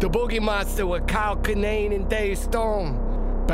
[0.00, 3.44] The Boogie Monster with Kyle Kinane and Dave Storm.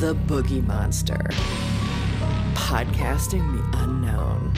[0.00, 1.30] The Boogie Monster.
[2.54, 4.52] Podcasting the unknown.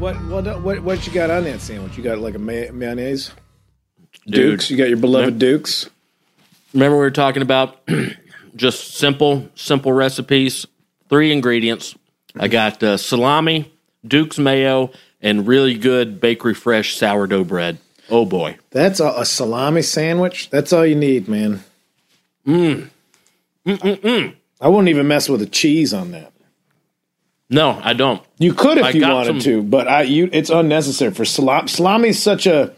[0.00, 1.94] What what what what you got on that sandwich?
[1.98, 3.32] You got like a may- mayonnaise?
[4.24, 4.34] Dude.
[4.34, 4.70] Dukes.
[4.70, 5.90] You got your beloved Dukes.
[6.72, 7.86] Remember we were talking about
[8.56, 10.66] just simple, simple recipes.
[11.10, 11.94] Three ingredients.
[12.34, 13.70] I got uh, salami,
[14.06, 14.90] Duke's mayo,
[15.20, 17.76] and really good bakery fresh sourdough bread.
[18.08, 20.48] Oh boy, That's a, a salami sandwich.
[20.48, 21.62] That's all you need, man.
[22.46, 22.88] Mm.
[23.66, 26.32] I wouldn't even mess with the cheese on that.
[27.50, 28.22] No, I don't.
[28.38, 31.68] You could if I you wanted some- to, but I you it's unnecessary for salami.
[31.68, 32.72] Salami is such a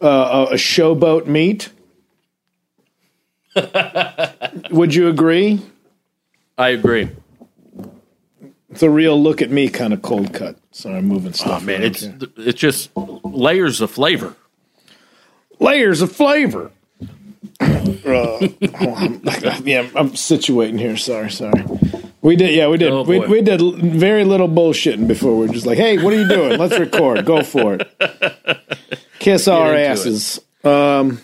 [0.00, 1.70] uh, a showboat meat.
[4.70, 5.60] Would you agree?
[6.56, 7.10] I agree.
[8.70, 10.56] It's a real look at me kind of cold cut.
[10.70, 11.62] Sorry, I'm moving stuff.
[11.62, 12.16] Oh man, it's here.
[12.36, 14.36] it's just layers of flavor.
[15.58, 16.70] layers of flavor.
[18.02, 18.38] Uh,
[18.80, 19.20] oh, I'm,
[19.64, 20.96] yeah, I'm situating here.
[20.96, 21.62] Sorry, sorry.
[22.22, 22.92] We did, yeah, we did.
[22.92, 25.36] Oh, we, we did very little bullshitting before.
[25.38, 26.58] We are just like, hey, what are you doing?
[26.58, 27.24] Let's record.
[27.24, 27.88] Go for it.
[29.18, 30.38] Kiss our asses.
[30.62, 31.20] Um,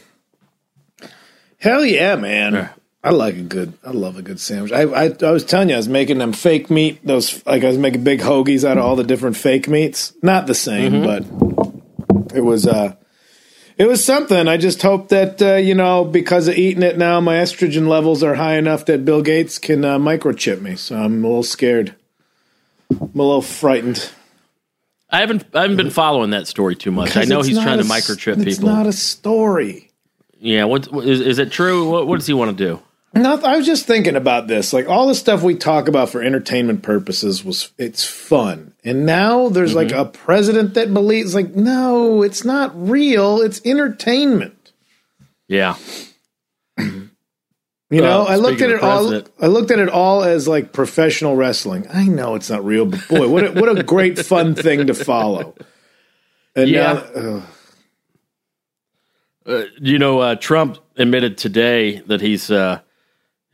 [1.58, 2.70] hell yeah, man.
[3.04, 3.74] I like a good.
[3.84, 4.72] I love a good sandwich.
[4.72, 7.06] I, I I was telling you, I was making them fake meat.
[7.06, 10.12] Those like I was making big hoagies out of all the different fake meats.
[10.22, 12.26] Not the same, Mm-hmm.
[12.26, 12.66] but it was.
[12.66, 12.96] uh
[13.78, 14.48] it was something.
[14.48, 18.22] I just hope that uh, you know because of eating it now, my estrogen levels
[18.22, 20.76] are high enough that Bill Gates can uh, microchip me.
[20.76, 21.94] So I'm a little scared.
[22.90, 24.10] I'm a little frightened.
[25.10, 27.16] I haven't I haven't been following that story too much.
[27.16, 28.74] I know he's trying a to microchip It's people.
[28.74, 29.90] not a story.
[30.38, 31.88] yeah, what is, is it true?
[31.90, 32.82] What, what does he want to do?
[33.16, 34.72] No, I was just thinking about this.
[34.72, 38.74] Like all the stuff we talk about for entertainment purposes was it's fun.
[38.84, 39.98] And now there's like Mm-hmm.
[40.00, 43.40] a president that believes like no, it's not real.
[43.40, 44.72] It's entertainment.
[45.48, 45.76] Yeah,
[46.78, 49.22] You know, I looked at it of all.
[49.40, 51.86] I looked at it all as like professional wrestling.
[51.92, 54.94] I know it's not real, but boy, what a, what a great fun thing to
[54.94, 55.54] follow.
[56.56, 57.04] And Yeah.
[57.14, 57.42] now,
[59.46, 62.80] uh, you know, uh, Trump admitted today that he's uh,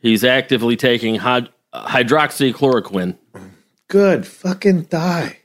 [0.02, 3.16] he's actively taking hyd- hydroxychloroquine.
[3.88, 5.38] good fucking die.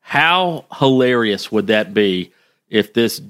[0.00, 2.32] How hilarious would that be
[2.68, 3.20] if this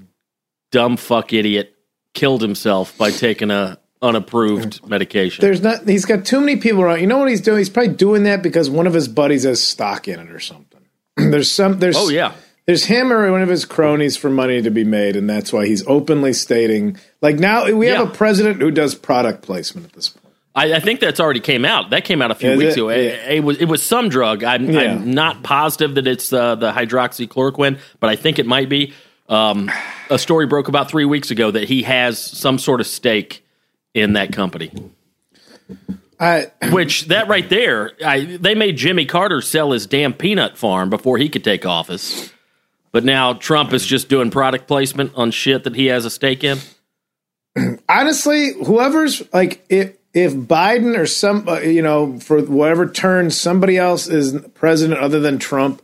[0.70, 1.74] dumb fuck idiot
[2.12, 5.40] killed himself by taking a unapproved medication?
[5.42, 5.88] There's not.
[5.88, 7.00] He's got too many people around.
[7.00, 7.58] You know what he's doing?
[7.58, 10.80] He's probably doing that because one of his buddies has stock in it or something.
[11.16, 11.78] there's some.
[11.78, 12.34] There's oh yeah,
[12.66, 15.66] There's him or one of his cronies for money to be made, and that's why
[15.66, 16.98] he's openly stating.
[17.22, 18.12] Like now, we have Yeah.
[18.12, 20.25] a president who does product placement at this point.
[20.56, 21.90] I, I think that's already came out.
[21.90, 22.78] That came out a few Is weeks it?
[22.78, 22.88] ago.
[22.88, 23.30] It, Yeah.
[23.30, 24.42] it was it was some drug.
[24.42, 24.92] I'm, Yeah.
[24.94, 28.94] I'm not positive that it's uh, the hydroxychloroquine, but I think it might be.
[29.28, 29.70] Um,
[30.08, 33.44] a story broke about three weeks ago that he has some sort of stake
[33.92, 34.70] in that company.
[36.20, 40.90] I Which that right there, I, they made Jimmy Carter sell his damn peanut farm
[40.90, 42.32] before he could take office.
[42.92, 46.44] But now Trump is just doing product placement on shit that he has a stake
[46.44, 46.58] in.
[47.88, 53.76] honestly, whoever's like, if if Biden or some, uh, you know, for whatever turn somebody
[53.76, 55.82] else is president other than Trump,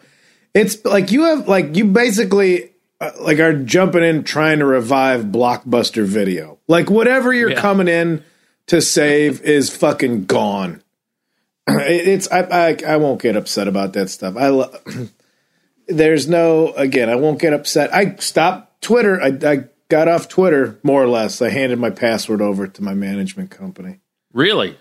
[0.54, 5.26] it's like you have like you basically uh, like are jumping in trying to revive
[5.26, 6.58] blockbuster video.
[6.66, 7.60] Like whatever you're Yeah.
[7.60, 8.24] coming in
[8.68, 10.82] to save is fucking gone.
[11.68, 12.40] It- It's I,
[12.70, 14.34] I I won't get upset about that stuff.
[14.38, 14.72] I lo-
[15.88, 17.10] there's no again.
[17.10, 17.92] I won't get upset.
[17.94, 19.20] I stopped Twitter.
[19.20, 21.42] I, I got off Twitter more or less.
[21.42, 23.98] I handed my password over to my management company.
[24.32, 24.76] Really?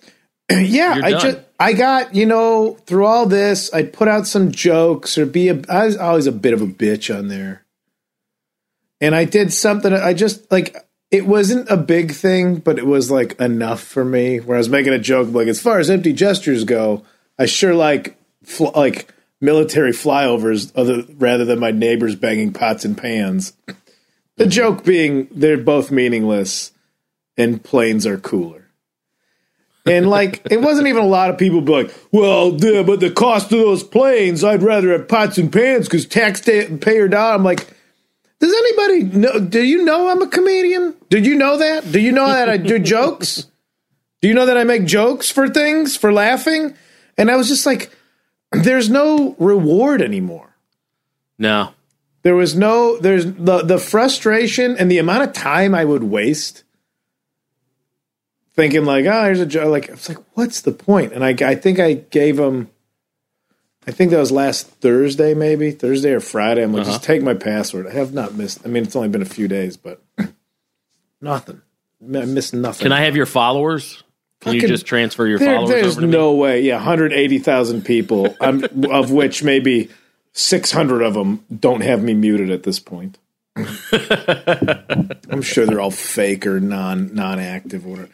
[0.50, 3.72] yeah, I just I got you know through all this.
[3.72, 5.62] I'd put out some jokes or be a.
[5.68, 7.64] I was always a bit of a bitch on there,
[9.00, 9.92] and I did something.
[9.92, 10.76] I just like
[11.10, 14.40] it wasn't a big thing, but it was like enough for me.
[14.40, 17.04] Where I was making a joke like, as far as empty gestures go,
[17.38, 22.98] I sure like fl- like military flyovers, other rather than my neighbors banging pots and
[22.98, 23.54] pans.
[24.36, 26.72] The joke being they're both meaningless,
[27.36, 28.63] and planes are cooler.
[29.86, 33.10] And like, it wasn't even a lot of people be like, well, yeah, but the
[33.10, 37.34] cost of those planes, I'd rather have pots and pans because taxpayer dollar.
[37.34, 37.68] I'm like,
[38.40, 39.40] does anybody know?
[39.40, 40.94] Do you know I'm a comedian?
[41.10, 41.90] Did you know that?
[41.90, 43.46] Do you know that I do jokes?
[44.22, 46.74] Do you know that I make jokes for things for laughing?
[47.18, 47.94] And I was just like,
[48.52, 50.56] there's no reward anymore.
[51.38, 51.74] No.
[52.22, 56.64] There was no there's the the frustration and the amount of time I would waste
[58.54, 59.68] thinking like, oh, here's a joke.
[59.68, 61.12] Like it's like, what's the point?
[61.12, 62.70] And I I think I gave him.
[63.86, 66.62] I think that was last Thursday, maybe Thursday or Friday.
[66.62, 66.92] I'm like, Uh-huh.
[66.92, 67.86] just take my password.
[67.86, 68.60] I have not missed.
[68.64, 70.02] I mean, it's only been a few days, but
[71.20, 71.60] nothing.
[72.02, 72.84] I missed nothing.
[72.84, 74.02] Can I have your followers?
[74.40, 76.12] Can you just transfer your There- followers there's over to me?
[76.12, 76.60] no way.
[76.62, 79.88] Yeah, 180,000 people, um, of which maybe
[80.32, 83.18] 600 of them don't have me muted at this point.
[83.56, 87.86] I'm sure they're all fake or non non active.
[87.86, 88.08] Or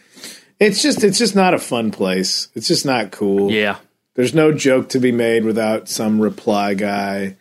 [0.60, 2.48] it's just it's just not a fun place.
[2.54, 3.50] It's just not cool.
[3.50, 3.78] Yeah.
[4.14, 7.36] There's no joke to be made without some reply guy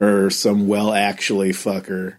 [0.00, 2.16] or some well actually fucker.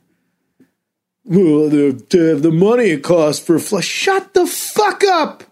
[1.26, 3.86] Well, the, the, the money it costs for flush.
[3.86, 5.44] Shut the fuck up!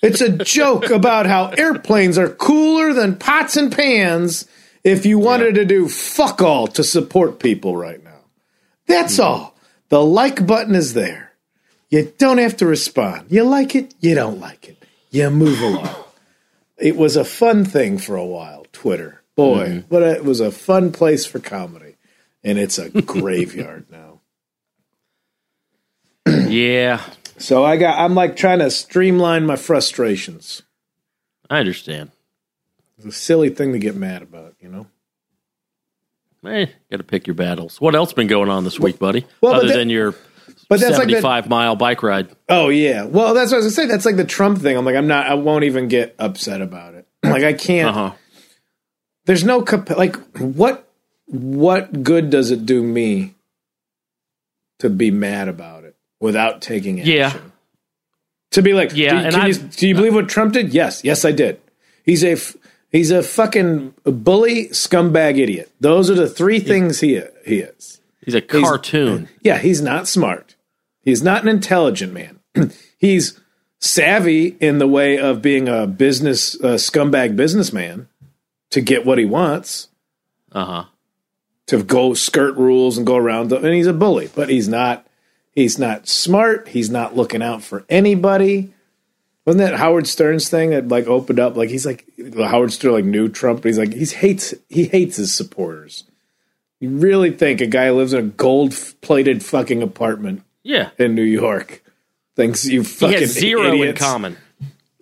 [0.00, 4.46] It's a joke about how airplanes are cooler than pots and pans
[4.84, 8.24] if you wanted to do fuck all to support people right now.
[8.86, 9.24] That's mm-hmm.
[9.24, 9.56] all.
[9.88, 11.32] The like button is there.
[11.90, 13.26] You don't have to respond.
[13.30, 14.82] You like it, you don't like it.
[15.10, 15.94] You move along
[16.78, 18.66] it was a fun thing for a while.
[18.72, 21.96] Twitter, boy, but it was a fun place for comedy,
[22.44, 24.20] and it's a graveyard now.
[26.26, 27.02] Yeah.
[27.38, 30.62] So I got, I'm like trying to streamline my frustrations.
[31.48, 32.10] I understand.
[32.98, 34.86] It's a silly thing to get mad about, you know.
[36.44, 37.80] Eh, got to pick your battles.
[37.80, 39.26] What else been going on this week, buddy?
[39.40, 40.14] Well, Other that- than your
[40.68, 42.28] But that's like the, 75 mile bike ride.
[42.48, 43.04] oh yeah.
[43.04, 43.92] Well, that's what I was gonna say.
[43.92, 44.76] That's like the Trump thing.
[44.76, 45.26] I'm like, I'm not.
[45.26, 47.06] I won't even get upset about it.
[47.22, 47.88] like I can't.
[47.90, 48.12] Uh huh.
[49.26, 50.88] There's no compa- like what
[51.26, 53.34] what good does it do me
[54.80, 57.14] to be mad about it without taking action?
[57.14, 57.36] Yeah.
[58.52, 60.72] To be like, Yeah, do, and you, do you believe what Trump did?
[60.72, 61.60] Yes, yes, I did.
[62.04, 62.56] He's a f-
[62.90, 65.70] he's a fucking bully, scumbag, idiot.
[65.80, 68.00] Those are the three things he he is.
[68.24, 69.28] He's a cartoon.
[69.42, 70.55] Yeah, he's not smart.
[71.06, 72.40] He's not an intelligent man.
[72.98, 73.40] he's
[73.78, 78.08] savvy in the way of being a business uh, scumbag businessman
[78.70, 79.88] to get what he wants
[80.52, 80.84] Uh huh.
[81.68, 83.64] to go skirt rules and go around them.
[83.64, 85.06] And he's a bully, but he's not.
[85.52, 86.68] He's not smart.
[86.68, 88.74] He's not looking out for anybody.
[89.46, 91.56] Wasn't that Howard Stern's thing that like opened up?
[91.56, 92.04] Like he's like
[92.36, 96.04] Howard Stern like knew Trump, but he's like he's hates he hates his supporters.
[96.80, 100.90] You really think a guy who lives in a gold plated fucking apartment Yeah.
[100.98, 101.82] in New York
[102.34, 104.36] thinks you He has zero in common.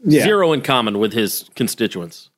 [0.05, 0.23] Yeah.
[0.25, 2.31] Zero in common with his constituents.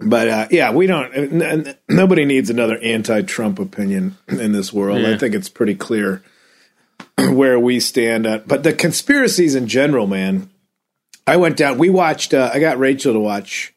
[0.00, 1.12] But uh, yeah, we don't.
[1.14, 5.04] n- n- Nobody needs another anti-Trump opinion in this world.
[5.04, 6.22] I think it's pretty clear
[7.18, 8.26] where we stand.
[8.26, 10.50] At, but the conspiracies in general, man.
[11.26, 11.78] I went down.
[11.78, 12.32] We watched.
[12.34, 13.72] Uh, I got Rachel to watch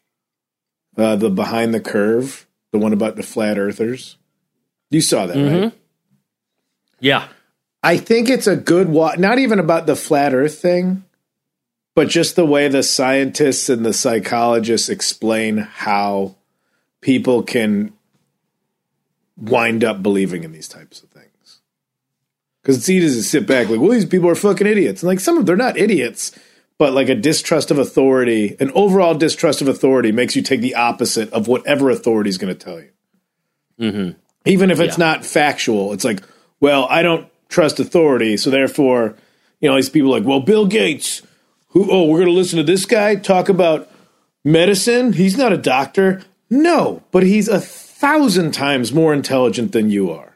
[0.98, 4.18] uh, the Behind the Curve, the one about the flat earthers.
[4.90, 5.62] You saw that, Mm-hmm.
[5.66, 5.74] right?
[7.02, 7.28] Yeah.
[7.84, 9.20] I think it's a good watch.
[9.20, 11.04] Not even about the flat Earth thing,
[11.96, 16.36] but just the way the scientists and the psychologists explain how
[17.02, 17.94] people can
[19.38, 21.60] wind up believing in these types of things.
[22.62, 25.04] Because it's easy to sit back like, well, these people are fucking idiots.
[25.04, 26.32] And like some of them, they're not idiots,
[26.78, 30.76] but like a distrust of authority, an overall distrust of authority makes you take the
[30.76, 32.90] opposite of whatever authority is going to tell you
[33.80, 34.18] mm-hmm.
[34.46, 35.06] even if it's Yeah.
[35.06, 35.94] not factual.
[35.94, 36.24] It's like,
[36.60, 39.16] well, I don't trust authority, so therefore,
[39.60, 41.22] you know, these people are like, well, Bill Gates,
[41.70, 41.90] who?
[41.90, 43.90] Oh, we're going to listen to this guy talk about
[44.44, 45.14] medicine.
[45.14, 46.24] He's not a doctor.
[46.50, 50.36] No, but he's a thousand times more intelligent than you are.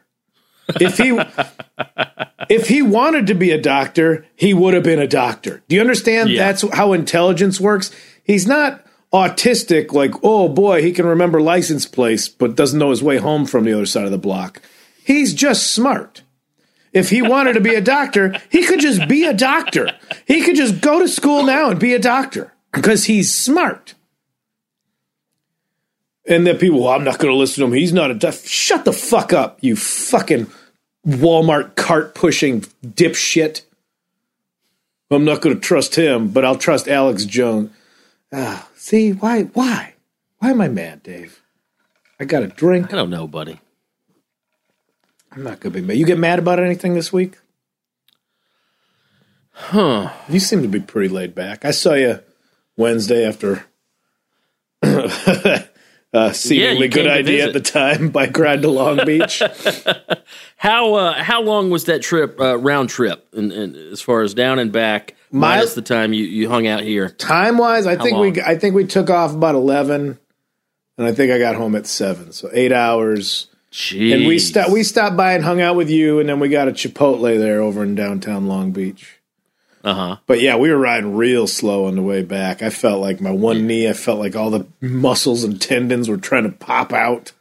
[0.80, 1.18] If he
[2.48, 5.62] if he wanted to be a doctor, he would have been a doctor.
[5.68, 6.30] Do you understand?
[6.30, 6.46] Yeah.
[6.46, 7.90] That's how intelligence works.
[8.22, 13.02] He's not autistic like, oh boy, he can remember license plates but doesn't know his
[13.02, 14.60] way home from the other side of the block.
[15.04, 16.22] He's just smart.
[16.92, 19.90] If he wanted to be a doctor, he could just be a doctor.
[20.26, 23.94] He could just go to school now and be a doctor because he's smart.
[26.26, 27.72] And then people, well, I'm not going to listen to him.
[27.72, 30.46] He's not a doc-" Shut the fuck up, you fucking
[31.06, 33.62] Walmart cart pushing dipshit.
[35.10, 37.70] I'm not going to trust him, but I'll trust Alex Jones.
[38.30, 39.44] Ah, see why?
[39.44, 39.94] Why?
[40.38, 41.40] Why am I mad, Dave?
[42.20, 42.92] I got a drink.
[42.92, 43.60] I don't know, buddy.
[45.38, 45.96] I'm not going to be mad.
[45.96, 47.38] You get mad about anything this week?
[49.52, 50.10] Huh.
[50.28, 51.64] You seem to be pretty laid back.
[51.64, 52.18] I saw you
[52.76, 53.64] Wednesday after
[54.82, 59.40] uh, seemingly you good idea at the time by ride to Long Beach.
[60.56, 63.28] How uh, how long was that trip uh, round trip?
[63.32, 66.66] And, and as far as down and back, My- minus the time you, you hung
[66.66, 67.10] out here.
[67.10, 68.42] time wise, I think we?
[68.42, 70.18] I think we took off about eleven,
[70.96, 72.32] and I think I got home at seven.
[72.32, 73.46] So eight hours.
[73.72, 74.14] Jeez.
[74.14, 76.68] And we stopped we stopped by and hung out with you, and then we got
[76.68, 79.18] a Chipotle there over in downtown Long Beach.
[79.84, 80.16] Uh huh.
[80.26, 82.62] But yeah, we were riding real slow on the way back.
[82.62, 86.16] I felt like my one knee, I felt like all the muscles and tendons were
[86.16, 87.32] trying to pop out.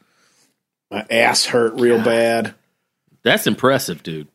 [0.92, 2.54] My ass hurt real bad.
[3.24, 4.28] That's impressive, dude.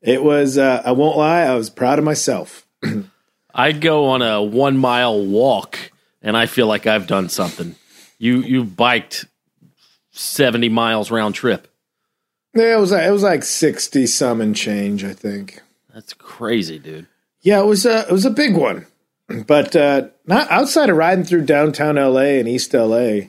[0.00, 2.66] It was, uh, I won't lie, I was proud of myself.
[3.54, 5.90] I go on a one mile walk
[6.22, 7.74] and I feel like I've done something.
[8.18, 9.26] You you biked
[10.18, 11.68] seventy miles round trip.
[12.54, 15.60] Yeah, it was, it was like 60 some and change, I think.
[15.92, 17.06] That's crazy, dude.
[17.40, 18.86] Yeah, it was a, it was a big one.
[19.46, 23.28] But uh, not outside of riding through downtown LA and East LA.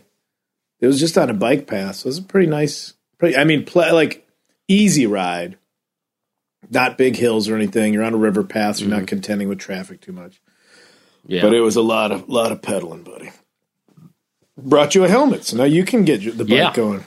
[0.79, 1.98] It was just on a bike path.
[1.98, 4.25] So it was a pretty nice, pretty, I mean, pl- like
[4.67, 5.58] easy ride.
[6.69, 7.93] Not big hills or anything.
[7.93, 8.77] You're on a river path.
[8.77, 10.41] So you're not contending with traffic too much.
[11.25, 11.41] Yeah.
[11.41, 13.31] But it was a lot of lot of pedaling, buddy.
[14.63, 16.73] Brought you a helmet, so now you can get the bike Yeah.
[16.73, 17.03] going.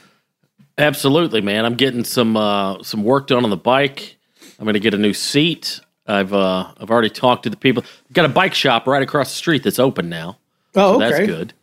[0.79, 1.65] Absolutely, man.
[1.65, 4.17] I'm getting some uh, some work done on the bike.
[4.59, 5.81] I'm going to get a new seat.
[6.07, 7.85] I've uh, I've already talked to the people.
[8.13, 10.39] Got a bike shop right across the street that's open now.
[10.75, 11.11] Oh, So okay.
[11.11, 11.55] That's good.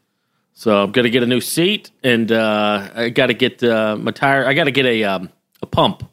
[0.53, 3.95] So I'm going to get a new seat, and uh, I got to get uh,
[3.97, 4.45] my tire.
[4.45, 5.29] I got to get a um,
[5.61, 6.03] a pump.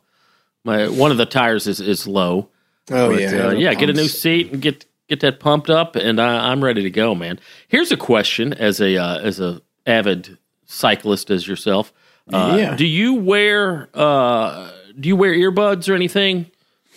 [0.65, 2.49] My one of the tires is is low.
[2.91, 3.75] Oh But, yeah, uh, yeah.
[3.75, 6.91] Get a new seat and get get that pumped up, and I, I'm ready to
[6.91, 7.39] go, man.
[7.69, 11.93] Here's a question: as a uh, as a avid cyclist as yourself,
[12.33, 12.77] uh, Yeah.
[12.77, 16.47] do you wear uh, do you wear earbuds or anything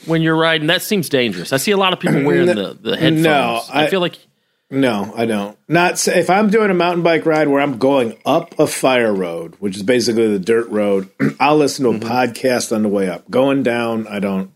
[0.06, 0.68] when you're riding?
[0.68, 1.54] That seems dangerous.
[1.54, 3.24] I see a lot of people wearing the the headphones.
[3.24, 4.18] no, I, I- feel like
[4.72, 5.58] No, I don't.
[5.68, 9.56] Not if I'm doing a mountain bike ride where I'm going up a fire road,
[9.60, 11.10] which is basically the dirt road.
[11.40, 12.08] I'll listen to a Mm-hmm.
[12.10, 13.30] podcast on the way up.
[13.30, 14.52] Going down, I don't.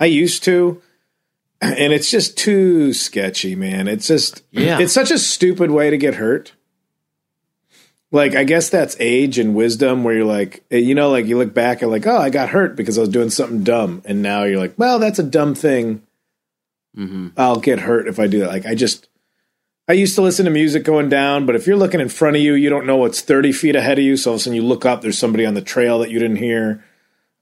[0.00, 0.82] I used to,
[1.60, 3.86] and it's just too sketchy, man.
[3.88, 4.80] It's just Yeah.
[4.80, 6.52] it's such a stupid way to get hurt.
[8.14, 11.36] Like I guess that's age and wisdom, where you're like, eh, you know, like you
[11.36, 14.22] look back and like, oh, I got hurt because I was doing something dumb, and
[14.22, 16.00] now you're like, well, that's a dumb thing.
[17.36, 18.50] I'll get hurt if I do that.
[18.50, 19.08] Like I just,
[19.88, 22.42] I used to listen to music going down, but if you're looking in front of
[22.42, 24.16] you, you don't know what's 30 feet ahead of you.
[24.16, 26.20] So all of a sudden you look up, there's somebody on the trail that you
[26.20, 26.84] didn't hear.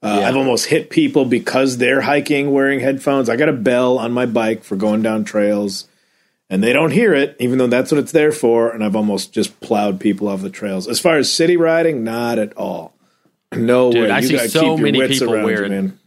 [0.02, 0.28] Uh, Yeah.
[0.28, 3.28] I've almost hit people because they're hiking wearing headphones.
[3.28, 5.86] I got a bell on my bike for going down trails,
[6.52, 8.70] and they don't hear it, even though that's what it's there for.
[8.70, 10.86] And I've almost just plowed people off the trails.
[10.86, 12.94] As far as city riding, not at all.
[13.56, 14.10] No Dude, way.
[14.10, 15.98] I you see so many people you, wearing-.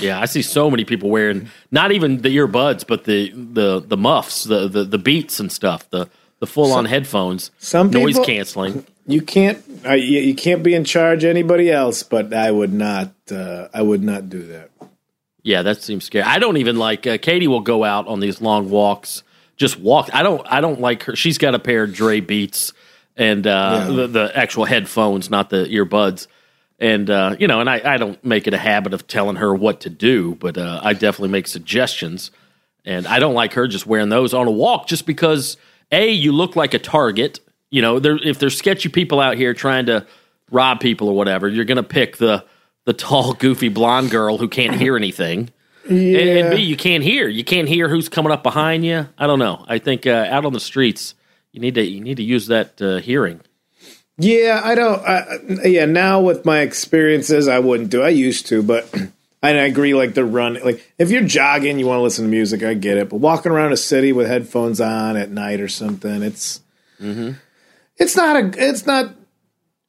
[0.00, 3.96] Yeah, I see so many people wearing not even the earbuds, but the the the
[3.96, 6.08] muffs, the the, the beats and stuff, the
[6.40, 8.86] the full on headphones, some noise people- canceling.
[9.06, 9.62] You can't.
[9.84, 13.12] Uh, you, you can't be in charge of anybody else, but I would not.
[13.30, 14.70] Uh, I would not do that.
[15.42, 16.24] Yeah, that seems scary.
[16.24, 19.24] I don't even like uh, Katie will go out on these long walks,
[19.62, 20.10] just walk.
[20.12, 20.46] I don't.
[20.50, 21.16] I don't like her.
[21.16, 22.72] She's got a pair of Dre Beats
[23.16, 23.94] and uh, Yeah.
[23.96, 26.26] the, the actual headphones, not the earbuds.
[26.78, 29.54] And uh, you know, and I, I don't make it a habit of telling her
[29.54, 32.30] what to do, but uh, I definitely make suggestions.
[32.84, 35.56] And I don't like her just wearing those on a walk, just because
[35.92, 37.38] a you look like a target.
[37.70, 40.04] You know, there, if there's sketchy people out here trying to
[40.50, 42.44] rob people or whatever, you're going to pick the
[42.84, 45.50] the tall, goofy blonde girl who can't hear anything.
[45.88, 47.28] And, and B, you can't hear.
[47.28, 49.08] You can't hear who's coming up behind you.
[49.18, 49.64] I don't know.
[49.68, 51.14] I think uh, out on the streets,
[51.52, 53.40] you need to you need to use that uh, hearing.
[54.18, 55.02] Yeah, I don't.
[55.04, 58.02] I, yeah, now with my experiences, I wouldn't do.
[58.02, 58.92] I used to, but
[59.42, 59.94] I agree.
[59.94, 62.62] Like the run, like if you're jogging, you want to listen to music.
[62.62, 66.22] I get it, but walking around a city with headphones on at night or something,
[66.22, 66.60] it's
[67.96, 68.52] it's not a.
[68.56, 69.14] It's not.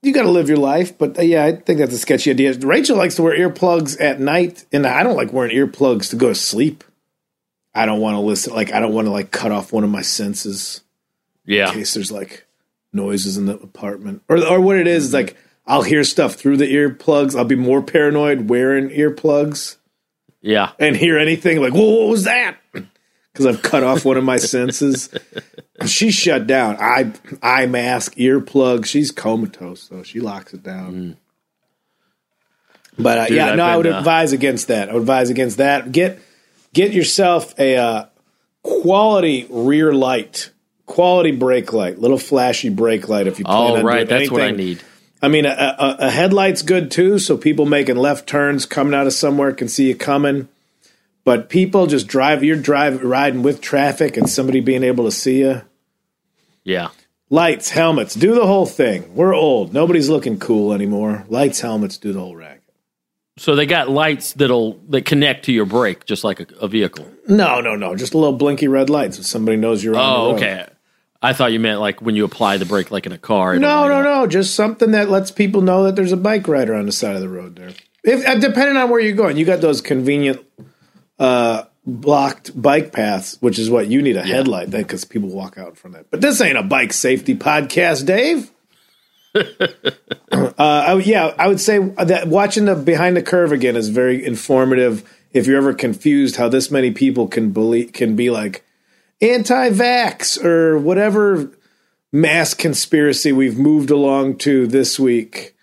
[0.03, 2.53] You got to live your life, but uh, yeah, I think that's a sketchy idea.
[2.59, 6.27] Rachel likes to wear earplugs at night, and I don't like wearing earplugs to go
[6.27, 6.83] to sleep.
[7.73, 8.53] I don't want to listen.
[8.53, 10.81] Like I don't want to like cut off one of my senses
[11.45, 12.45] Yeah, in case there's like
[12.91, 16.57] noises in the apartment or or what it is is like I'll hear stuff through
[16.57, 17.35] the earplugs.
[17.35, 19.77] I'll be more paranoid wearing earplugs
[20.41, 20.71] yeah.
[20.77, 22.57] and hear anything like, "Whoa, what was that?"
[23.33, 25.09] Because I've cut off one of my senses.
[25.87, 26.77] She's shut down.
[26.79, 27.11] Eye
[27.41, 28.85] eye mask, earplugs.
[28.85, 30.03] She's comatose, though.
[30.03, 31.17] She locks it down.
[32.97, 34.89] But uh, Dude, yeah, I've no, I would uh, advise against that.
[34.89, 35.91] I would advise against that.
[35.91, 36.19] Get
[36.73, 38.05] get yourself a uh,
[38.61, 40.51] quality rear light,
[40.85, 43.27] quality brake light, little flashy brake light.
[43.27, 44.07] If you plan on right.
[44.07, 44.81] doing That's what I need.
[45.21, 49.07] I mean, a, a, a headlight's good too, so people making left turns coming out
[49.07, 50.49] of somewhere can see you coming.
[51.25, 55.39] But people just drive, you're driving, riding with traffic, and somebody being able to see
[55.39, 55.61] you.
[56.63, 56.89] Yeah.
[57.29, 59.15] Lights, helmets, do the whole thing.
[59.15, 59.73] We're old.
[59.73, 61.25] Nobody's looking cool anymore.
[61.29, 62.61] Lights, helmets, do the whole racket.
[63.37, 67.07] So they got lights that'll that connect to your brake, just like a, a vehicle.
[67.27, 67.95] No, no, no.
[67.95, 70.35] Just a little blinky red light, so somebody knows you're on Oh, the road.
[70.43, 70.67] okay.
[71.21, 73.57] I thought you meant like when you apply the brake, like in a car.
[73.57, 74.27] No, no, no.
[74.27, 77.21] Just something that lets people know that there's a bike rider on the side of
[77.21, 77.71] the road there.
[78.03, 80.41] If uh, depending on where you're going, you got those convenient
[81.19, 85.57] uh, blocked bike paths, which is what you need a headlight then because people walk
[85.57, 86.11] out in front of that.
[86.11, 88.49] But this ain't a bike safety podcast, Dave.
[89.35, 94.23] uh, I, yeah, I would say that watching the behind the curve again is very
[94.23, 95.03] informative.
[95.33, 98.63] If you're ever confused how this many people can believe can be like
[99.21, 101.51] anti-vax or whatever
[102.11, 105.55] mass conspiracy we've moved along to this week.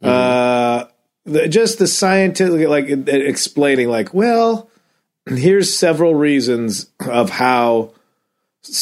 [0.00, 0.84] Uh,
[1.24, 4.70] the, just the scientific, like it- it explaining, like, well,
[5.28, 7.92] here's several reasons of how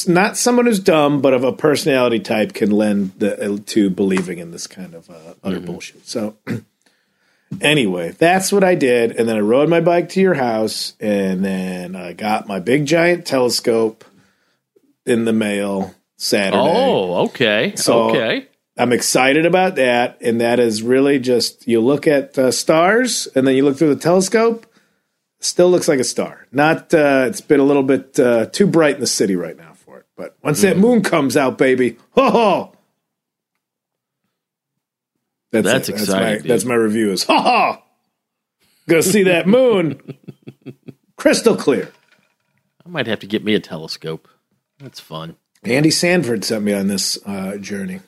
[0.07, 4.51] not someone who's dumb, but of a personality type can lend the, to believing in
[4.51, 6.07] this kind of uh, utter bullshit.
[6.07, 6.37] So.
[7.61, 11.45] Anyway, that's what I did, and then I rode my bike to your house, and
[11.45, 14.05] then I got my big giant telescope
[15.07, 16.59] in the mail Saturday.
[16.59, 17.73] Oh, okay.
[17.77, 18.49] So- okay.
[18.77, 23.47] I'm excited about that, and that is really just you look at uh, stars, and
[23.47, 24.67] then you look through the telescope.
[25.41, 26.47] Still looks like a star.
[26.51, 26.93] Not.
[26.95, 29.99] Uh, it's been a little bit uh, too bright in the city right now for
[29.99, 30.07] it.
[30.17, 32.73] But once that moon comes out, baby, ho ho.
[35.53, 35.93] That's, That's it.
[35.93, 36.51] That's exciting, my, dude.
[36.51, 37.13] that's my review.
[37.13, 37.83] Is ha ha.
[38.89, 40.17] Go see that moon,
[41.17, 41.91] crystal clear.
[42.85, 44.29] I might have to get me a telescope.
[44.79, 45.37] That's fun.
[45.65, 48.01] Andy Sanford sent me on this uh, journey.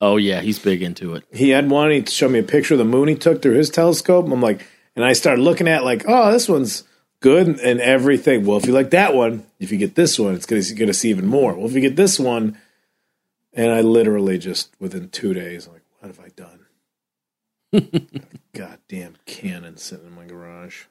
[0.00, 1.24] Oh yeah, he's big into it.
[1.32, 1.90] he had one.
[1.90, 4.26] He showed me a picture of the moon he took through his telescope.
[4.30, 4.66] I'm like,
[5.00, 6.84] and I started looking at like, oh, this one's
[7.20, 8.44] good and everything.
[8.44, 11.08] Well, if you like that one, if you get this one, it's gonna gonna see
[11.08, 11.54] even more.
[11.54, 12.58] Well, if you get this one,
[13.54, 16.66] and I literally just within two days, I'm like, what have I done?
[18.54, 20.84] Goddamn cannon sitting in my garage.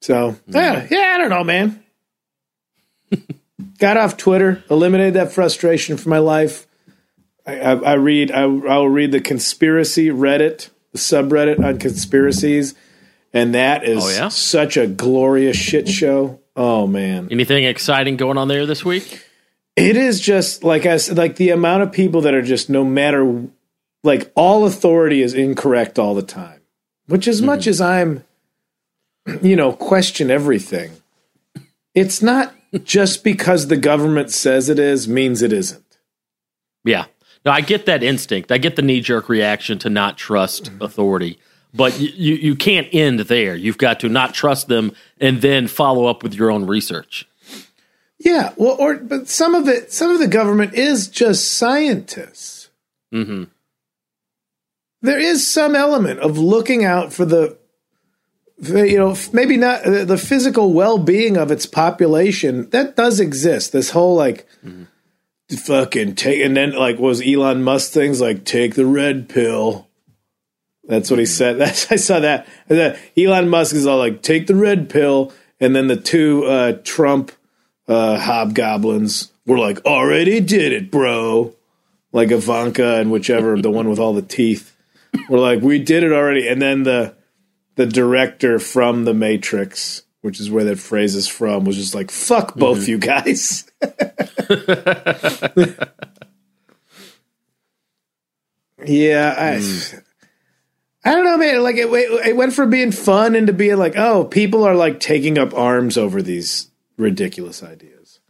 [0.00, 0.94] So yeah, mm-hmm.
[0.94, 1.84] yeah, I don't know, man.
[3.78, 6.66] Got off Twitter, eliminated that frustration from my life.
[7.46, 8.32] I, I, I read.
[8.32, 12.74] I, I will read the conspiracy Reddit, subreddit on conspiracies,
[13.32, 14.28] and that is Oh, yeah?
[14.28, 16.40] such a glorious shit show.
[16.56, 19.24] Oh man, Anything exciting going on there this week?
[19.76, 22.84] it is just like I said, like the amount of people that are just no
[22.84, 23.44] matter,
[24.02, 26.60] like all authority is incorrect all the time.
[27.06, 27.70] Which, as much mm-hmm.
[27.70, 28.24] as I'm,
[29.40, 30.90] you know, question everything,
[31.94, 35.98] it's not just because the government says it is means it isn't.
[36.84, 37.06] Yeah.
[37.48, 38.52] No, I get that instinct.
[38.52, 40.82] I get the knee jerk reaction to not trust Mm-hmm.
[40.82, 41.38] authority,
[41.72, 43.56] but you, you, can't end there.
[43.56, 47.26] You've got to not trust them and then follow up with your own research.
[48.18, 52.68] Yeah, well, or but some of it, some of the government is just scientists.
[53.10, 53.44] hmm
[55.00, 57.56] There is some element of looking out for the,
[58.62, 62.68] for, you know, maybe not the physical well-being of its population.
[62.70, 63.72] That does exist.
[63.72, 64.46] This whole like,
[65.56, 69.88] fucking take, and then like was Elon Musk things like take the red pill.
[70.84, 71.58] That's what he said.
[71.58, 72.46] That's I saw that.
[73.16, 77.32] Elon Musk is all like take the red pill, and then the two uh, Trump
[77.88, 81.54] uh, hobgoblins were like, already did it, bro.
[82.12, 84.74] Like Ivanka and whichever, the one with all the teeth.
[85.28, 86.48] We're like, we did it already.
[86.48, 87.14] And then the
[87.74, 92.10] the director from The Matrix, which is where that phrase is from, was just like,
[92.10, 93.64] fuck both you guys.
[98.84, 99.54] yeah, I
[101.02, 101.62] I don't know, man.
[101.62, 105.38] Like it, it went from being fun into being like, oh, people are like taking
[105.38, 108.20] up arms over these ridiculous ideas.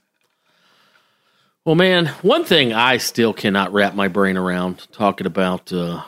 [1.64, 6.04] Well, man, one thing I still cannot wrap my brain around talking about, uh,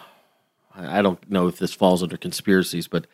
[0.73, 3.09] I don't know if this falls under conspiracies, but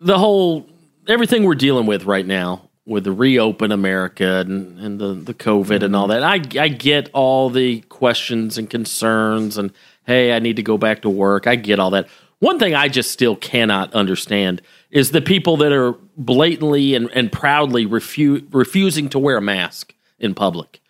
[0.00, 0.66] the whole,
[1.08, 5.82] everything we're dealing with right now with the reopen America and, and the, the COVID
[5.82, 6.20] and all mm-hmm.
[6.20, 9.72] that, I, I get all the questions and concerns and,
[10.06, 11.46] hey, I need to go back to work.
[11.46, 12.08] I get all that.
[12.38, 17.30] One thing I just still cannot understand is the people that are blatantly and, and
[17.30, 20.80] proudly refu- refusing to wear a mask in public.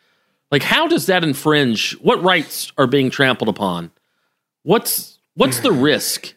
[0.53, 1.93] Like, how does that infringe?
[2.01, 3.91] What rights are being trampled upon?
[4.63, 6.35] What's what's the risk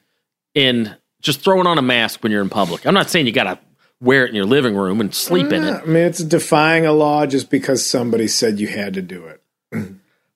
[0.54, 2.86] in just throwing on a mask when you're in public?
[2.86, 3.60] I'm not saying you got to
[4.02, 5.84] wear it in your living room and sleep in it.
[5.84, 9.42] I mean, it's defying a law just because somebody said you had to do it.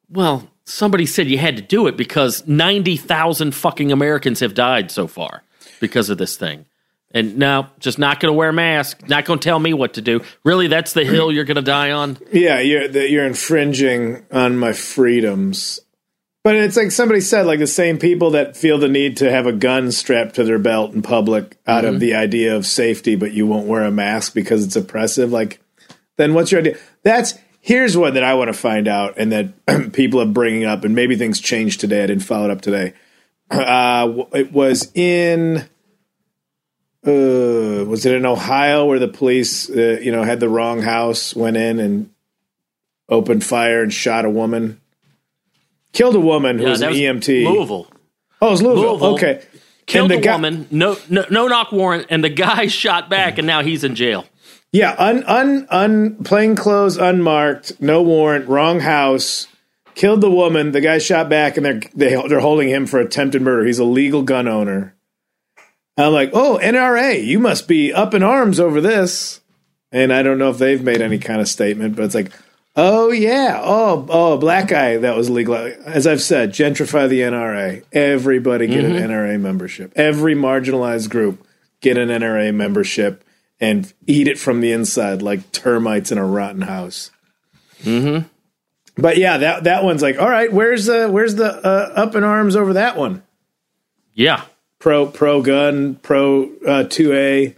[0.10, 5.08] Well, somebody said you had to do it because 90,000 fucking Americans have died so
[5.08, 5.44] far
[5.80, 6.66] because of this thing.
[7.12, 9.94] And now, just not going to wear a mask, not going to tell me what
[9.94, 10.22] to do.
[10.44, 12.18] Really, that's the hill you're going to die on?
[12.34, 15.80] Yeah, you're that you're infringing on my freedoms.
[16.46, 19.48] But it's like somebody said, like the same people that feel the need to have
[19.48, 23.34] a gun strapped to their belt in public out of the idea of safety, but
[23.34, 25.32] you won't wear a mask because it's oppressive.
[25.32, 25.60] Like,
[26.18, 26.78] then what's your idea?
[27.02, 30.84] That's Here's one that I want to find out, and that people are bringing up,
[30.84, 32.04] and maybe things changed today.
[32.04, 32.94] I didn't follow it up today.
[33.50, 35.58] Uh, it was in,
[37.06, 41.36] uh, was it in Ohio where the police, uh, you know, had the wrong house,
[41.36, 42.12] went in and
[43.10, 44.80] opened fire and shot a woman,
[45.96, 47.46] killed a woman who Yeah, was an that EMT.
[47.46, 47.88] Louisville.
[48.42, 48.90] Oh, it was Louisville.
[49.00, 49.14] Louisville.
[49.16, 49.42] Okay,
[49.88, 53.48] Killed the guy- woman, no, no no knock warrant, and the guy shot back, and
[53.48, 54.26] now he's in jail.
[54.72, 59.48] Yeah, un un un plain clothes, unmarked, no warrant, wrong house.
[59.96, 60.72] Killed the woman.
[60.74, 63.66] The guy shot back, and they're they, they're holding him for attempted murder.
[63.66, 64.94] He's a legal gun owner.
[65.98, 69.40] I'm like, oh, NRA, you must be up in arms over this.
[69.94, 72.34] And I don't know if they've made any kind of statement, but it's like,
[72.76, 75.56] oh yeah, oh oh, black guy that was legal.
[75.56, 77.84] As I've said, gentrify the NRA.
[77.92, 79.94] Everybody get an NRA membership.
[79.96, 81.46] Every marginalized group
[81.82, 83.24] get an NRA membership
[83.60, 87.12] and eat it from the inside like termites in a rotten house.
[87.84, 88.28] Mm-hmm.
[88.98, 92.24] But yeah, that that one's like, all right, where's the where's the uh, up in
[92.24, 93.24] arms over that one?
[94.14, 94.44] Yeah,
[94.86, 97.56] Pro pro gun, pro two A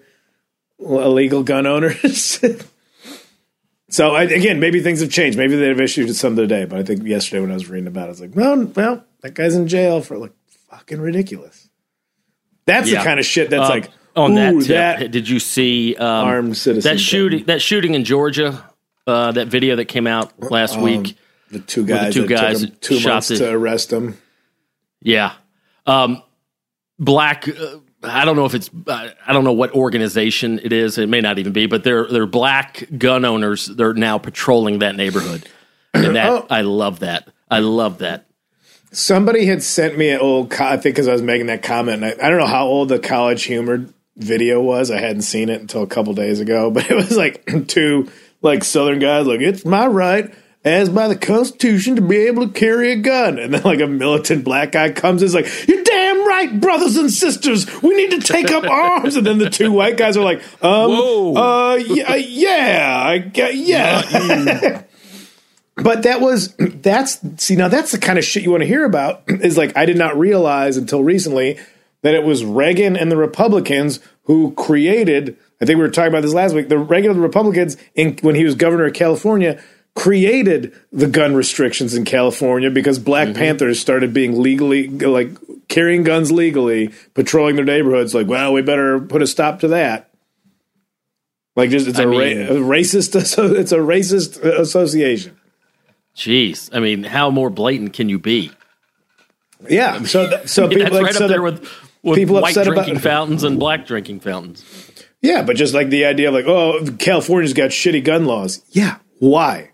[0.79, 2.39] illegal gun owners.
[3.89, 5.37] so I, again, maybe things have changed.
[5.37, 6.65] Maybe they've issued some today.
[6.65, 9.05] But I think yesterday when I was reading about it, I was like, well, well,
[9.21, 10.33] that guy's in jail for like
[10.69, 11.69] fucking ridiculous.
[12.65, 12.99] That's Yeah.
[12.99, 16.05] the kind of shit that's Um, like on that, tip, that did you see um,
[16.27, 17.45] armed citizen that shooting?
[17.45, 18.63] That shooting in Georgia,
[19.05, 21.15] uh, that video that came out last Um, week.
[21.51, 24.17] the two guys, two that took guys two months the- to arrest him.
[25.01, 25.33] Yeah,
[25.85, 26.21] um,
[26.99, 27.47] black.
[27.47, 28.69] Uh, I don't know if it's.
[28.85, 30.97] Uh, I don't know what organization it is.
[30.97, 33.65] It may not even be, but they're they're black gun owners.
[33.65, 35.47] They're now patrolling that neighborhood,
[35.93, 36.45] and that Oh.
[36.49, 37.29] I love that.
[37.49, 38.27] I love that.
[38.91, 42.03] Somebody had sent me an old, I think, because I was making that comment.
[42.03, 44.91] And I, I don't know how old the College Humor video was.
[44.91, 48.09] I hadn't seen it until a couple days ago, but it was like two
[48.41, 50.33] like Southern guys, like it's my right
[50.63, 53.87] as by the Constitution to be able to carry a gun, and then like a
[53.87, 55.83] militant black guy comes, and is like, "You're
[56.37, 57.65] right, brothers and sisters.
[57.81, 60.91] We need to take up arms." And then the two white guys are like, "Um,
[60.91, 61.35] Whoa.
[61.35, 64.83] uh, yeah, yeah, I yeah."
[65.77, 68.83] But that was that's see now that's the kind of shit you want to hear
[68.83, 71.59] about is like I did not realize until recently
[72.01, 76.23] that it was Reagan and the Republicans who created I think we were talking about
[76.23, 79.61] this last week the regular Republicans in when he was governor of California
[79.97, 83.39] created the gun restrictions in California because Black mm-hmm.
[83.39, 85.29] Panthers started being legally like
[85.67, 90.11] carrying guns legally patrolling their neighborhoods like well we better put a stop to that
[91.55, 93.15] like just it's I a, ra- a racist
[93.57, 95.35] it's a racist association
[96.15, 98.51] Jeez, I mean, how more blatant can you be?
[99.69, 100.01] Yeah.
[100.03, 101.69] So, th- so people That's like right so up there the- with
[102.01, 104.63] with people white upset about- drinking fountains and black drinking fountains.
[105.21, 108.63] yeah, but just like the idea of like, oh, California's got shitty gun laws.
[108.71, 108.97] Yeah.
[109.19, 109.71] Why?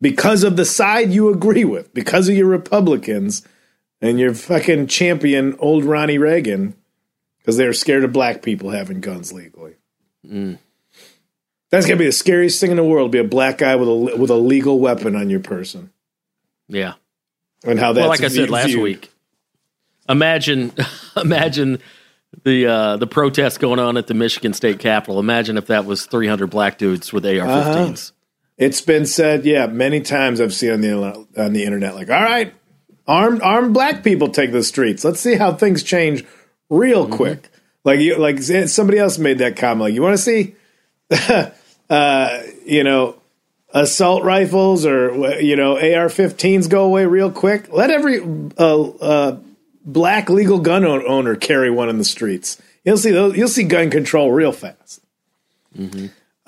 [0.00, 1.92] Because of the side you agree with.
[1.92, 3.42] Because of your Republicans
[4.00, 6.74] and your fucking champion, old Ronnie Reagan,
[7.38, 9.74] because they're scared of black people having guns legally.
[10.26, 10.58] Mm.
[11.70, 13.10] That's gonna be the scariest thing in the world.
[13.10, 15.90] Be a black guy with a with a legal weapon on your person,
[16.68, 16.94] Yeah.
[17.64, 18.00] and how that.
[18.00, 19.10] well, like I said viewed- last week,
[20.08, 20.72] imagine,
[21.16, 21.78] imagine
[22.44, 25.18] the uh, the protest going on at the Michigan State Capitol.
[25.18, 28.12] Imagine if that was 300 black dudes with AR-15s.
[28.58, 32.22] It's been said, yeah, many times I've seen on the on the internet, like, all
[32.22, 32.52] right,
[33.06, 35.04] armed armed black people take the streets.
[35.04, 36.24] Let's see how things change
[36.68, 37.50] real quick.
[37.84, 39.80] Like you, like somebody else made that comment.
[39.82, 40.56] Like, you want to see,
[41.90, 43.20] uh, you know,
[43.70, 47.72] assault rifles or you know AR-15s go away real quick?
[47.72, 48.20] Let every
[48.58, 49.38] uh, uh,
[49.84, 52.60] black legal gun owner carry one in the streets.
[52.84, 53.36] You'll see those.
[53.36, 55.00] You'll see gun control real fast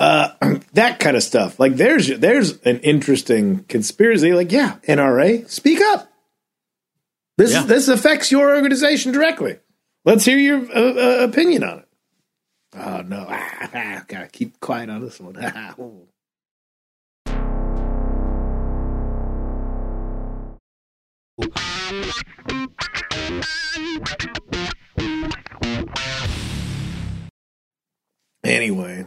[0.72, 1.60] that kind of stuff.
[1.60, 4.32] Like there's there's an interesting conspiracy.
[4.32, 6.10] Like yeah, NRA, speak up.
[7.36, 7.64] This Yeah.
[7.64, 9.58] this affects your organization directly.
[10.04, 11.88] Let's hear your uh, uh, opinion on it.
[12.74, 15.36] Oh no, ah, gotta keep quiet on this one.
[28.44, 29.06] anyway,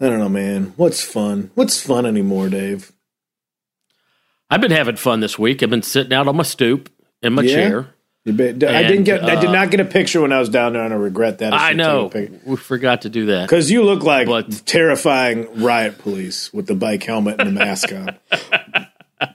[0.00, 0.74] I don't know, man.
[0.76, 1.50] What's fun?
[1.54, 2.92] What's fun anymore, Dave?
[4.50, 5.62] I've been having fun this week.
[5.62, 6.90] I've been sitting out on my stoop
[7.22, 7.54] in my Yeah?
[7.54, 7.86] chair.
[8.24, 9.24] You bet- I didn't And, get.
[9.24, 11.38] I did uh, not get a picture when I was down there, and I regret
[11.38, 11.52] that.
[11.52, 12.10] I know
[12.44, 13.48] we forgot to do that.
[13.48, 17.92] because you look like But- terrifying riot police with the bike helmet and the mask
[17.92, 18.16] on,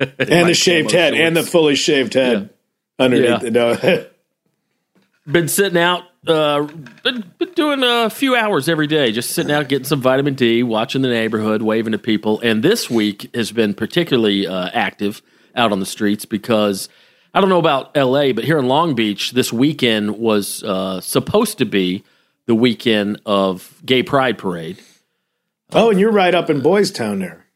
[0.00, 2.50] and the shaved head, and the fully shaved head
[2.98, 3.30] underneath.
[3.30, 3.38] Yeah.
[3.38, 4.04] The, no.
[5.32, 6.64] been sitting out, uh,
[7.02, 10.62] been, been doing a few hours every day, just sitting out, getting some vitamin D,
[10.62, 12.40] watching the neighborhood, waving to people.
[12.40, 15.22] And this week has been particularly uh, active
[15.56, 16.88] out on the streets because
[17.32, 21.58] I don't know about LA, but here in Long Beach, this weekend was uh, supposed
[21.58, 22.04] to be
[22.46, 24.78] the weekend of Gay Pride Parade
[25.72, 27.46] Oh, and you're right up in Boys Town there.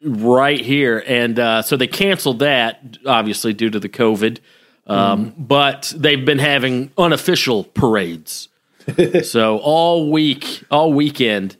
[0.00, 4.38] right here, and uh, so they canceled that obviously due to the COVID.
[4.86, 8.48] Um, But they've been having unofficial parades.
[9.22, 11.56] so all week, all weekend,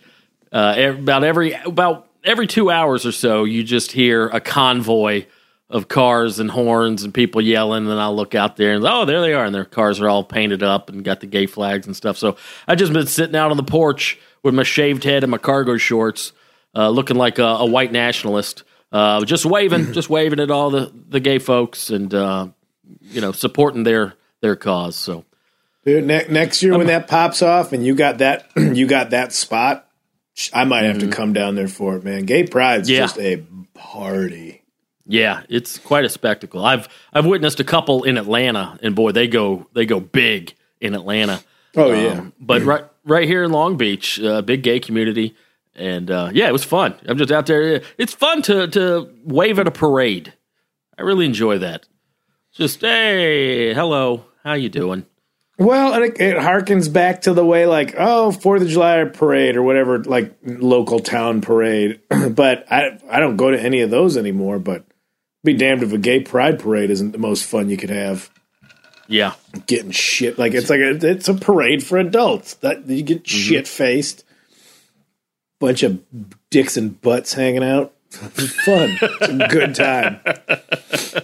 [0.53, 5.25] uh, about every about every two hours or so, you just hear a convoy
[5.71, 7.91] of cars and horns and people yelling.
[7.91, 10.23] And I'll look out there and oh, there they are, and their cars are all
[10.23, 12.17] painted up and got the gay flags and stuff.
[12.19, 12.37] So
[12.69, 15.77] I just been sitting out on the porch with my shaved head and my cargo
[15.79, 16.33] shorts,
[16.77, 20.93] uh, looking like a, a white nationalist, uh, just waving, just waving at all the
[21.09, 22.49] the gay folks and uh,
[23.01, 24.97] you know supporting their their cause.
[24.97, 25.25] So.
[25.85, 29.33] Dude, ne- next year when that pops off and you got that you got that
[29.35, 29.87] spot,
[30.55, 32.25] I might have to come down there for it, man.
[32.25, 33.01] Gay Pride's Yeah.
[33.01, 33.43] just a
[33.75, 34.63] party.
[35.07, 36.65] Yeah, it's quite a spectacle.
[36.65, 40.95] I've I've witnessed a couple in Atlanta, and boy, they go they go big in
[40.95, 41.43] Atlanta.
[41.77, 42.13] Oh yeah.
[42.21, 45.35] Um, but right right here in Long Beach, uh, big gay community,
[45.75, 46.95] and uh, yeah, it was fun.
[47.07, 47.83] I'm just out there.
[47.99, 50.33] It's fun to to wave at a parade.
[50.99, 51.85] I really enjoy that.
[52.55, 55.05] Just hey, hello, how you doing?
[55.59, 59.57] Well, and it, it harkens back to the way, like, oh, Fourth of July parade
[59.57, 62.01] or whatever, like local town parade.
[62.31, 64.61] but I, I don't go to any of those anymore.
[64.61, 64.85] But
[65.43, 68.31] be damned if a gay pride parade isn't the most fun you could have.
[69.09, 69.35] Yeah,
[69.67, 72.55] Getting shit like it's like a, it's a parade for adults.
[72.55, 73.37] That you get mm-hmm.
[73.37, 74.23] shit faced,
[75.59, 76.01] bunch of
[76.51, 77.95] dicks and butts hanging out.
[78.11, 80.21] fun, it's a good time.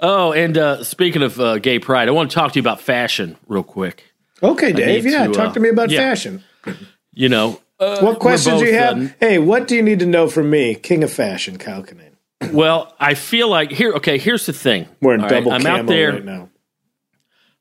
[0.00, 2.80] Oh, and uh, speaking of uh, gay pride, I want to talk to you about
[2.80, 4.04] fashion real quick.
[4.42, 5.04] Okay, Dave.
[5.04, 6.00] Yeah, to, talk uh, to me about yeah.
[6.00, 6.42] fashion.
[7.12, 8.98] You know, uh, What questions do you have?
[8.98, 12.52] uh, hey, what do you need to know from me, King of Fashion, Kyle Kinane?
[12.52, 13.92] Well, I feel like here.
[13.94, 14.88] Okay, here's the thing.
[15.02, 16.12] We're in All right, double I'm camo out there.
[16.12, 16.48] right now.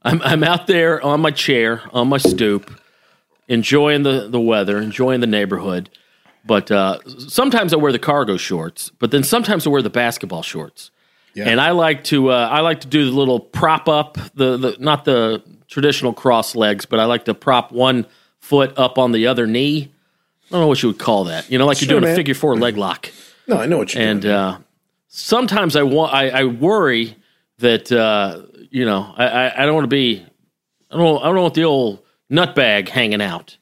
[0.01, 2.79] I'm I'm out there on my chair, on my stoop,
[3.49, 5.89] enjoying the the weather, enjoying the neighborhood.
[6.45, 10.41] But uh, sometimes I wear the cargo shorts, but then sometimes I wear the basketball
[10.43, 10.91] shorts.
[11.33, 11.45] Yeah.
[11.49, 14.77] And I like to uh, I like to do the little prop up the, the
[14.79, 18.05] not the traditional cross legs, but I like to prop one
[18.39, 19.91] foot up on the other knee.
[20.47, 21.49] I don't know what you would call that.
[21.51, 22.13] You know, like you're doing man.
[22.13, 23.09] a figure four leg lock.
[23.47, 24.33] No, I know what you're And doing.
[24.33, 24.59] uh,
[25.07, 27.15] sometimes I want I, I worry
[27.59, 30.25] that uh, you know I, I, I don't want to be
[30.91, 33.57] I don't I don't want the old nut bag hanging out.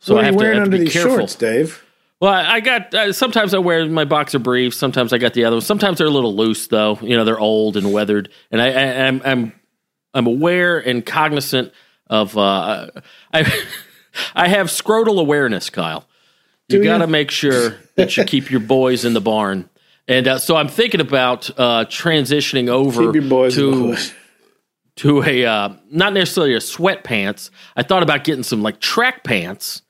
[0.00, 1.18] So I have to, have to be careful.
[1.18, 1.84] shorts, Dave?
[2.20, 4.76] Well, I got uh, sometimes I wear my boxer briefs.
[4.76, 5.66] Sometimes I got the other ones.
[5.66, 6.98] Sometimes they're a little loose though.
[7.00, 8.28] You know, they're old and weathered.
[8.50, 9.52] And I, I I'm I'm
[10.14, 11.72] I'm aware and cognizant
[12.08, 12.90] of uh,
[13.32, 13.64] I
[14.34, 16.08] I have scrotal awareness, Kyle.
[16.68, 19.70] You got to make sure that you keep your boys in the barn.
[20.06, 23.96] And uh, so I'm thinking about uh, transitioning over Keep your boys to
[24.96, 27.50] to a uh, not necessarily a sweatpants.
[27.76, 29.82] I thought about getting some like track pants,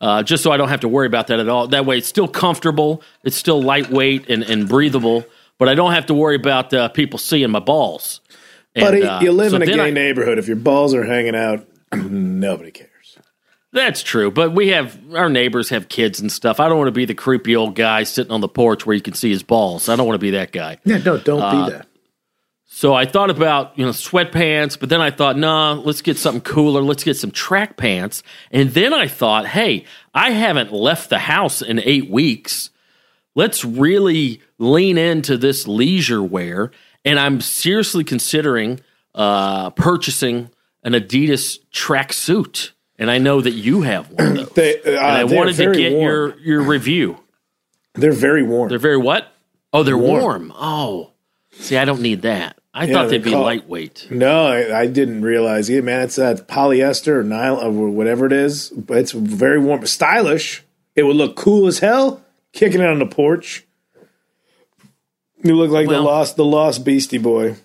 [0.00, 1.66] uh, just so I don't have to worry about that at all.
[1.68, 5.24] That way, it's still comfortable, it's still lightweight and, and breathable,
[5.58, 8.20] but I don't have to worry about uh, people seeing my balls.
[8.74, 10.38] And, Buddy, uh, you live so in a gay I- neighborhood.
[10.38, 12.88] If your balls are hanging out, nobody cares.
[13.72, 16.58] That's true, but we have our neighbors have kids and stuff.
[16.58, 19.02] I don't want to be the creepy old guy sitting on the porch where you
[19.02, 19.88] can see his balls.
[19.88, 20.78] I don't want to be that guy.
[20.84, 21.86] Yeah, no, don't Uh, be that.
[22.80, 26.40] So I thought about, you know, sweatpants, but then I thought, nah, let's get something
[26.40, 26.80] cooler.
[26.80, 28.22] Let's get some track pants.
[28.50, 32.70] And then I thought, hey, I haven't left the house in eight weeks.
[33.34, 36.70] Let's really lean into this leisure wear.
[37.04, 38.80] And I'm seriously considering
[39.14, 40.48] uh, purchasing
[40.82, 42.72] an Adidas track suit.
[42.98, 44.52] And I know that you have one of those.
[44.54, 46.02] They, uh, and I wanted to get warm.
[46.02, 47.18] your, your review.
[47.92, 48.70] They're very warm.
[48.70, 49.34] They're very what?
[49.70, 50.22] Oh, they're Warm.
[50.22, 50.52] warm.
[50.56, 51.10] Oh,
[51.52, 52.56] see, I don't need that.
[52.72, 54.08] I Yeah, thought they they'd be lightweight.
[54.10, 56.02] no, I, I didn't realize it, man.
[56.02, 60.62] It's that polyester or nylon or whatever it is, but it's very warm, stylish.
[60.94, 63.64] It would look cool as hell kicking it on the porch.
[65.42, 67.56] You look like the lost, the lost Beastie Boy.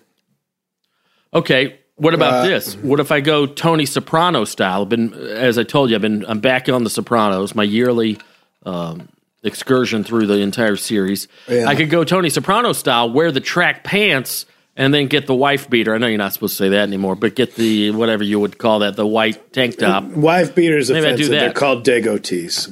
[1.34, 2.74] Okay, what about Uh, this?
[2.76, 4.82] What if I go Tony Soprano style?
[4.82, 8.18] I've been, as I told you, I've been, I'm back on the Sopranos, my yearly
[8.64, 9.08] um,
[9.42, 11.28] excursion through the entire series.
[11.48, 11.66] Yeah.
[11.68, 15.68] I could go Tony Soprano style, wear the track pants, and then get the wife
[15.70, 15.94] beater.
[15.94, 18.58] I know you're not supposed to say that anymore, but get the whatever you would
[18.58, 21.30] call that, the white tank top, Wife beaters Maybe I do offensive.
[21.30, 22.68] They're called Dago tees.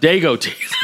[0.00, 0.74] Dago teeth.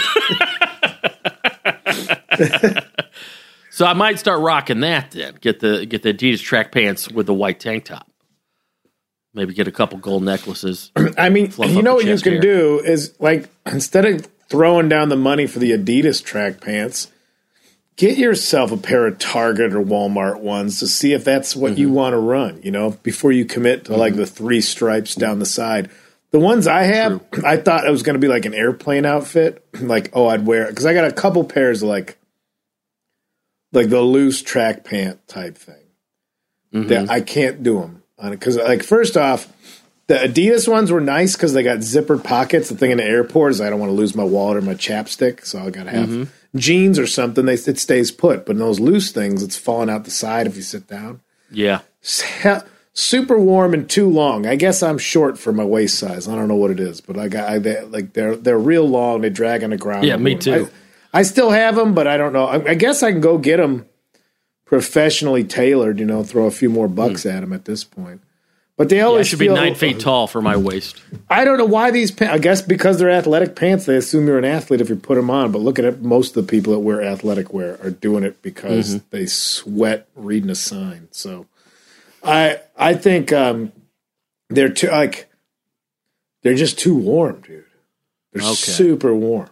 [3.71, 5.37] so I might start rocking that then.
[5.41, 8.11] Get the get the Adidas track pants with the white tank top.
[9.33, 10.93] Maybe get a couple gold necklaces.
[11.19, 12.41] I mean, you know what you can hair.
[12.41, 17.11] do is like instead of throwing down the money for the Adidas track pants,
[17.97, 21.81] get yourself a pair of Target or Walmart ones to see if that's what Mm-hmm.
[21.81, 25.39] you want to run, you know, before you commit to like the three stripes down
[25.39, 25.91] the side.
[26.33, 29.65] The ones I have, I thought it was going to be like an airplane outfit.
[29.81, 32.19] like, oh, I'd wear it because I got a couple pairs of like,
[33.73, 35.75] like the loose track pant type thing.
[36.75, 36.89] Mm-hmm.
[36.89, 39.51] That I can't do them on it because, like, first off,
[40.09, 42.69] the Adidas ones were nice because they got zippered pockets.
[42.69, 44.75] The thing in the airport is I don't want to lose my wallet or my
[44.75, 46.25] chapstick, so I got to have Mm-hmm.
[46.59, 47.47] Jeans or something.
[47.47, 50.57] They it stays put, but in those loose things, it's falling out the side if
[50.57, 51.21] you sit down.
[51.51, 51.81] Yeah.
[52.93, 54.47] Super warm and too long.
[54.47, 56.29] I guess I'm short for my waist size.
[56.29, 58.89] I don't know what it is, but I got I, they, like they're they're real
[58.89, 59.21] long.
[59.21, 60.07] They drag on the ground.
[60.07, 60.71] Yeah, me too.
[61.13, 62.47] I, I still have them, but I don't know.
[62.47, 63.87] I, I guess I can go get them
[64.65, 65.99] professionally tailored.
[65.99, 67.31] You know, throw a few more bucks hmm.
[67.31, 68.23] at them at this point.
[68.77, 68.99] But they Hmm.
[68.99, 71.01] Yeah, I always should be nine feet tall for my waist.
[71.31, 72.11] I don't know why these.
[72.11, 75.15] Pa- I guess because they're athletic pants, they assume you're an athlete if you put
[75.15, 75.51] them on.
[75.51, 76.03] But look at it.
[76.03, 79.07] Most of the people that wear athletic wear are doing it because Mm-hmm.
[79.11, 81.09] they sweat reading a sign.
[81.11, 81.47] So,
[82.23, 83.73] I I think um,
[84.51, 85.31] they're too like
[86.43, 87.65] they're just too warm, dude.
[88.33, 88.53] They're Okay.
[88.55, 89.49] super warm.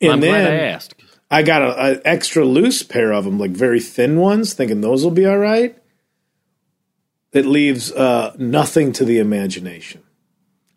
[0.00, 0.94] And I'm then glad I asked.
[1.30, 5.04] I got a, a extra loose pair of them, like very thin ones, thinking those
[5.04, 5.76] will be all right.
[7.32, 10.02] It leaves uh, nothing to the imagination.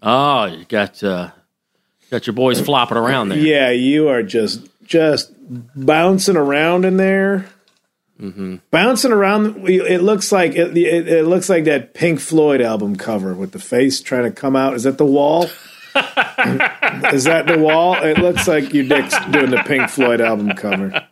[0.01, 1.31] Oh, you got uh,
[2.11, 3.39] got your boys flopping around there.
[3.39, 5.31] Yeah, you are just just
[5.75, 7.47] bouncing around in there.
[8.71, 13.33] Bouncing around, it looks like it, it, it looks like that Pink Floyd album cover
[13.33, 14.75] with the face trying to come out.
[14.75, 15.43] Is that the wall?
[17.11, 17.95] Is that the wall?
[17.95, 21.05] It looks like your dick's doing the Pink Floyd album cover.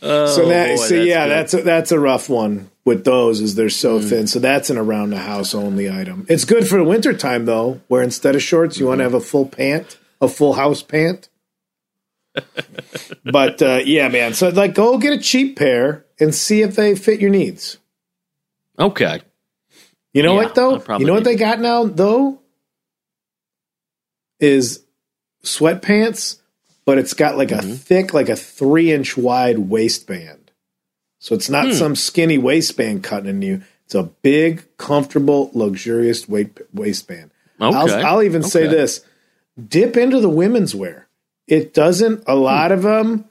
[0.00, 1.30] So that, boy, so yeah, good.
[1.30, 3.40] that's a, that's a rough one with those.
[3.40, 4.26] Is they're so thin.
[4.26, 6.26] So that's an around the house only item.
[6.28, 9.20] It's good for the wintertime though, where instead of shorts, you want to have a
[9.20, 11.28] full pant, a full house pant.
[13.24, 14.34] but uh, yeah, man.
[14.34, 17.78] So like, go get a cheap pair and see if they fit your needs.
[18.78, 19.20] Okay.
[20.12, 20.98] You know Yeah, what though?
[20.98, 22.40] You know what they got now though?
[24.40, 24.84] Is
[25.44, 26.38] sweatpants,
[26.88, 27.70] but it's got like Mm-hmm.
[27.72, 30.50] a thick, like a three inch wide waistband.
[31.18, 31.52] So it's Hmm.
[31.52, 33.60] not some skinny waistband cutting in you.
[33.84, 37.30] It's a big, comfortable, luxurious weight, waistband.
[37.60, 37.76] Okay.
[37.76, 39.04] I'll, I'll even say this:
[39.62, 41.08] dip into the women's wear.
[41.46, 42.24] It doesn't.
[42.26, 43.26] A lot of them.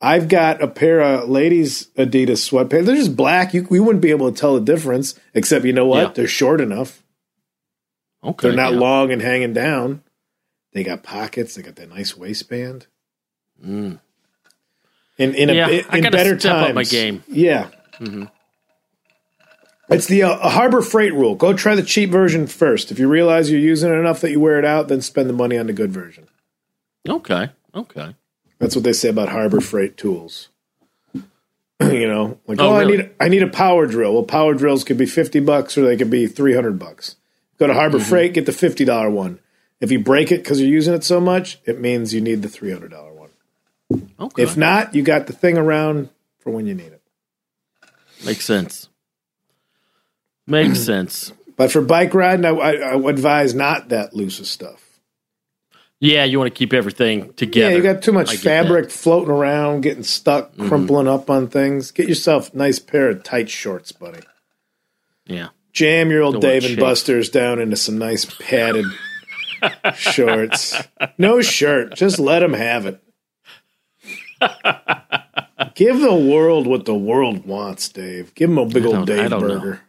[0.00, 2.86] I've got a pair of ladies Adidas sweatpants.
[2.86, 3.54] They're just black.
[3.54, 5.14] You, we wouldn't be able to tell the difference.
[5.32, 6.02] Except you know what?
[6.02, 6.12] Yeah.
[6.12, 7.02] They're short enough.
[8.24, 8.48] Okay.
[8.48, 8.80] They're not yeah.
[8.80, 10.02] long and hanging down.
[10.72, 11.54] They got pockets.
[11.54, 12.86] They got that nice waistband.
[13.62, 13.98] In
[15.18, 17.24] in, a, Yeah, in, I gotta better step times, up my game.
[17.28, 17.68] Yeah.
[19.88, 21.36] It's the uh, Harbor Freight rule.
[21.36, 22.90] Go try the cheap version first.
[22.90, 25.32] If you realize you're using it enough that you wear it out, then spend the
[25.34, 26.26] money on the good version.
[27.08, 27.50] Okay.
[27.74, 28.16] Okay.
[28.58, 30.48] That's what they say about Harbor Freight tools.
[31.14, 32.94] you know, like Oh, oh, really?
[32.94, 34.14] I need I need a power drill.
[34.14, 37.16] Well, power drills could be fifty bucks or they could be three hundred bucks.
[37.58, 38.08] Go to Harbor Mm-hmm.
[38.08, 39.38] Freight, get the fifty dollar one.
[39.80, 42.48] If you break it because you're using it so much, it means you need the
[42.48, 43.05] three hundred dollar one.
[44.20, 44.42] Okay.
[44.42, 47.02] If not, you got the thing around for when you need it.
[48.24, 48.88] Makes sense.
[50.46, 51.32] Makes sense.
[51.56, 54.82] But for bike riding, I, I, I would advise not that loose of stuff.
[55.98, 57.70] Yeah, you want to keep everything together.
[57.70, 60.68] Yeah, you got too much I fabric floating around, getting stuck, Mm-hmm.
[60.68, 61.90] crumpling up on things.
[61.90, 64.20] Get yourself a nice pair of tight shorts, buddy.
[65.24, 65.48] Yeah.
[65.72, 66.80] Jam your old Don't Dave and shit.
[66.80, 68.84] Buster's down into some nice padded
[69.94, 70.76] shorts.
[71.18, 71.94] No shirt.
[71.94, 73.02] Just let them have it.
[75.74, 78.34] Give the world what the world wants, Dave.
[78.34, 79.60] Give them a big old don't- I Dave don't know.
[79.60, 79.80] burger.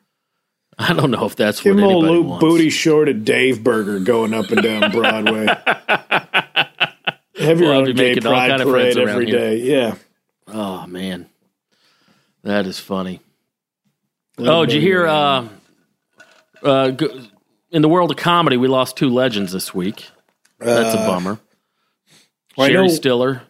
[0.79, 2.41] I don't know if that's Give what old anybody wants.
[2.41, 5.47] booty shorted Dave burger going up and down Broadway.
[7.39, 9.57] Have your Well, own gay pride kind of parade every day.
[9.57, 9.95] Yeah.
[10.47, 11.27] Oh man,
[12.43, 13.21] that is funny.
[14.37, 15.07] Let Oh, did you hear?
[15.07, 15.47] Uh,
[16.63, 16.91] uh,
[17.71, 20.07] in the world of comedy, we lost two legends this week.
[20.59, 21.39] That's a bummer.
[22.55, 23.41] well, I Jerry Stiller,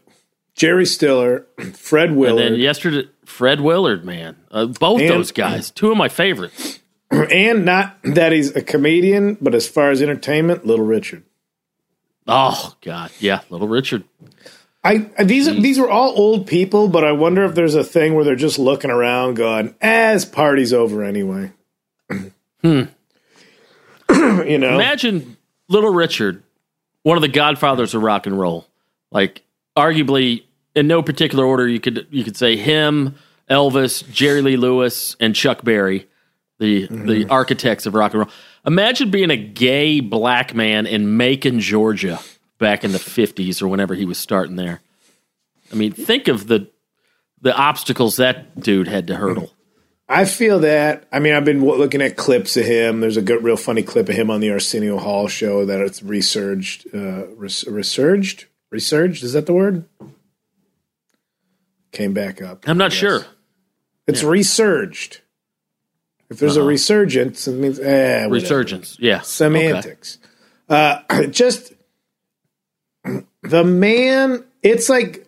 [0.58, 2.44] Jerry Stiller, Fred Willard.
[2.46, 4.04] and then yesterday, Fred Willard.
[4.04, 6.80] Man, uh, both And- those guys, two of my favorites.
[7.12, 11.24] and not that he's a comedian, but as far as entertainment, Little Richard.
[12.28, 14.04] Oh God, yeah, Little Richard.
[14.84, 18.26] I these these are all old people, but I wonder if there's a thing where
[18.26, 21.54] they're just looking around, going, "As party's over anyway."
[22.10, 22.24] hmm.
[24.10, 25.38] you know, Imagine
[25.70, 26.44] Little Richard,
[27.04, 28.68] one of the godfathers of rock and roll.
[29.12, 29.44] Like
[29.78, 30.44] arguably
[30.78, 33.16] in no particular order you could you could say him,
[33.50, 36.08] Elvis, Jerry Lee Lewis, and Chuck Berry.
[36.60, 38.32] the the architects of rock and roll.
[38.66, 42.20] Imagine being a gay black man in Macon, Georgia,
[42.58, 44.82] back in the fifties or whenever he was starting there.
[45.72, 46.70] I mean, think of the
[47.42, 49.54] the obstacles that dude had to hurdle.
[50.10, 51.06] I feel that.
[51.12, 53.02] I mean, I've been looking at clips of him.
[53.02, 56.02] There's a good, real funny clip of him on the Arsenio Hall show that it's
[56.02, 59.24] resurged, uh, res- resurged, resurged.
[59.24, 59.84] Is that the word?
[61.98, 62.70] Came back up.
[62.70, 63.26] I'm not sure.
[64.06, 65.22] It's resurged.
[66.30, 68.34] If there's a resurgence, it means eh, whatever.
[68.36, 69.22] Resurgence, yeah.
[69.22, 70.20] semantics.
[70.70, 71.00] Uh,
[71.32, 71.74] just
[73.42, 74.46] the man.
[74.62, 75.28] It's like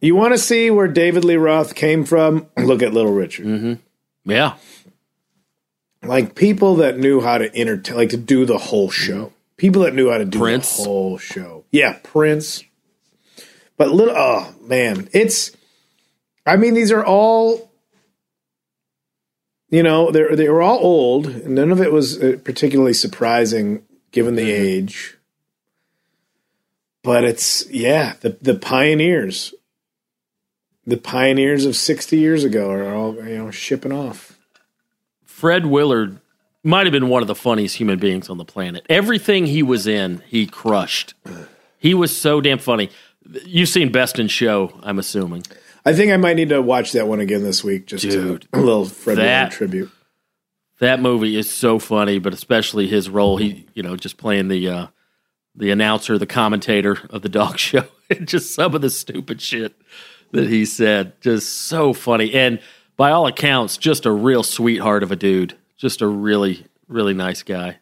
[0.00, 2.46] you want to see where David Lee Roth came from.
[2.56, 3.46] Look at Little Richard.
[3.46, 3.80] Okay.
[4.24, 4.54] Yeah.
[6.02, 9.34] Like people that knew how to entertain, like to do the whole show.
[9.58, 10.78] People that knew how to do Prince.
[10.78, 11.66] the whole show.
[11.70, 12.64] Yeah, Prince.
[13.80, 15.52] But little, oh man, it's.
[16.44, 17.72] I mean, these are all.
[19.70, 23.82] You know, they they were all old, and none of it was uh, particularly surprising
[24.12, 25.16] given the age.
[27.02, 29.54] But it's yeah, the the pioneers,
[30.86, 34.38] the pioneers of sixty years ago are all you know shipping off.
[35.24, 36.20] Fred Willard
[36.62, 38.84] might have been one of the funniest human beings on the planet.
[38.90, 41.14] Everything he was in, he crushed.
[41.78, 42.90] He was so damn funny.
[43.44, 45.44] You've seen Best in Show, I'm assuming.
[45.84, 47.86] I think I might need to watch that one again this week.
[47.86, 49.90] Just Dude, to, a little Fred Willard tribute.
[50.78, 53.36] That movie is so funny, but especially his role.
[53.36, 54.86] He, you know, just playing the uh,
[55.54, 59.74] the announcer, the commentator of the dog show, and just some of the stupid shit
[60.32, 61.20] that he said.
[61.20, 62.60] Just so funny, and
[62.96, 65.56] by all accounts, just a real sweetheart of a dude.
[65.76, 67.78] Just a really, really nice guy.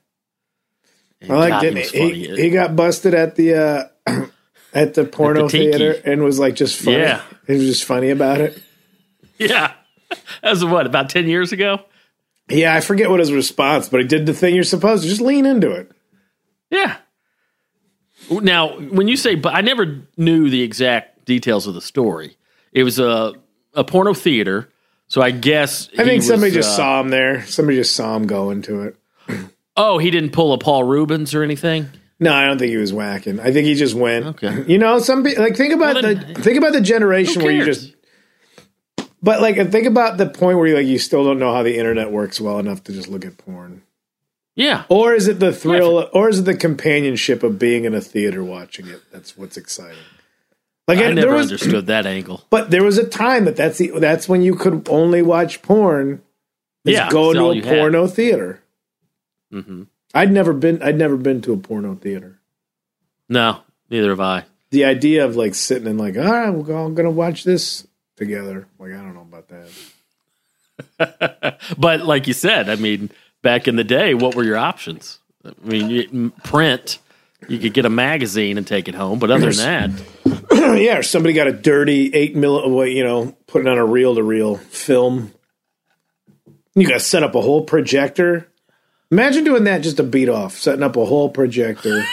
[1.20, 1.74] And I like God, it.
[1.74, 4.26] was He, he got busted at the uh,
[4.74, 5.70] at the porno tiki.
[5.70, 6.98] theater and was like just funny.
[6.98, 7.22] Yeah.
[7.46, 8.62] He was just funny about it.
[9.38, 9.72] yeah,
[10.42, 11.80] that was what about ten years ago.
[12.48, 15.08] Yeah, I forget what his response, but he did the thing you're supposed to.
[15.08, 15.90] Just lean into it.
[16.70, 16.96] Yeah.
[18.30, 22.36] Now, when you say, but I never knew the exact details of the story.
[22.72, 23.34] It was a
[23.74, 24.70] a porno theater,
[25.06, 27.46] so I guess I think somebody was, just uh, saw him there.
[27.46, 28.96] Somebody just saw him go into it.
[29.76, 31.88] Oh, he didn't pull a Paul Reubens or anything.
[32.20, 33.38] No, I don't think he was whacking.
[33.38, 34.26] I think he just went.
[34.26, 34.64] Okay.
[34.66, 37.52] You know, some people like think about Well, then- the think about the generation where
[37.52, 37.94] you just.
[39.22, 41.76] But like, think about the point where you like you still don't know how the
[41.76, 43.82] internet works well enough to just look at porn.
[44.54, 46.08] yeah, Or is it the thrill?
[46.12, 49.00] Or is it the companionship of being in a theater watching it?
[49.12, 49.98] That's what's exciting.
[50.86, 52.44] Like I and never there was, understood that angle.
[52.48, 56.22] but there was a time that that's the that's when you could only watch porn.
[56.84, 57.76] is Yeah, go to you a had.
[57.78, 58.62] porno theater.
[59.50, 59.82] hmm
[60.14, 60.82] I'd never been.
[60.82, 62.38] I'd never been to a porno theater.
[63.28, 64.44] No, neither have I.
[64.70, 67.86] The idea of like sitting and like, all right, we're all gonna watch this
[68.16, 68.66] together.
[68.78, 69.68] Like, I don't know about that.
[71.76, 73.10] But like you said, I mean,
[73.42, 75.18] back in the day, what were your options?
[75.44, 76.98] I mean, you, print.
[77.48, 79.92] You could get a magazine and take it home, but other than
[80.24, 80.40] that,
[80.80, 84.56] yeah, somebody got a dirty eight mil, you know, putting on a reel to reel
[84.56, 85.32] film.
[86.74, 88.48] You got to set up a whole projector.
[89.10, 92.04] Imagine doing that just to beat off, setting up a whole projector,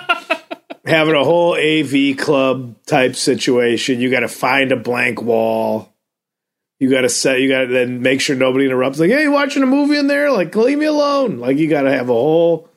[0.84, 4.00] having a whole AV club type situation.
[4.00, 5.94] You got to find a blank wall.
[6.78, 7.40] You got to set.
[7.40, 9.00] You got to then make sure nobody interrupts.
[9.00, 10.30] Like, hey, you watching a movie in there?
[10.30, 11.38] Like, leave me alone.
[11.38, 12.68] Like, you got to have a whole,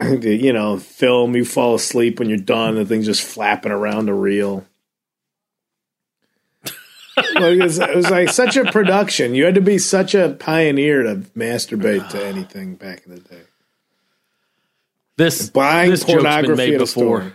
[0.02, 1.36] you know, film.
[1.36, 2.76] You fall asleep when you're done.
[2.76, 4.66] The thing's just flapping around the reel.
[7.16, 9.34] It, was, it was like such a production.
[9.34, 13.42] You had to be such a pioneer to masturbate to anything back in the day.
[15.16, 17.20] this Buying this joke's been made before.
[17.20, 17.32] store.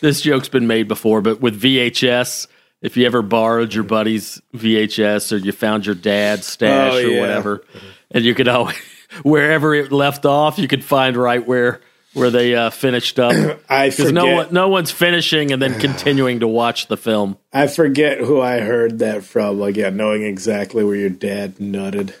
[0.00, 2.46] This joke's been made before, but with VHS,
[2.82, 7.00] if you ever borrowed your buddy's VHS or you found your dad's stash Oh, or
[7.00, 7.20] yeah.
[7.20, 7.64] whatever,
[8.10, 8.76] and you could always
[9.22, 11.80] wherever it left off, you could find right where
[12.14, 13.60] where they uh, finished up.
[13.68, 14.14] I forget.
[14.14, 17.38] no one, no one's finishing and then continuing to watch the film.
[17.52, 19.58] I forget who I heard that from.
[19.58, 22.14] Like, yeah, knowing exactly where your dad nutted.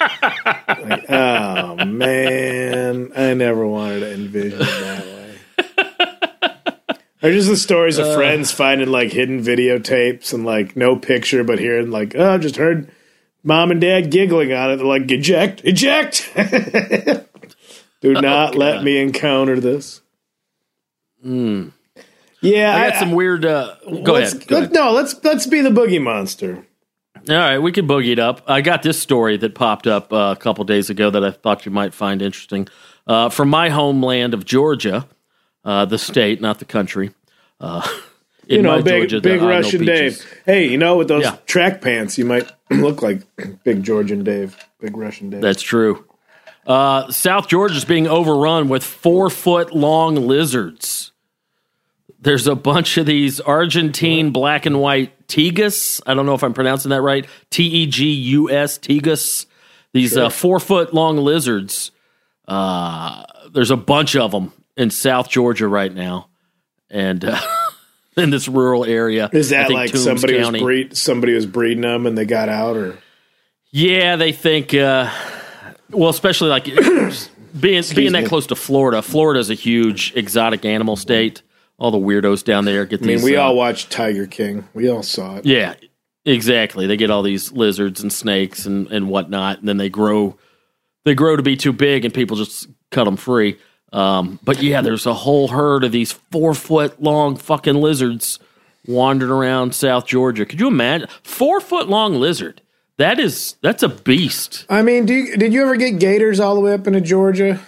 [0.00, 5.18] like, oh man, I never wanted to envision it that way.
[7.22, 11.60] Or just the stories of friends finding like hidden videotapes and like no picture, but
[11.60, 12.90] hearing like, oh, I just heard
[13.44, 14.76] mom and dad giggling on it.
[14.76, 16.32] They're like, eject, eject.
[18.02, 20.02] Do not let me encounter this.
[21.24, 23.44] Yeah, I got some weird.
[23.44, 24.46] Uh, go let's, ahead.
[24.48, 24.74] Go let- ahead.
[24.74, 26.66] No, let's let's be the boogie monster.
[27.28, 28.42] All right, we can boogie it up.
[28.48, 31.64] I got this story that popped up uh, a couple days ago that I thought
[31.64, 32.66] you might find interesting.
[33.06, 35.06] Uh, from my homeland of Georgia,
[35.64, 37.12] uh, the state, not the country.
[37.60, 37.86] Uh,
[38.48, 39.84] In you know, my big Georgia, big are no Russian.
[39.84, 40.42] Dave.
[40.44, 41.36] Hey, you know, with those Yeah.
[41.46, 43.20] track pants, you might look like
[43.64, 45.42] big Georgian Dave, big Russian Dave.
[45.42, 46.04] That's true.
[46.66, 51.12] Uh, South Georgia is being overrun with four foot long lizards.
[52.20, 56.00] There's a bunch of these Argentine black and white tegus.
[56.06, 57.26] I don't know if I'm pronouncing that right.
[57.50, 59.46] T E G U S tegus.
[59.92, 61.90] These uh, four foot long lizards.
[62.46, 66.28] Uh, there's a bunch of them in South Georgia right now,
[66.88, 67.40] and uh,
[68.16, 69.28] in this rural area.
[69.32, 72.76] Is that like Toombs somebody was breed somebody was breeding them and they got out,
[72.76, 72.98] or
[73.72, 74.74] Yeah, they think.
[75.92, 76.64] Well, especially like
[77.60, 78.28] being being that me.
[78.28, 79.02] close to Florida.
[79.02, 81.42] Florida's a huge exotic animal state.
[81.78, 83.24] All the weirdos down there get I mean, these.
[83.24, 84.68] we uh, all watched Tiger King.
[84.72, 85.46] We all saw it.
[85.46, 85.74] yeah,
[86.24, 86.86] exactly.
[86.86, 90.36] They get all these lizards and snakes and and whatnot, and then they grow.
[91.04, 93.58] They grow to be too big, and people just cut them free.
[93.92, 98.38] Um, but yeah, there's a whole herd of these four foot long fucking lizards
[98.86, 100.46] wandering around South Georgia.
[100.46, 102.62] Could you imagine four foot long lizard?
[102.98, 104.66] That is that's a beast.
[104.68, 107.60] I mean, do you, did you ever get gators all the way up into Georgia?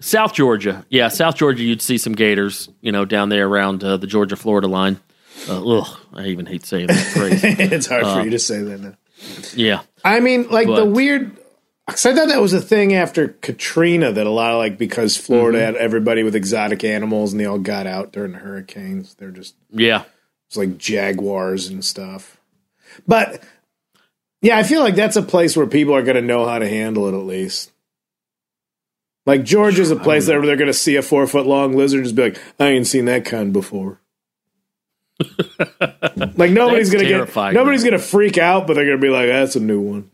[0.00, 1.62] South Georgia, yeah, South Georgia.
[1.62, 4.98] You'd see some gators, you know, down there around uh, the Georgia Florida line.
[5.48, 7.40] Uh, ugh, I even hate saying that phrase.
[7.44, 8.94] it's hard Uh, for you to say that now.
[9.54, 11.36] Yeah, I mean, like the weird.
[11.86, 15.16] Cause I thought that was a thing after Katrina that a lot of like because
[15.16, 15.66] Florida Mm-hmm.
[15.66, 19.14] had everybody with exotic animals and they all got out during the hurricanes.
[19.16, 20.04] They're just yeah,
[20.46, 22.38] it's like jaguars and stuff.
[23.08, 23.42] But
[24.42, 26.68] yeah, I feel like that's a place where people are going to know how to
[26.68, 27.72] handle it at least.
[29.26, 32.04] Like Georgia's a place that they're going to see a four foot long lizard and
[32.06, 34.00] just be like, I ain't seen that kind before.
[36.36, 39.10] like nobody's going to get nobody's going to freak out, but they're going to be
[39.10, 40.10] like, that's a new one.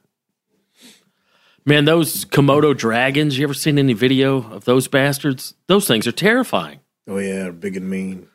[1.64, 3.38] man, those Komodo dragons.
[3.38, 5.54] You ever seen any video of those bastards?
[5.68, 8.26] Those things are terrifying, Oh yeah, big and mean.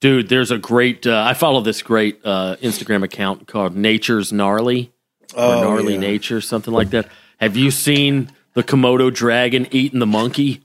[0.00, 0.28] dude.
[0.28, 1.06] There's a great.
[1.06, 4.92] Uh, I follow this great uh, Instagram account called Nature's Gnarly
[5.34, 6.00] Oh, Gnarly yeah.
[6.00, 7.08] Nature, something like that.
[7.38, 10.62] Have you seen the Komodo dragon eating the monkey?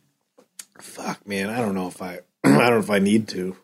[0.80, 3.56] Fuck, man, I don't know if I, I don't know if I need to.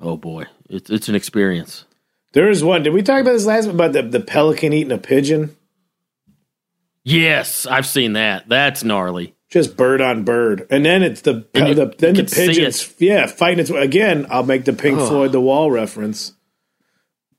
[0.00, 1.84] Oh boy, it's it's an experience.
[2.32, 2.82] There is one.
[2.82, 5.56] Did we talk about this last about the, the pelican eating a pigeon?
[7.02, 8.48] Yes, I've seen that.
[8.48, 9.34] That's gnarly.
[9.48, 12.94] Just bird on bird, and then it's the, you- the then the pigeons.
[12.98, 14.26] Yeah, fighting its again.
[14.30, 15.08] I'll make the Pink Ugh.
[15.08, 16.34] Floyd The Wall reference.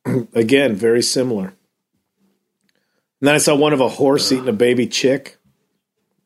[0.33, 1.53] again, very similar.
[3.21, 5.37] And then I saw one of a horse eating a baby chick.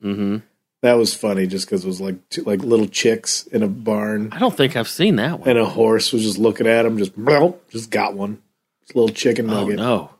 [0.01, 0.37] hmm
[0.81, 4.29] That was funny, just because it was like two, like little chicks in a barn,
[4.31, 5.49] I don't think I've seen that one.
[5.49, 7.11] and a horse was just looking at him, just
[7.69, 8.41] just got one,
[8.81, 10.11] just a little chicken Oh nugget, no!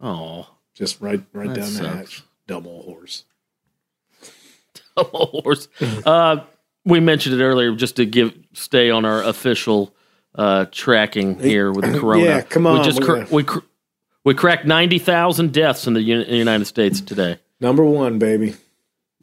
[0.00, 1.94] Oh, just right right That down the sucks.
[1.96, 2.22] hatch.
[2.46, 3.24] Dumb old horse.
[4.96, 5.68] horse.
[6.04, 6.40] Uh,
[6.84, 9.94] we mentioned it earlier, just to give stay on our official
[10.34, 12.22] uh, tracking here with the Corona.
[12.24, 13.58] Yeah, come on, We just we're cr- gonna- we cr-
[14.24, 17.38] we cracked ninety thousand deaths in the United States today.
[17.60, 18.56] Number one, baby.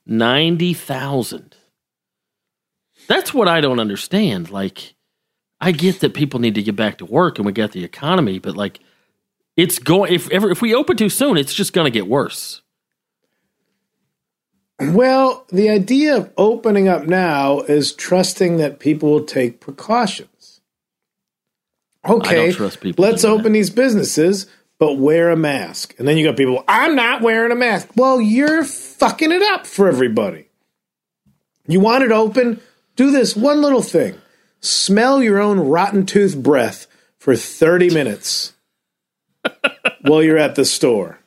[0.06, 1.56] Ninety thousand.
[3.08, 4.52] That's what I don't understand.
[4.52, 4.94] Like,
[5.60, 8.40] I get that people need to get back to work and we got the economy,
[8.40, 8.80] but like,
[9.58, 10.14] it's going.
[10.14, 12.62] If ever if we open too soon, it's just going to get worse.
[14.80, 20.62] Well, the idea of opening up now is trusting that people will take precautions.
[22.08, 23.40] Okay, trust people let's doing that.
[23.42, 24.48] open these businesses,
[24.82, 25.94] but wear a mask.
[26.00, 27.90] And then you got people, I'm not wearing a mask.
[27.96, 30.48] Well, you're fucking it up for everybody.
[31.68, 32.60] You want it open?
[32.96, 34.16] Do this one little thing.
[34.60, 36.88] Smell your own rotten tooth breath
[37.20, 38.54] for 30 minutes
[40.02, 41.20] while you're at the store.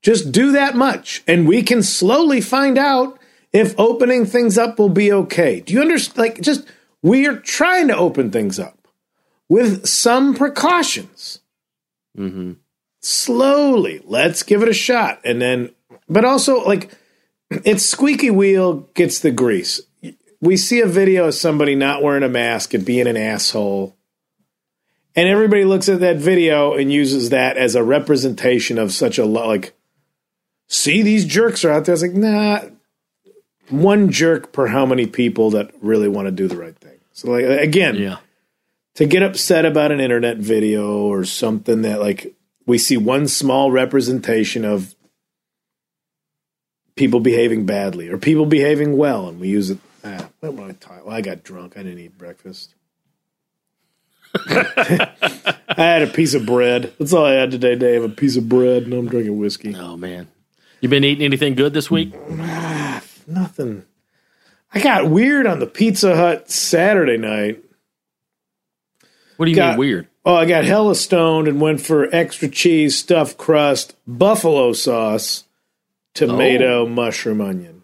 [0.00, 3.18] Just do that much, and we can slowly find out
[3.52, 5.58] if opening things up will be okay.
[5.58, 6.18] Do you understand?
[6.18, 6.68] Like, just
[7.02, 8.86] we are trying to open things up
[9.48, 11.40] with some precautions.
[12.16, 12.52] Hmm
[13.00, 15.70] Slowly, let's give it a shot, and then,
[16.08, 16.90] but also like,
[17.50, 19.80] it's squeaky wheel gets the grease.
[20.40, 23.96] We see a video of somebody not wearing a mask and being an asshole.
[25.14, 29.24] And everybody looks at that video and uses that as a representation of such a
[29.24, 29.72] lo- like
[30.66, 31.94] see these jerks are out there.
[31.94, 32.60] It's like, nah,
[33.70, 36.98] one jerk per how many people that really want to do the right thing.
[37.12, 38.16] So like again, Yeah.
[38.96, 42.34] To get upset about an internet video or something that like
[42.66, 44.94] we see one small representation of
[46.96, 50.74] people behaving badly or people behaving well and we use it ah, what am I
[51.02, 52.74] well, I got drunk I didn't eat breakfast.
[54.48, 56.92] I had a piece of bread.
[56.98, 59.74] That's all I had today Dave a piece of bread and I'm drinking whiskey.
[59.76, 60.28] Oh man,
[60.80, 62.14] you been eating anything good this week?
[63.28, 63.84] nothing.
[64.72, 67.62] I got weird on the Pizza Hut Saturday night
[69.36, 70.08] What do you Got- mean weird?
[70.24, 75.44] Oh, I got hella stoned and went for extra cheese, stuffed crust, buffalo sauce,
[76.14, 77.82] tomato, mushroom, onion.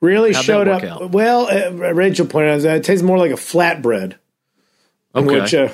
[0.00, 0.34] Really Oh.
[0.34, 0.82] How'd showed up.
[0.82, 1.10] out?
[1.10, 4.14] Well, uh, Rachel pointed out that it tastes more like a flatbread.
[5.14, 5.40] Okay.
[5.40, 5.68] Which uh,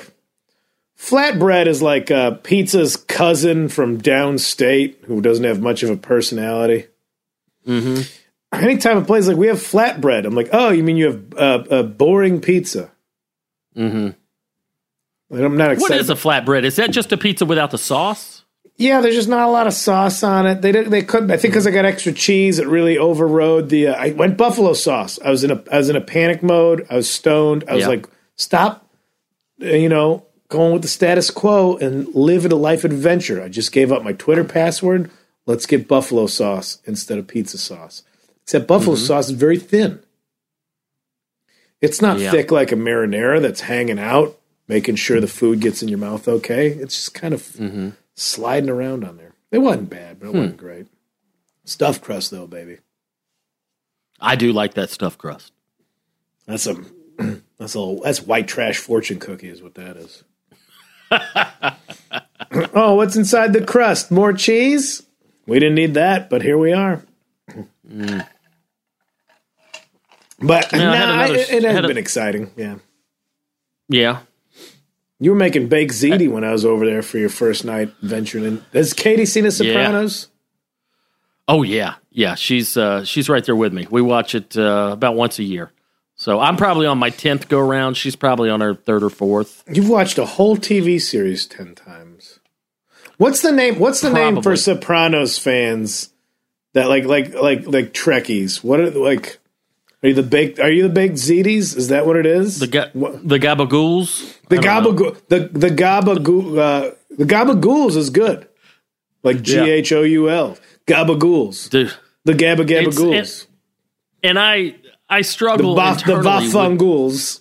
[0.97, 6.87] flatbread is like uh, pizza's cousin from downstate who doesn't have much of a personality.
[7.65, 8.01] mm-hmm.
[8.51, 11.63] Anytime a place like we have flatbread, I'm like, oh, you mean you have uh,
[11.77, 12.91] a boring pizza?
[13.77, 14.09] Mm-hmm.
[15.31, 15.99] I'm not excited.
[16.01, 16.63] is a flatbread?
[16.63, 18.43] Is that just a pizza without the sauce?
[18.77, 20.61] Yeah, there's just not a lot of sauce on it.
[20.61, 21.31] They did, they couldn't.
[21.31, 23.89] I think because I got extra cheese, it really overrode the.
[23.89, 25.19] Uh, I went buffalo sauce.
[25.23, 26.87] I was in a I was in a panic mode.
[26.89, 27.65] I was stoned.
[27.67, 27.89] I was Yeah.
[27.89, 28.07] like,
[28.37, 28.89] stop,
[29.61, 33.43] uh, you know, going with the status quo and live a life adventure.
[33.43, 35.11] I just gave up my Twitter password.
[35.45, 38.03] Let's get buffalo sauce instead of pizza sauce.
[38.43, 39.99] Except buffalo sauce is very thin.
[41.81, 42.31] It's not Yeah.
[42.31, 44.38] thick like a marinara that's hanging out,
[44.69, 46.67] making sure the food gets in your mouth okay.
[46.69, 47.89] It's just kind of mm-hmm.
[48.15, 49.33] sliding around on there.
[49.51, 50.37] It wasn't bad, but it hmm.
[50.37, 50.85] wasn't great.
[51.65, 52.77] Stuffed crust though, baby.
[54.21, 55.51] I do like that stuffed crust.
[56.45, 56.77] That's a
[57.57, 60.23] that's a that's white trash fortune cookie is what that is.
[62.73, 64.11] oh, what's inside the crust?
[64.11, 65.01] More cheese?
[65.47, 67.03] We didn't need that, but here we are.
[67.87, 68.27] Mm.
[70.39, 72.51] But Yeah, I had nah, another- it, it has had a- been exciting.
[72.55, 72.75] Yeah,
[73.87, 74.19] Yeah.
[75.19, 78.45] You were making baked ziti when I was over there for your first night venturing
[78.45, 78.65] in.
[78.73, 80.29] Has Katie seen The Sopranos?
[81.47, 82.35] Oh yeah, yeah.
[82.35, 83.87] She's uh, she's right there with me.
[83.89, 85.71] We watch it uh, about once a year.
[86.15, 87.97] So I'm probably on my tenth go round.
[87.97, 89.63] She's probably on her third or fourth.
[89.71, 92.39] You've watched a whole TV series ten times.
[93.17, 93.79] What's the name?
[93.79, 96.13] What's the name for Sopranos fans
[96.73, 98.63] that like like like like Trekkies?
[98.63, 99.39] What are like?
[100.01, 100.59] Are you the baked?
[100.59, 101.75] Are you the baked zitis?
[101.75, 102.59] Is that what it is?
[102.59, 104.37] The ga- What- the gabagools.
[104.49, 108.47] the gabagool the the gabagool uh, the gabagools is good.
[109.23, 110.47] Like G H O U L.
[110.47, 110.51] Yeah.
[110.53, 111.69] H O U L gabagools.
[111.69, 111.93] Dude.
[112.25, 113.45] The gabba gabagools.
[114.23, 114.75] And I
[115.09, 117.39] I struggle the internally with- bafangools.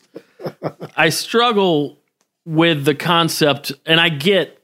[0.97, 1.99] I struggle
[2.45, 4.59] with the concept, and I get,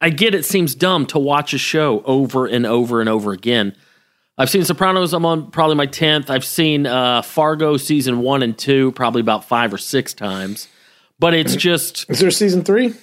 [0.00, 3.74] I get it seems dumb to watch a show over and over and over again.
[4.36, 5.12] I've seen Sopranos.
[5.12, 6.28] I'm on probably my tenth.
[6.30, 10.68] I've seen uh, Fargo season one and two probably about five or six times.
[11.18, 12.94] But it's just, Is there season three?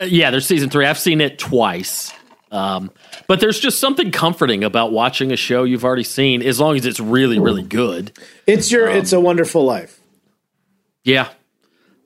[0.00, 0.86] yeah, there's season three.
[0.86, 2.12] I've seen it twice.
[2.50, 2.90] Um,
[3.26, 6.86] but there's just something comforting about watching a show you've already seen, as long as
[6.86, 8.12] it's really, really good.
[8.46, 8.90] It's your.
[8.90, 10.00] Um, it's a Wonderful Life.
[11.02, 11.28] Yeah.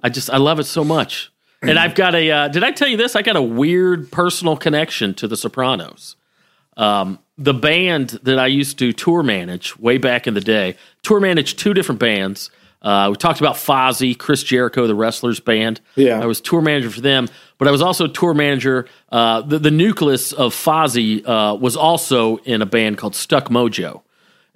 [0.03, 1.31] I just I love it so much.
[1.63, 3.15] And I've got a uh, did I tell you this?
[3.15, 6.17] I got a weird personal connection to the Sopranos.
[6.77, 11.19] Um, the band that I used to tour manage way back in the day, tour
[11.19, 12.51] managed two different bands.
[12.83, 15.81] Uh, we talked about Fozzy, Chris Jericho, the wrestlers band.
[15.97, 16.21] Yeah.
[16.21, 17.29] I was tour manager for them,
[17.59, 18.87] but I was also tour manager.
[19.11, 24.03] Uh, the, the nucleus of Fozzy uh, was also in a band called Stuck Mojo,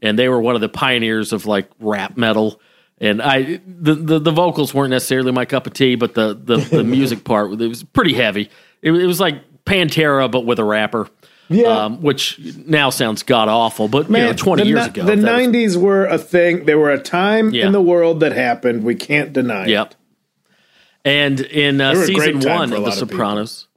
[0.03, 2.61] and they were one of the pioneers of like rap metal.
[2.99, 6.57] And I, the, the, the vocals weren't necessarily my cup of tea, but the the,
[6.59, 8.51] the music part it was pretty heavy.
[8.82, 11.09] It, it was like Pantera, but with a rapper.
[11.49, 11.67] Yeah.
[11.85, 15.17] um, which now sounds god awful, but you know, twenty years ni- ago, the that
[15.17, 16.65] was- '90s were a thing.
[16.65, 17.67] They were a time Yeah.
[17.67, 18.83] in the world that happened.
[18.83, 19.67] We can't deny.
[19.67, 19.91] Yep.
[19.91, 19.97] it.
[21.05, 23.09] And in uh, They were a season one of The lot of people.
[23.09, 23.69] Sopranos,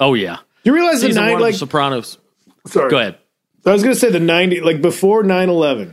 [0.00, 2.18] oh yeah, You realize the season night, one like, of The Sopranos.
[2.66, 3.18] sorry, Go ahead.
[3.64, 5.92] I was going to say the '90s, like before 9/11,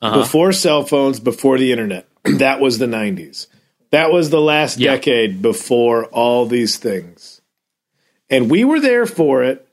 [0.00, 0.18] Uh-huh.
[0.20, 2.06] before cell phones, before the internet.
[2.24, 3.48] that was the '90s.
[3.90, 4.92] That was the last Yeah.
[4.92, 7.40] decade before all these things,
[8.30, 9.64] and we were there for it.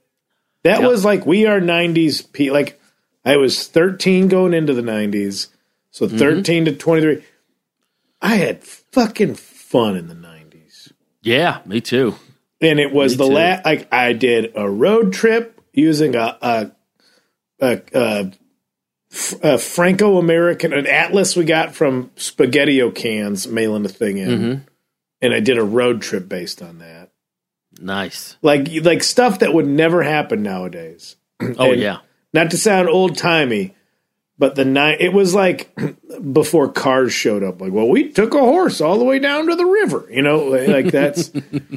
[0.65, 0.89] That Yep.
[0.89, 2.21] was like we are '90s.
[2.33, 2.79] Pe- like
[3.23, 5.47] I was 13 going into the '90s,
[5.91, 6.17] so Mm-hmm.
[6.17, 7.23] 13 to 23.
[8.21, 10.91] I had fucking fun in the '90s.
[11.21, 12.15] Yeah, me too.
[12.61, 13.65] and it was Me the last.
[13.65, 16.71] Like I did a road trip using a
[17.61, 18.31] a
[19.41, 24.59] a Franco American an atlas we got from Spaghettio cans, mailing a thing in, Mm-hmm.
[25.21, 27.04] and I did a road trip based on that.
[27.79, 28.37] Nice.
[28.41, 31.15] Like like stuff that would never happen nowadays.
[31.57, 31.99] Oh And yeah.
[32.33, 33.75] Not to sound old timey,
[34.37, 35.77] but the night it was like
[36.33, 37.61] before cars showed up.
[37.61, 40.05] Like, well, we took a horse all the way down to the river.
[40.09, 41.31] You know, like that's.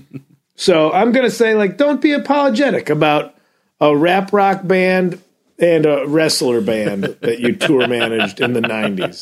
[0.57, 3.35] so I'm gonna say, like, don't be apologetic about
[3.81, 5.23] a rap rock band
[5.61, 9.21] and a wrestler band that you tour managed in the '90s.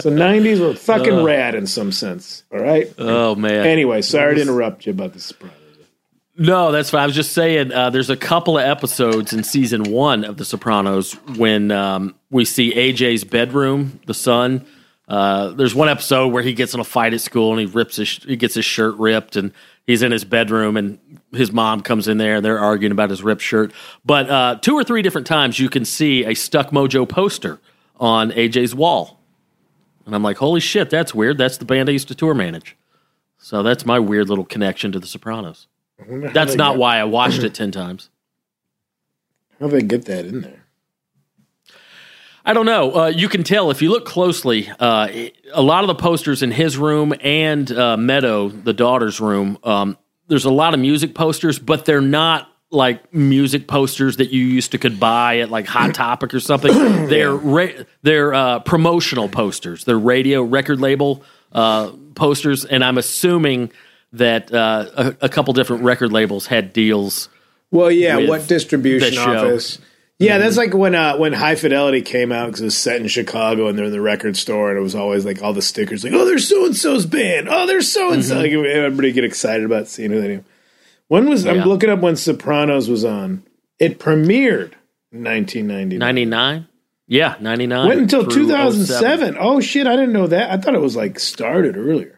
[0.00, 2.44] So '90s were fucking rad in some sense.
[2.52, 2.92] All right.
[2.98, 3.66] Oh man.
[3.66, 5.58] Anyway, sorry to interrupt you about the Sopranos.
[6.36, 7.02] No, that's fine.
[7.02, 10.44] I was just saying, uh, there's a couple of episodes in season one of The
[10.44, 14.66] Sopranos when um, we see AJ's bedroom, the son,
[15.06, 17.96] Uh, there's one episode where he gets in a fight at school and he rips
[17.96, 19.52] his he gets his shirt ripped and
[19.86, 20.98] he's in his bedroom and
[21.30, 23.70] his mom comes in there and they're arguing about his ripped shirt.
[24.02, 27.60] But uh, two or three different times you can see a Stuck Mojo poster
[28.00, 29.20] on AJ's wall,
[30.06, 31.36] and I'm like, holy shit, that's weird.
[31.36, 32.74] That's the band I used to tour manage.
[33.36, 35.66] So that's my weird little connection to The Sopranos.
[35.98, 38.10] That's not got- why I watched it ten times.
[39.60, 40.64] How they get that in there?
[42.44, 42.94] I don't know.
[42.94, 44.68] Uh, you can tell if you look closely.
[44.78, 45.08] Uh,
[45.54, 49.96] a lot of the posters in his room and uh, Meadow, the daughter's room, um,
[50.28, 54.72] there's a lot of music posters, but they're not like music posters that you used
[54.72, 56.72] to could buy at like Hot Topic or something.
[57.06, 59.84] They're ra- they're uh, promotional posters.
[59.84, 61.22] They're radio record label
[61.52, 63.70] uh, posters, and I'm assuming
[64.14, 67.28] that uh, a, a couple different record labels had deals.
[67.70, 68.28] Well, yeah.
[68.28, 69.14] What distribution.
[69.14, 69.30] Mm-hmm.
[69.30, 69.78] office?
[70.18, 73.08] Yeah, that's like when uh, when High Fidelity came out because it was set in
[73.08, 76.04] Chicago and they're in the record store and it was always like all the stickers
[76.04, 77.48] like, oh, there's so and so's band.
[77.48, 78.36] Oh, there's so and so.
[78.36, 80.44] Like everybody get excited about seeing who they knew.
[81.08, 81.52] When was Yeah.
[81.52, 83.42] I'm looking up when Sopranos was on?
[83.80, 84.74] It premiered
[85.10, 85.98] in 1999.
[85.98, 86.68] 99?
[87.06, 87.88] Yeah, 99.
[87.88, 89.36] Went until through 2007.
[89.38, 90.50] Oh shit, I didn't know that.
[90.50, 92.13] I thought it was like started earlier.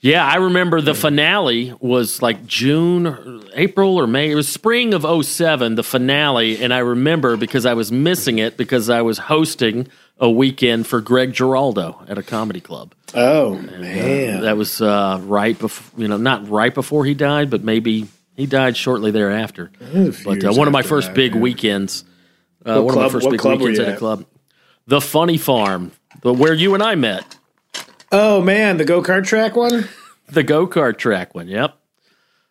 [0.00, 4.30] Yeah, I remember the finale was like June, April, or May.
[4.30, 6.62] It was spring of 07, the finale.
[6.62, 9.88] And I remember because I was missing it because I was hosting
[10.18, 12.94] a weekend for Greg Giraldo at a comedy club.
[13.14, 17.64] Oh man, That was uh, right before, you know, not right before he died, but
[17.64, 19.72] maybe he died shortly thereafter.
[20.24, 21.40] But uh, one of my first that, big yeah.
[21.40, 22.04] weekends,
[22.64, 24.26] uh, one club- of my first big weekends you at a club,
[24.86, 25.90] the Funny Farm,
[26.22, 27.37] the, where you and I met.
[28.10, 29.88] Oh man, the go kart track one.
[30.28, 31.48] the go kart track one.
[31.48, 31.74] Yep.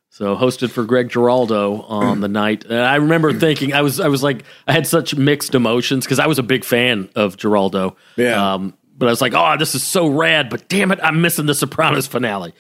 [0.10, 2.66] So hosted for Greg Giraldo on the night.
[2.66, 6.18] And I remember thinking I was I was like I had such mixed emotions because
[6.18, 7.96] I was a big fan of Giraldo.
[8.16, 8.54] Yeah.
[8.54, 10.50] Um, but I was like, oh, this is so rad.
[10.50, 12.54] But damn it, I'm missing the Sopranos finale.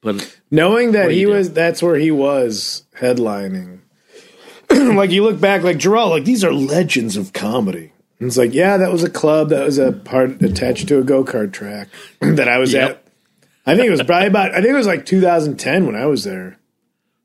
[0.00, 3.80] but Knowing that he was, that's where he was headlining.
[4.70, 7.92] like you look back, like Gerald, like these are legends of comedy.
[8.20, 11.02] And it's like, yeah, that was a club that was a part attached to a
[11.02, 11.88] go kart track
[12.20, 12.90] that I was Yep.
[12.90, 13.06] at.
[13.66, 14.50] I think it was probably about.
[14.52, 16.58] I think it was like 2010 when I was there.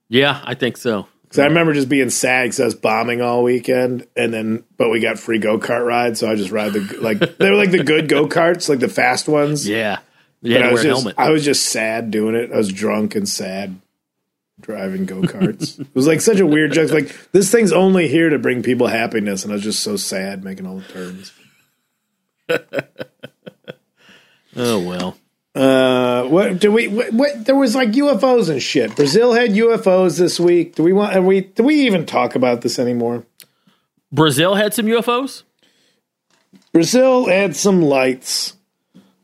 [0.09, 1.07] yeah, I think so.
[1.23, 4.89] Because I remember just being sad because I was bombing all weekend, and then but
[4.89, 7.71] we got free go kart rides, so I just ride the like they were like
[7.71, 9.67] the good go karts, like the fast ones.
[9.67, 9.99] Yeah.
[10.41, 10.59] yeah.
[10.67, 11.15] I was just helmet.
[11.17, 12.51] I was just sad doing it.
[12.53, 13.79] I was drunk and sad
[14.65, 15.79] driving go karts.
[15.79, 16.91] it was like such a weird joke.
[16.91, 20.43] Like this thing's only here to bring people happiness, and I was just so sad
[20.43, 21.33] making all the turns.
[24.55, 25.17] oh well.
[25.53, 26.87] Uh, what do we?
[26.87, 28.95] What, what there was like UFOs and shit.
[28.95, 30.75] Brazil had UFOs this week.
[30.75, 31.15] Do we want?
[31.15, 31.41] Are we?
[31.41, 33.25] Do we even talk about this anymore?
[34.11, 35.43] Brazil had some UFOs?
[36.73, 38.55] Brazil had some lights,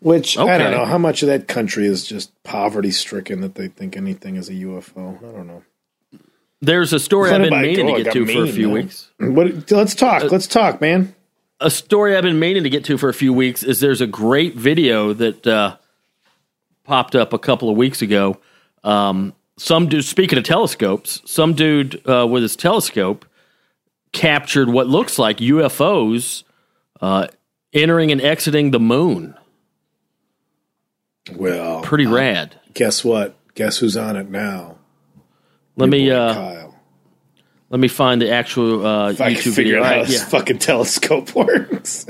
[0.02, 3.68] which I don't know how much of that country is just poverty stricken that they
[3.70, 5.18] think anything is a UFO.
[5.18, 5.64] I don't know.
[6.60, 8.74] There's a story I've been meaning to get to for a few now.
[8.74, 9.10] weeks.
[9.20, 9.72] What?
[9.72, 10.30] Let's talk.
[10.32, 11.16] let's talk, man.
[11.60, 14.08] a story I've been meaning to get to for a few weeks is there's a
[14.08, 15.78] great video that uh,
[16.84, 18.38] popped up a couple of weeks ago.
[18.84, 23.26] Um, some dude, speaking of telescopes, some dude uh, with his telescope
[24.12, 26.44] captured what looks like UFOs
[27.00, 27.28] uh,
[27.74, 29.36] entering and exiting the moon.
[31.32, 32.60] Well, Pretty rad.
[32.74, 33.36] guess what?
[33.56, 34.78] Guess who's on it now?
[35.76, 36.76] Let me Boy, uh, Kyle.
[37.70, 39.84] let me find the actual uh, If I can YouTube figure video.
[39.84, 40.26] out how this yeah.
[40.26, 42.06] fucking telescope works.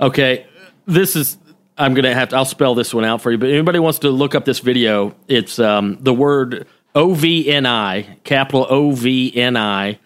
[0.00, 0.46] Okay,
[0.86, 1.38] this is.
[1.78, 2.36] I'm gonna have to.
[2.36, 3.38] I'll spell this one out for you.
[3.38, 7.66] But anybody wants to look up this video, it's um, the word O V N
[7.66, 9.98] I, capital O V N I.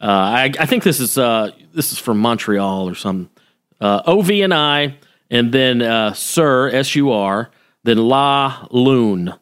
[0.00, 3.30] Uh, I, I think this is uh, this is from Montreal or something.
[3.80, 4.96] Uh, O V N I,
[5.30, 7.50] and then uh, Sir S U R,
[7.84, 9.34] then La Lune,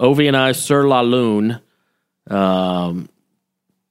[0.00, 1.60] Ovi and I Sir La Lune.
[2.28, 3.08] Um,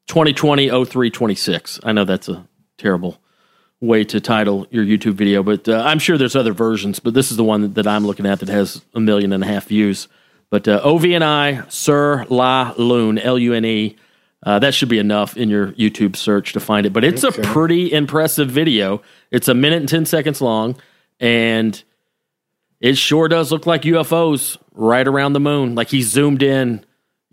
[0.07, 1.79] 2020 0326.
[1.83, 2.45] I know that's a
[2.77, 3.17] terrible
[3.79, 6.99] way to title your YouTube video, but uh, I'm sure there's other versions.
[6.99, 9.43] But this is the one that, that I'm looking at that has a million and
[9.43, 10.07] a half views.
[10.49, 13.95] But uh, I Sir La Lune L U N E.
[14.43, 16.91] Uh, that should be enough in your YouTube search to find it.
[16.93, 17.41] But it's Okay.
[17.41, 19.01] a pretty impressive video.
[19.29, 20.75] It's a minute and ten seconds long,
[21.21, 21.81] and
[22.81, 25.75] it sure does look like UFOs right around the moon.
[25.75, 26.83] Like he zoomed in,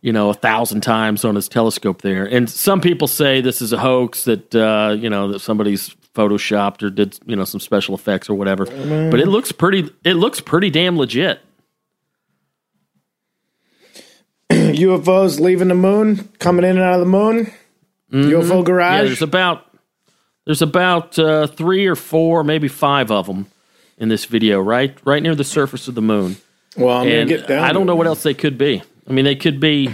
[0.03, 2.27] you know, a thousand times on his telescope there.
[2.27, 6.83] And some people say this is a hoax that uh, you know that somebody's photoshopped
[6.83, 8.67] or did you know some special effects or whatever.
[8.67, 9.91] But it looks pretty.
[10.05, 11.41] It looks pretty damn legit.
[14.51, 17.53] UFOs leaving the moon, coming in and out of the moon.
[18.13, 19.01] UFO garage.
[19.01, 19.65] Yeah, there's about
[20.45, 23.47] there's about uh, three or four, maybe five of them
[23.99, 26.37] in this video, right right near the surface of the moon.
[26.77, 27.65] Well, I'm and gonna get down.
[27.65, 28.83] I don't know what else they could be.
[29.09, 29.91] I mean, they could be.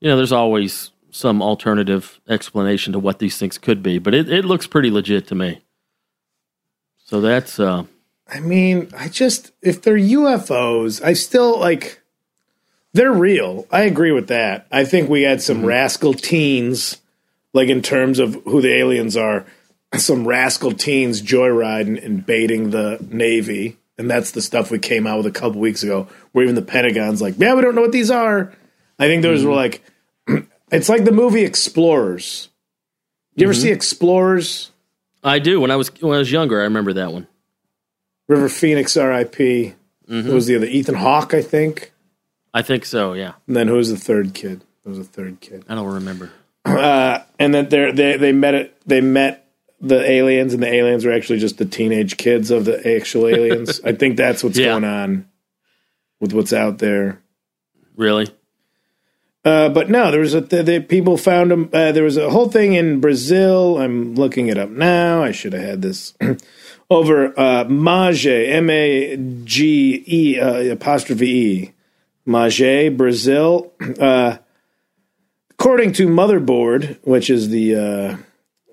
[0.00, 4.30] You know, there's always some alternative explanation to what these things could be, but it,
[4.30, 5.60] it looks pretty legit to me.
[7.04, 7.84] So that's uh,
[8.28, 12.00] I mean, I just if they're UFOs, I still like
[12.92, 13.66] they're real.
[13.70, 14.66] I agree with that.
[14.70, 16.98] I think we had some rascal teens,
[17.52, 19.46] like in terms of who the aliens are,
[19.96, 23.76] some rascal teens joyriding and baiting the Navy.
[23.98, 26.62] And that's the stuff we came out with a couple weeks ago, where even the
[26.62, 28.52] Pentagon's like, yeah, we don't know what these are.
[28.98, 29.82] I think those were like,
[30.72, 32.48] it's like the movie Explorers.
[33.34, 33.62] You ever mm-hmm.
[33.62, 34.70] see Explorers?
[35.22, 35.60] I do.
[35.60, 37.26] When I was when I was younger, I remember that one.
[38.28, 39.74] River Phoenix, R.I.P.
[40.08, 40.28] Mm-hmm.
[40.28, 40.66] Who was the other?
[40.66, 41.92] Ethan Hawke, I think.
[42.54, 43.12] I think so.
[43.12, 44.64] Yeah, And then who was the third kid?
[44.84, 45.64] There was a third kid.
[45.68, 46.30] I don't remember.
[46.64, 48.76] Uh, and then they they they met it.
[48.86, 49.39] They met
[49.80, 53.80] the aliens, and the aliens are actually just the teenage kids of the actual aliens.
[53.84, 54.66] I think that's what's Yeah.
[54.72, 55.28] going on
[56.20, 57.20] with what's out there.
[57.96, 58.28] Really?
[59.42, 61.70] Uh, but no, there was a the people found them.
[61.72, 63.78] Uh, there was a whole thing in Brazil.
[63.78, 65.22] I'm looking it up now.
[65.22, 66.12] I should have had this
[66.90, 71.72] over uh, Mage M A G E uh, apostrophe E
[72.26, 73.72] Mage Brazil.
[73.98, 74.36] Uh,
[75.52, 78.16] according to Motherboard, which is the uh,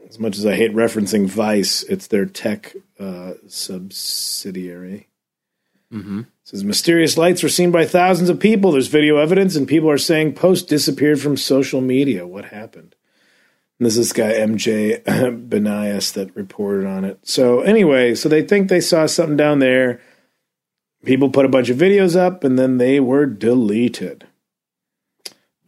[0.08, 5.08] as much as I hate referencing Vice, it's their tech uh, subsidiary.
[6.44, 8.72] Says mysterious lights were seen by thousands of people.
[8.72, 12.26] There's video evidence, and people are saying post disappeared from social media.
[12.28, 12.96] What happened?
[13.80, 15.04] And this is this guy MJ
[15.50, 17.20] Banias that reported on it.
[17.24, 20.02] So anyway, so they think they saw something down there.
[21.06, 24.28] People put a bunch of videos up, and then they were deleted.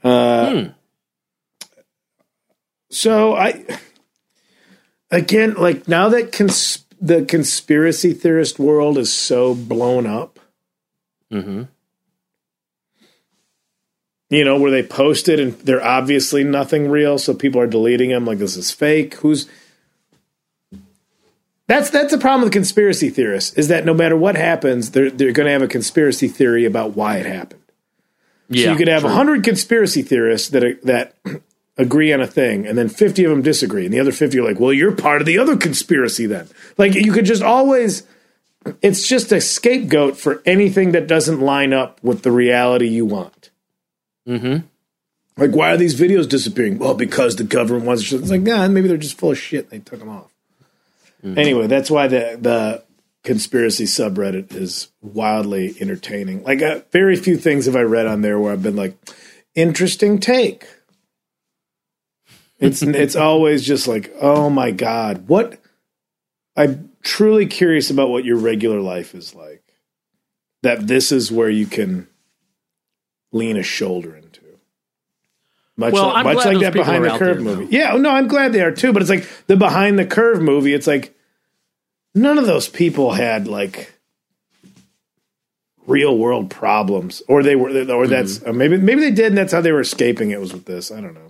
[0.04, 0.70] Uh,
[2.92, 3.64] So I,
[5.12, 10.40] again, like now that cons- the conspiracy theorist world is so blown up.
[11.32, 11.64] Mm-hmm.
[14.30, 18.26] you know, where they posted and they're obviously nothing real, so people are deleting them
[18.26, 19.16] like this is fake.
[19.16, 19.48] Who's
[21.68, 25.32] that's that's the problem with conspiracy theorists is that no matter what happens, they're they're
[25.32, 27.62] going to have a conspiracy theory about why it happened.
[28.50, 31.16] Yeah, so you could have a hundred conspiracy theorists that are, that
[31.80, 34.44] agree on a thing, and then fifty of them disagree, and the other fifty are
[34.44, 38.04] like, "Well, you're part of the other conspiracy." Then, like, you could just always.
[38.82, 43.50] It's just a scapegoat for anything that doesn't line up with the reality you want.
[44.28, 44.68] Mm-hmm.
[45.42, 46.78] Like, why are these videos disappearing?
[46.78, 48.18] Well, because the government wants to.
[48.18, 49.70] It's like, nah, maybe they're just full of shit.
[49.70, 50.32] They took them off.
[51.24, 52.84] Anyway, that's why the the
[53.24, 56.44] conspiracy subreddit is wildly entertaining.
[56.44, 58.98] Like, uh, very few things have I read on there where I've been like,
[59.56, 60.66] interesting take.
[62.60, 65.60] It's it's always just like, oh my god, what?
[66.58, 69.64] I'm truly curious about what your regular life is like.
[70.64, 72.08] That this is where you can
[73.32, 74.42] lean a shoulder into.
[75.78, 77.64] Much Well, like, much like that behind the curve movie.
[77.66, 77.72] though.
[77.72, 78.92] Yeah, no, I'm glad they are too.
[78.92, 80.74] But it's like the behind the curve movie.
[80.74, 81.16] It's like
[82.14, 83.94] none of those people had like
[85.88, 88.50] real world problems, or they were, or that's Mm-hmm.
[88.50, 90.92] uh, maybe maybe they did, and that's how they were escaping it was with this.
[90.92, 91.29] I don't know.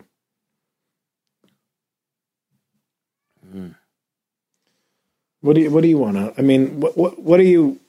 [5.42, 6.34] What do you What do you want to?
[6.38, 7.80] I mean, what what what do you?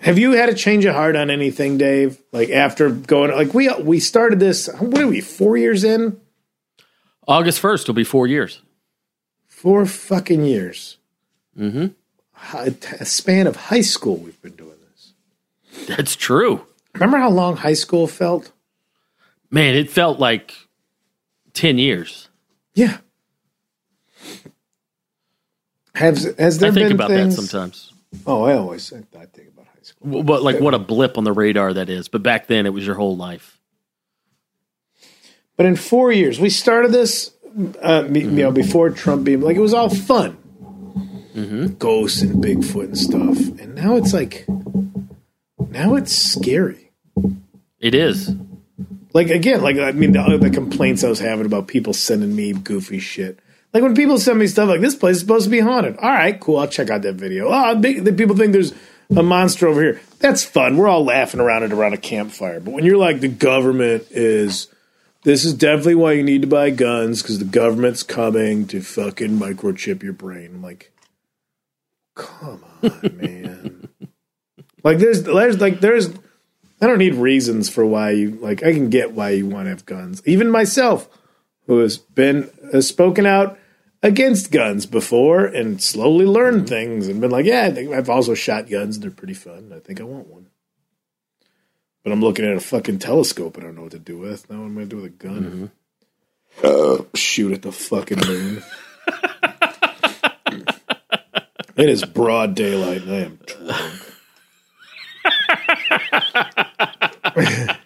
[0.00, 2.18] Have you had a change of heart on anything, Dave?
[2.32, 4.68] Like after going, like we we started this.
[4.78, 5.20] What are we?
[5.20, 6.20] Four years in?
[7.28, 8.60] August first will be four years.
[9.46, 10.96] Four fucking years.
[11.56, 11.86] Mm-hmm.
[13.00, 14.16] A span of high school.
[14.16, 15.86] We've been doing this.
[15.86, 18.50] That's true, Remember how long high school felt?
[19.50, 19.76] man.
[19.76, 20.54] It felt like
[21.54, 22.28] ten years.
[22.74, 22.98] Yeah.
[25.94, 27.36] Has has there I think been about things?
[27.36, 27.92] that sometimes.
[28.26, 30.22] Oh, I always think I think about high school.
[30.22, 32.08] But like, what a blip on the radar that is.
[32.08, 33.58] But back then, it was your whole life.
[35.56, 37.32] But in four years, we started this,
[37.80, 40.36] uh, me- you know, before Trump being like it was all fun,
[41.78, 44.46] ghosts and Bigfoot and stuff, and now it's like,
[45.68, 46.90] now it's scary.
[47.78, 48.34] It is.
[49.12, 52.54] Like again, like I mean, the, the complaints I was having about people sending me
[52.54, 53.40] goofy shit.
[53.72, 55.96] Like when people send me stuff like this place is supposed to be haunted.
[55.96, 56.58] All right, cool.
[56.58, 57.48] I'll check out that video.
[57.48, 58.74] Oh, the people think there's
[59.16, 60.00] a monster over here.
[60.18, 60.76] That's fun.
[60.76, 62.60] We're all laughing around it around a campfire.
[62.60, 64.68] But when you're like the government is,
[65.22, 69.38] this is definitely why you need to buy guns because the government's coming to fucking
[69.38, 70.52] microchip your brain.
[70.54, 70.92] I'm like,
[72.14, 73.88] come on, man.
[74.84, 76.10] Like there's there's like there's
[76.80, 78.62] I don't need reasons for why you like.
[78.62, 80.22] I can get why you want to have guns.
[80.26, 81.08] Even myself,
[81.66, 83.58] who has been has spoken out
[84.02, 88.34] against guns before and slowly learned things and been like, yeah, I think I've also
[88.34, 89.72] shot guns and they're pretty fun.
[89.74, 90.46] I think I want one.
[92.02, 93.56] But I'm looking at a fucking telescope.
[93.56, 94.50] I don't know what to do with.
[94.50, 95.70] Now what am I going to do with a gun?
[96.62, 98.62] Uh, shoot at the fucking moon.
[101.76, 104.00] it is broad daylight and I am drunk.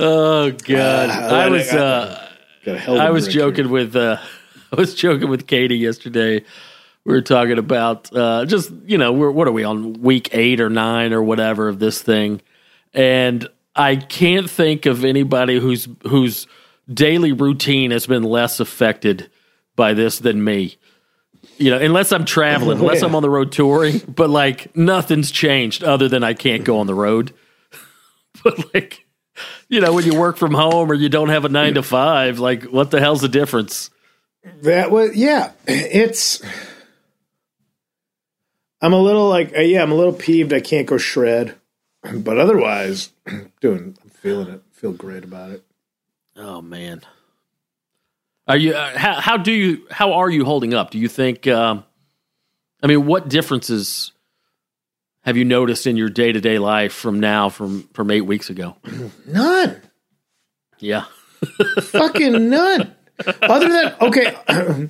[0.00, 2.27] Oh God, Uh, I was uh,
[2.68, 3.72] Got a hell of a I was joking here.
[3.72, 4.18] with uh,
[4.72, 6.44] I was joking with Katie yesterday.
[7.04, 10.60] We were talking about uh, just you know we're what are we on week eight
[10.60, 12.42] or nine or whatever of this thing,
[12.92, 16.46] and I can't think of anybody whose whose
[16.92, 19.30] daily routine has been less affected
[19.74, 20.76] by this than me.
[21.56, 25.82] You know, unless I'm traveling, unless I'm on the road touring, but like nothing's changed
[25.82, 27.32] other than I can't go on the road.
[28.44, 29.06] but like,
[29.68, 32.38] you know, when you work from home or you don't have a nine to five,
[32.38, 33.90] like what the hell's the difference?
[34.62, 35.52] That was yeah.
[35.66, 36.42] It's.
[38.80, 39.82] I'm a little like uh, yeah.
[39.82, 40.52] I'm a little peeved.
[40.52, 41.54] I can't go shred,
[42.02, 43.10] but otherwise,
[43.60, 43.96] doing.
[44.02, 44.62] I'm feeling it.
[44.72, 45.64] Feel great about it.
[46.36, 47.02] Oh man,
[48.46, 48.74] are you?
[48.74, 49.86] Uh, how how do you?
[49.90, 50.90] How are you holding up?
[50.90, 51.46] Do you think?
[51.46, 51.84] Um,
[52.82, 54.12] I mean, what differences
[55.22, 58.50] have you noticed in your day to day life from now from from eight weeks
[58.50, 58.76] ago?
[59.26, 59.80] None.
[60.80, 61.06] Yeah,
[61.82, 62.94] Fucking none.
[63.42, 64.36] Other than okay,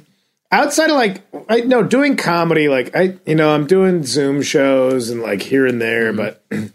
[0.53, 5.11] outside of like I know doing comedy, like I you know I'm doing Zoom shows
[5.11, 6.17] and like here and there, mm-hmm.
[6.17, 6.45] but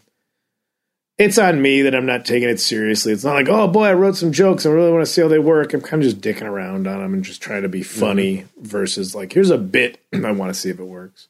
[1.17, 3.13] it's on me that I'm not taking it seriously.
[3.13, 4.65] It's not like oh boy, I wrote some jokes.
[4.65, 5.73] I really want to see how they work.
[5.73, 7.99] I'm kind of just dicking around on them and just trying to be mm-hmm.
[7.99, 11.27] funny versus like here's a bit I want to see if it works.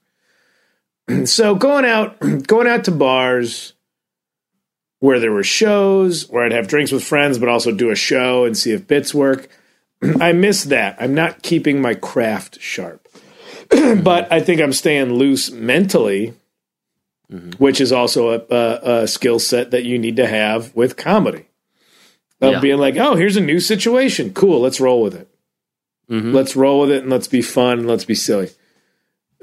[1.25, 3.73] so going out, going out to bars
[4.99, 8.45] where there were shows where I'd have drinks with friends, but also do a show
[8.45, 9.49] and see if bits work.
[10.21, 10.95] I miss that.
[10.99, 13.07] I'm not keeping my craft sharp,
[13.69, 16.33] but I think I'm staying loose mentally,
[17.31, 17.51] mm-hmm.
[17.51, 21.47] which is also a, a, a skill set that you need to have with comedy.
[22.41, 22.59] Of Yeah.
[22.59, 24.33] being like, oh, here's a new situation.
[24.33, 25.29] Cool, let's roll with it.
[26.09, 26.33] Mm-hmm.
[26.33, 28.49] Let's roll with it and let's be fun and let's be silly.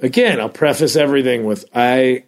[0.03, 2.24] Again, I'll preface everything with I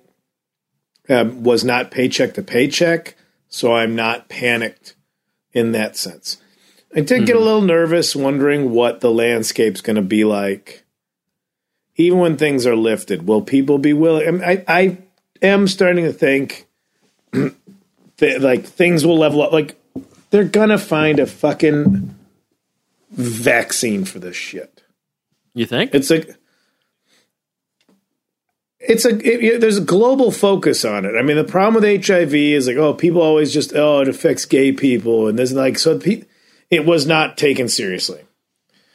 [1.09, 3.17] um, was not paycheck to paycheck,
[3.49, 4.95] so I'm not panicked
[5.53, 6.39] in that sense.
[6.95, 10.85] I did get a little nervous, wondering what the landscape's going to be like,
[11.97, 13.27] even when things are lifted.
[13.27, 14.43] Will people be willing?
[14.43, 14.99] I, I, I
[15.41, 16.67] am starting to think
[17.33, 19.53] that like things will level up.
[19.53, 19.77] Like
[20.31, 22.15] they're gonna find a fucking
[23.11, 24.83] vaccine for this shit.
[25.55, 25.95] you think?
[25.95, 26.37] It's like
[28.89, 31.15] it's a it, it- there's a global focus on it.
[31.19, 34.45] I mean, the problem with HIV is like, oh, people always just oh, it affects
[34.45, 36.25] gay people, and there's like so pe-
[36.71, 38.23] it was not taken seriously.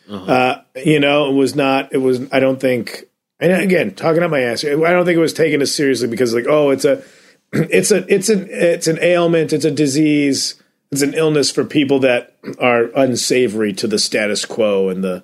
[0.09, 1.91] Uh, you know, it was not.
[1.93, 2.21] It was.
[2.31, 3.05] I don't think.
[3.39, 6.33] And again, talking up my ass, I don't think it was taken as seriously because
[6.33, 7.03] like, oh, it's a,
[7.53, 10.55] it's a, it's an, it's an ailment, it's a disease,
[10.91, 15.23] it's an illness for people that are unsavory to the status quo and the,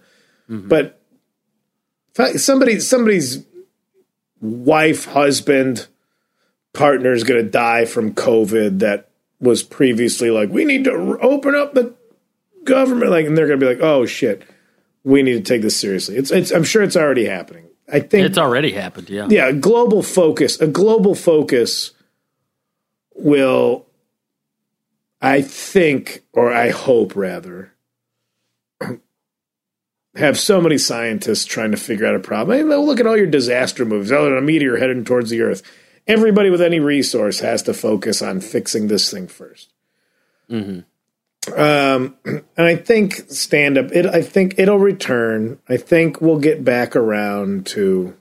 [0.67, 0.99] but
[2.37, 3.43] somebody somebody's
[4.43, 5.87] wife, husband,
[6.73, 11.23] partner is going to die from COVID that was previously like, we need to r-
[11.23, 11.93] open up the
[12.63, 14.43] government, like, and they're going to be like, oh shit,
[15.03, 16.15] we need to take this seriously.
[16.15, 17.67] It's, it's, I'm sure it's already happening.
[17.91, 19.09] I think It's already happened.
[19.09, 19.27] Yeah.
[19.29, 21.91] yeah, global focus, a global focus
[23.15, 23.85] will,
[25.21, 27.72] I think, or I hope rather,
[30.15, 32.57] have so many scientists trying to figure out a problem.
[32.57, 34.11] I mean, look at all your disaster movies.
[34.11, 35.63] Oh, a meteor heading towards the Earth.
[36.05, 39.67] Everybody with any resource has to focus on fixing this thing 1st
[41.55, 43.91] Um, and I think stand up.
[43.91, 44.05] It.
[44.05, 45.59] I think it'll return.
[45.67, 48.15] I think we'll get back around to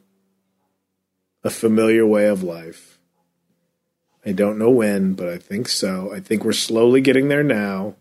[1.44, 2.98] a familiar way of life.
[4.24, 6.12] I don't know when, but I think so.
[6.14, 7.96] I think we're slowly getting there now.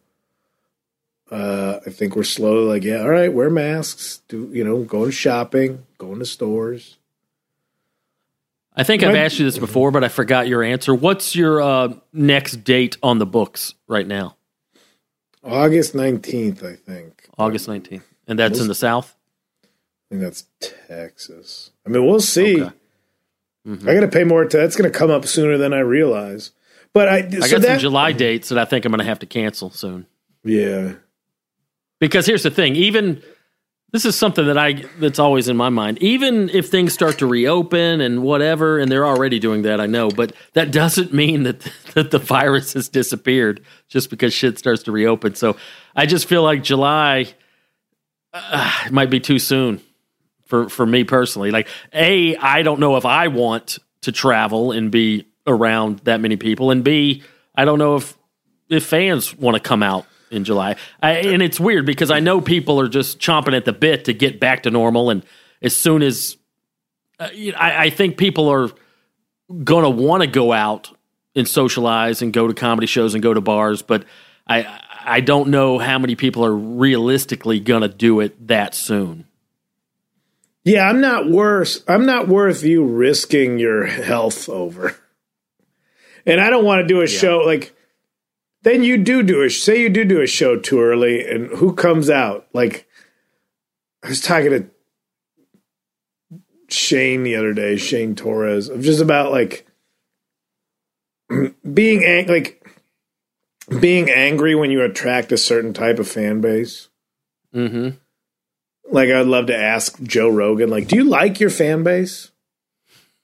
[1.31, 5.11] Uh, I think we're slowly like, yeah, all right, wear masks, do you know, going
[5.11, 6.97] shopping, going to stores.
[8.75, 10.93] I think I've asked you this before, but I forgot your answer.
[10.95, 14.35] What's your uh, next date on the books right now?
[15.43, 17.27] August nineteenth, I think.
[17.37, 18.03] August 19th.
[18.27, 19.15] And that's in the South?
[19.63, 19.67] I
[20.09, 21.71] think that's Texas.
[21.85, 22.61] I mean, we'll see.
[22.61, 22.71] Okay.
[23.67, 24.45] I got to pay more.
[24.45, 26.51] To, that's going to come up sooner than I realize.
[26.93, 29.19] But I, I so got some July dates that I think I'm going to have
[29.19, 30.05] to cancel soon.
[30.43, 30.93] yeah.
[32.01, 33.21] Because here's the thing, even
[33.91, 35.99] this is something that I that's always in my mind.
[36.01, 40.09] Even if things start to reopen and whatever, and they're already doing that, I know,
[40.09, 41.59] but that doesn't mean that
[41.93, 45.35] that the virus has disappeared just because shit starts to reopen.
[45.35, 45.57] So
[45.95, 47.27] I just feel like July
[48.33, 49.79] uh, might be too soon
[50.47, 51.51] for for me personally.
[51.51, 56.35] Like, a, I don't know if I want to travel and be around that many
[56.35, 57.21] people, and b,
[57.53, 58.17] I don't know if
[58.69, 60.75] if fans want to come out in July.
[61.01, 64.13] I, and it's weird because I know people are just chomping at the bit to
[64.13, 65.25] get back to normal, and
[65.61, 66.37] as soon as
[67.19, 68.69] uh, I, I think people are
[69.63, 70.95] going to want to go out
[71.35, 74.05] and socialize and go to comedy shows and go to bars, but
[74.47, 79.25] I I don't know how many people are realistically going to do it that soon.
[80.63, 81.83] Yeah, I'm not worse.
[81.87, 84.95] I'm not worth you risking your health over.
[86.25, 87.17] And I don't want to do a yeah.
[87.17, 87.75] show like
[88.63, 91.73] then you do do a say you do do a show too early and who
[91.73, 92.47] comes out?
[92.53, 92.87] Like
[94.03, 94.65] I was talking to
[96.69, 99.67] Shane the other day, Shane Torres, of just about like
[101.73, 102.65] being ang- like
[103.79, 106.89] being angry when you attract a certain type of fan base.
[107.53, 107.97] Mm-hmm.
[108.91, 112.31] Like I'd love to ask Joe Rogan, like, do you like your fan base?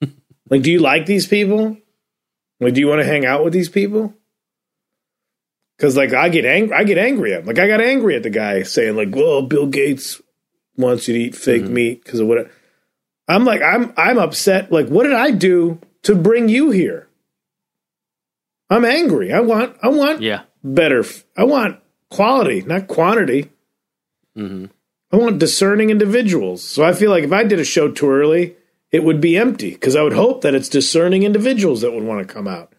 [0.49, 1.77] like, do you like these people?
[2.59, 4.13] Like, do you want to hang out with these people?
[5.77, 7.45] Because like I get angry, I get angry at him.
[7.45, 10.21] Like I got angry at the guy saying like, "Well, Bill Gates
[10.75, 11.73] wants you to eat fake mm-hmm.
[11.73, 12.49] meat because of what."
[13.27, 14.71] I'm like, I'm I'm upset.
[14.71, 17.07] Like, what did I do to bring you here?
[18.69, 19.31] I'm angry.
[19.31, 21.03] I want I want yeah better.
[21.37, 23.49] I want quality, not quantity.
[24.37, 24.65] Mm-hmm.
[25.11, 26.63] I want discerning individuals.
[26.63, 28.55] So I feel like if I did a show too early,
[28.91, 32.25] it would be empty because I would hope that it's discerning individuals that would want
[32.25, 32.73] to come out.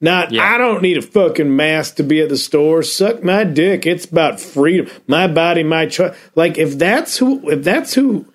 [0.00, 0.54] Not, yeah.
[0.54, 2.82] I don't need a fucking mask to be at the store.
[2.82, 3.86] Suck my dick.
[3.86, 4.90] It's about freedom.
[5.06, 6.16] My body, my choice.
[6.34, 8.30] Like if that's who, if that's who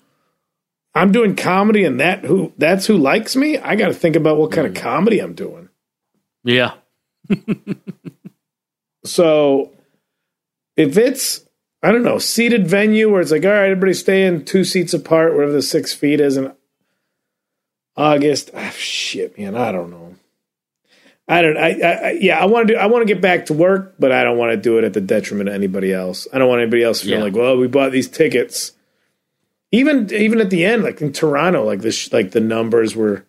[0.96, 4.38] I'm doing comedy and that who, that's who likes me, I got to think about
[4.38, 4.76] what kind mm.
[4.76, 5.70] of comedy I'm doing.
[6.44, 6.74] Yeah.
[9.06, 9.72] so
[10.76, 11.46] if it's
[11.84, 14.94] I don't know seated venue where it's like all right, everybody stay in two seats
[14.94, 16.54] apart, whatever the six feet is in
[17.96, 18.52] August.
[18.54, 20.01] Oh, shit, man, I don't know.
[21.32, 21.56] I don't.
[21.56, 22.38] I, I yeah.
[22.38, 22.78] I want to do.
[22.78, 24.92] I want to get back to work, but I don't want to do it at
[24.92, 26.28] the detriment of anybody else.
[26.34, 27.24] I don't want anybody else feeling yeah.
[27.24, 28.74] like, well, we bought these tickets.
[29.72, 33.26] Even even at the end, like in Toronto, like this, like the numbers were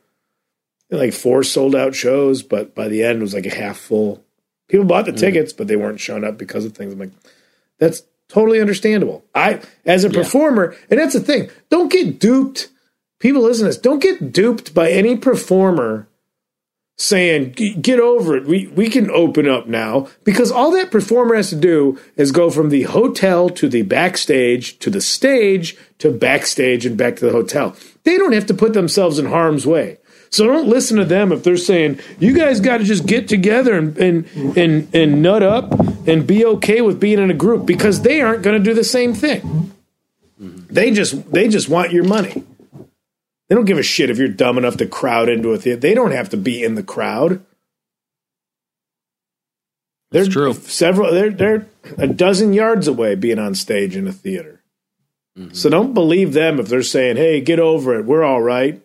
[0.90, 4.24] like four sold out shows, but by the end it was like a half full.
[4.66, 5.18] People bought the mm.
[5.18, 6.92] tickets, but they weren't showing up because of things.
[6.92, 7.12] I'm like,
[7.78, 9.24] that's totally understandable.
[9.32, 10.18] I, as a yeah.
[10.18, 12.68] performer, and that's the thing, don't get duped.
[13.20, 16.08] People listen to this, don't get duped by any performer
[17.02, 18.46] saying, get over it.
[18.46, 20.06] We, we can open up now.
[20.22, 24.78] Because all that performer has to do is go from the hotel to the backstage
[24.78, 27.74] to the stage to backstage and back to the hotel.
[28.04, 29.98] They don't have to put themselves in harm's way.
[30.30, 33.76] So don't listen to them if they're saying you guys got to just get together
[33.76, 34.26] and, and
[34.56, 35.78] and and nut up
[36.08, 38.82] and be okay with being in a group because they aren't going to do the
[38.82, 39.74] same thing.
[40.38, 42.44] They just they just want your money.
[43.52, 45.78] They don't give a shit if you're dumb enough to crowd into a theater.
[45.78, 47.44] They don't have to be in the crowd.
[50.10, 50.54] They're That's true.
[50.54, 51.66] Several they're they're
[51.98, 54.62] a dozen yards away being on stage in a theater.
[55.38, 55.52] Mm-hmm.
[55.52, 58.06] So don't believe them if they're saying, "Hey, get over it.
[58.06, 58.80] We're all right."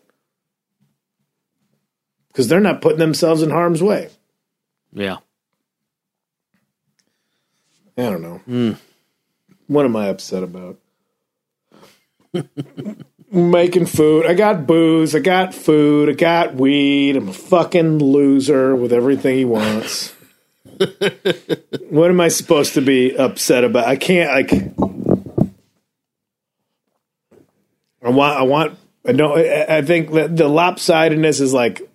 [2.28, 4.10] because they're not putting themselves in harm's way.
[4.92, 5.20] Yeah.
[7.98, 8.42] I don't know.
[8.46, 8.78] Mm.
[9.68, 10.78] What am I upset about?
[13.38, 14.26] Making food.
[14.26, 15.14] I got booze.
[15.14, 16.10] I got food.
[16.10, 17.16] I got weed.
[17.16, 20.14] I'm a fucking loser with everything he wants.
[21.90, 23.88] what am I supposed to be upset about?
[23.88, 24.54] I can't like.
[28.04, 28.40] I want.
[28.40, 28.78] I want.
[29.06, 29.38] I don't.
[29.38, 31.88] I think that the lopsidedness is like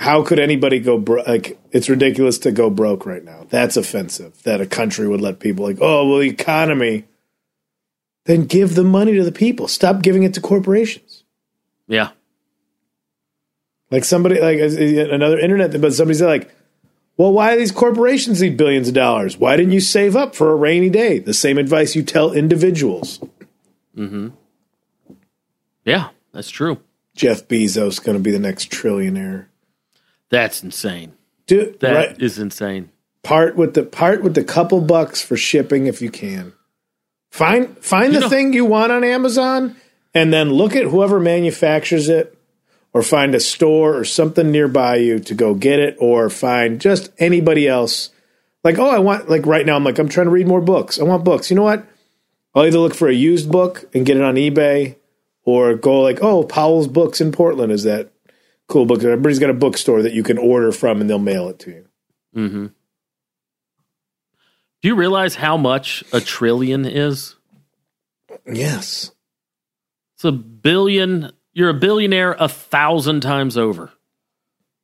[0.00, 1.28] how could anybody go broke?
[1.28, 3.46] Like, it's ridiculous to go broke right now.
[3.50, 7.04] That's offensive that a country would let people, like, oh, well, the economy.
[8.30, 9.66] Then give the money to the people.
[9.66, 11.24] Stop giving it to corporations.
[11.88, 12.10] Yeah.
[13.90, 16.48] Like somebody, like another internet, but somebody's like,
[17.16, 19.36] well, why do these corporations need billions of dollars?
[19.36, 21.18] Why didn't you save up for a rainy day?
[21.18, 23.18] The same advice you tell individuals.
[23.96, 24.28] Mm-hmm.
[25.84, 26.80] Yeah, that's true.
[27.16, 29.46] Jeff Bezos going to be the next trillionaire.
[30.28, 31.14] That's insane.
[31.48, 32.22] Dude, that right.
[32.22, 32.90] is insane.
[33.24, 36.52] Part with the part with the couple bucks for shipping if you can.
[37.30, 39.76] Find find you the know, thing you want on Amazon
[40.14, 42.36] and then look at whoever manufactures it
[42.92, 47.10] or find a store or something nearby you to go get it or find just
[47.18, 48.10] anybody else.
[48.64, 50.98] Like, oh, I want like right now I'm like I'm trying to read more books.
[50.98, 51.50] I want books.
[51.50, 51.86] You know what?
[52.54, 54.96] I'll either look for a used book and get it on eBay
[55.44, 58.10] or go like, oh, Powell's Books in Portland is that
[58.66, 59.02] cool book.
[59.02, 61.86] Everybody's got a bookstore that you can order from, and they'll mail it to you.
[62.34, 62.66] Mm-hmm.
[64.82, 67.36] Do you realize how much a trillion is?
[68.50, 69.10] Yes.
[70.16, 71.32] It's a billion.
[71.52, 73.90] You're a billionaire a thousand times over.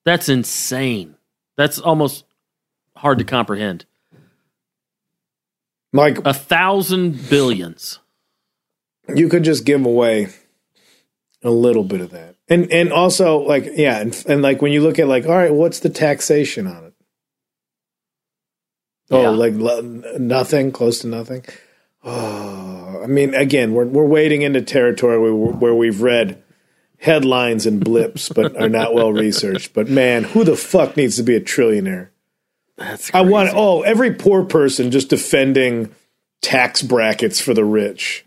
[0.04, 1.16] That's insane.
[1.56, 2.24] That's almost
[2.96, 3.86] hard to comprehend.
[5.92, 8.00] Like A thousand billions.
[9.14, 10.28] you could just give away
[11.42, 12.34] a little bit of that.
[12.48, 15.52] And and also like yeah, and, and like when you look at like all right,
[15.52, 16.85] what's the taxation on it?
[19.10, 19.28] Oh, Yeah.
[19.30, 19.54] like
[20.18, 21.44] nothing, close to nothing.
[22.04, 26.42] Oh, I mean, again, we're we're wading into territory where, where we've read
[26.98, 29.74] headlines and blips, but are not well researched.
[29.74, 32.08] But man, who the fuck needs to be a trillionaire?
[32.76, 35.94] That's I want oh every poor person just defending
[36.42, 38.24] tax brackets for the rich.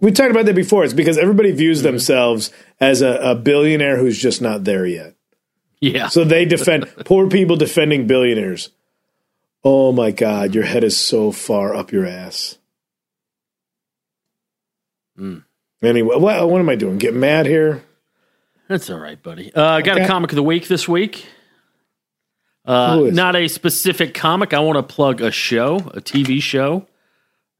[0.00, 0.82] We talked about that before.
[0.84, 1.88] It's because everybody views mm-hmm.
[1.88, 2.50] themselves
[2.80, 5.14] as a, a billionaire who's just not there yet.
[5.80, 6.08] yeah.
[6.08, 8.70] So they defend poor people defending billionaires.
[9.62, 12.56] Oh my god, your head is so far up your ass.
[15.82, 16.96] Anyway, what, what am I doing?
[16.98, 17.82] Get mad here?
[18.68, 19.52] That's all right, buddy.
[19.54, 20.04] Uh, I got Okay.
[20.04, 21.26] a comic of the week this week.
[22.64, 24.54] Uh, not a specific comic.
[24.54, 26.86] I want to plug a show, a TV show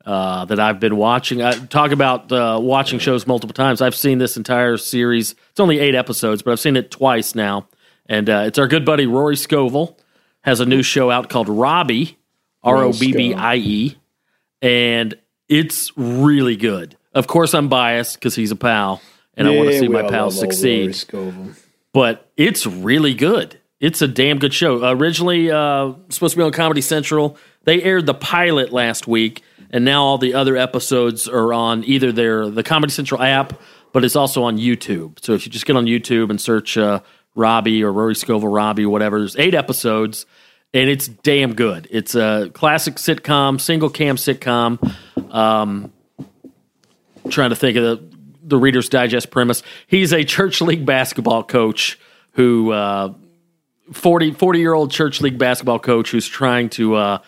[0.07, 1.43] uh, that I've been watching.
[1.43, 3.83] I talk about uh, watching shows multiple times.
[3.83, 5.35] I've seen this entire series.
[5.51, 7.67] It's only eight episodes, but I've seen it twice now.
[8.07, 9.99] And uh, it's our good buddy Rory Scovel
[10.43, 12.19] has a new show out called Robbie,
[12.63, 13.97] R O B B I E,
[14.63, 15.15] and
[15.49, 16.97] it's really good.
[17.15, 19.01] Of course, I'm biased because he's a pal,
[19.35, 20.95] and I want to see my pals succeed
[21.93, 23.59] but it's really good.
[23.81, 24.89] It's a damn good show.
[24.91, 27.37] Originally uh, supposed to be on Comedy Central.
[27.65, 32.13] They aired the pilot last week, and now all the other episodes are on either
[32.13, 33.59] their the Comedy Central app,
[33.93, 35.25] but it's also on YouTube.
[35.25, 37.01] So if you just get on YouTube and search uh,
[37.35, 40.27] Robbie or Rory Scovel Robbie, whatever, there's eight episodes,
[40.75, 41.89] and it's damn good.
[41.91, 44.79] It's a classic sitcom, single cam sitcom.
[45.33, 45.93] Um,
[47.29, 48.11] trying to think of the
[48.43, 49.63] the Reader's Digest premise.
[49.87, 51.99] He's a church league basketball coach
[52.33, 53.15] who uh,
[53.93, 57.19] 40 40 year old church league basketball coach who's trying to uh,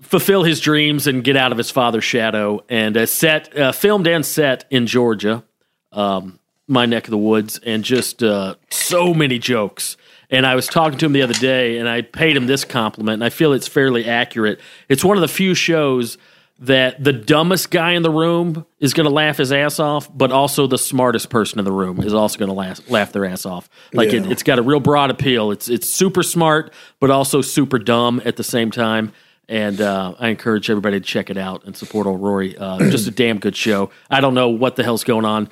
[0.00, 2.64] fulfill his dreams and get out of his father's shadow.
[2.68, 5.44] And uh, set uh, filmed and set in Georgia,
[5.92, 6.37] um,
[6.68, 9.96] my neck of the woods, and just uh, so many jokes.
[10.30, 13.14] And I was talking to him the other day, and I paid him this compliment,
[13.14, 14.60] and I feel it's fairly accurate.
[14.88, 16.18] It's one of the few shows
[16.60, 20.32] that the dumbest guy in the room is going to laugh his ass off, but
[20.32, 23.46] also the smartest person in the room is also going to laugh, laugh their ass
[23.46, 23.70] off.
[23.94, 24.30] Like it, Yeah.
[24.32, 25.52] it's got a real broad appeal.
[25.52, 29.12] It's it's super smart, but also super dumb at the same time.
[29.48, 32.58] And uh, I encourage everybody to check it out and support old Rory.
[32.58, 33.90] Uh, just a damn good show.
[34.10, 35.48] I don't know what the hell's going on.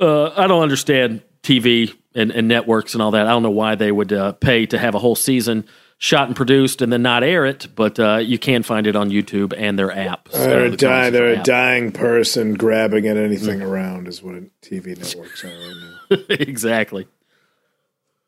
[0.00, 3.26] Uh, I don't understand TV and, and networks and all that.
[3.26, 5.64] I don't know why they would uh, pay to have a whole season
[5.98, 9.10] shot and produced and then not air it, but uh, you can find it on
[9.10, 10.28] YouTube and their app.
[10.30, 14.96] So They're, a di- they're a dying person grabbing at anything around, is what TV
[14.96, 15.74] networks are right
[16.10, 16.16] now.
[16.30, 17.08] exactly.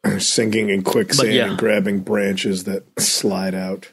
[0.19, 1.49] Sinking in quicksand yeah.
[1.49, 3.93] and grabbing branches that slide out.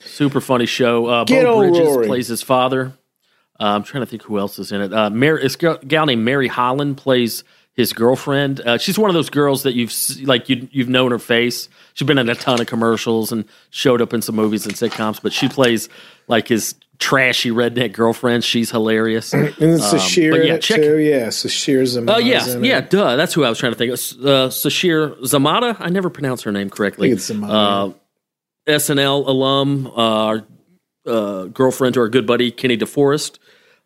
[0.00, 1.06] Super funny show.
[1.06, 2.06] Uh, Beau Bridges Rory.
[2.06, 2.94] plays his father.
[3.60, 4.92] Uh, I'm trying to think who else is in it.
[4.92, 8.60] Uh, Mary, this girl, gal named Mary Holland plays his girlfriend.
[8.60, 9.92] Uh, she's one of those girls that you've
[10.26, 11.68] like you you've known her face.
[11.94, 15.20] She's been in a ton of commercials and showed up in some movies and sitcoms.
[15.22, 15.88] But she plays
[16.26, 18.44] like his trashy redneck girlfriend.
[18.44, 19.32] She's hilarious.
[19.34, 20.98] And it's Sasheer Um, but yeah, check- too.
[20.98, 22.14] Yeah, Sasheer Zamata.
[22.14, 23.16] Oh yeah, yeah, duh.
[23.16, 23.92] That's who I was trying to think.
[23.92, 23.98] of.
[24.24, 25.76] Uh, Sasheer Zamata.
[25.80, 27.08] I never pronounce her name correctly.
[27.12, 27.90] I think it's Zamata.
[27.90, 27.92] Uh,
[28.66, 30.46] SNL alum, uh, our
[31.06, 33.38] uh, girlfriend to our good buddy Kenny DeForest.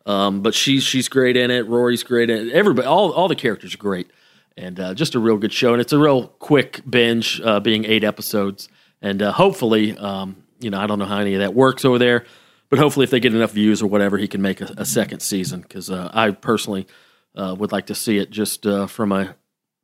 [0.05, 1.67] Um, but she's she's great in it.
[1.67, 2.53] Rory's great in it.
[2.53, 4.09] Everybody, all all the characters are great,
[4.55, 5.73] and uh, just a real good show.
[5.73, 8.69] And it's a real quick binge, uh, being eight episodes.
[9.01, 11.97] And uh, hopefully, um, you know, I don't know how any of that works over
[11.97, 12.25] there,
[12.69, 15.21] but hopefully, if they get enough views or whatever, he can make a, a second
[15.21, 15.61] season.
[15.61, 16.87] Because uh, I personally
[17.35, 19.35] uh, would like to see it just uh, from a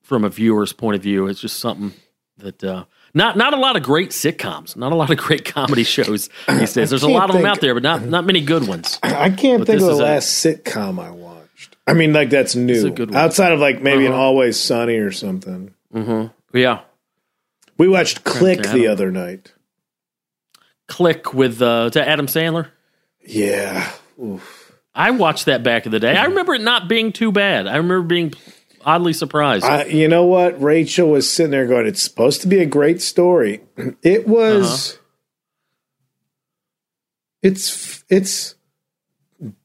[0.03, 1.27] from a viewer's point of view.
[1.27, 1.93] It's just something
[2.37, 2.63] that
[3.13, 6.73] not not a lot of great sitcoms, not a lot of great comedy shows these
[6.73, 6.89] days.
[6.89, 8.99] There's a lot of them out there, but not not many good ones.
[9.03, 11.75] I can't But think of the a- last sitcom I watched.
[11.87, 12.87] I mean, like that's new.
[12.87, 13.17] a good one.
[13.19, 14.21] Outside of like maybe an Uh-huh.
[14.21, 15.73] Always Sunny or something.
[16.53, 16.79] Yeah,
[17.77, 19.53] We watched Click the other night.
[20.87, 22.67] Click with uh, to Adam Sandler.
[23.25, 23.89] Yeah.
[24.21, 24.71] Oof.
[24.93, 26.15] I watched that back in the day.
[26.17, 27.65] I remember it not being too bad.
[27.67, 28.33] I remember being
[28.85, 29.65] oddly surprised.
[29.65, 30.61] I, you know what?
[30.61, 33.61] Rachel was sitting there going, "It's supposed to be a great story."
[34.03, 34.93] It was.
[34.93, 34.97] Uh-huh.
[37.43, 38.55] It's it's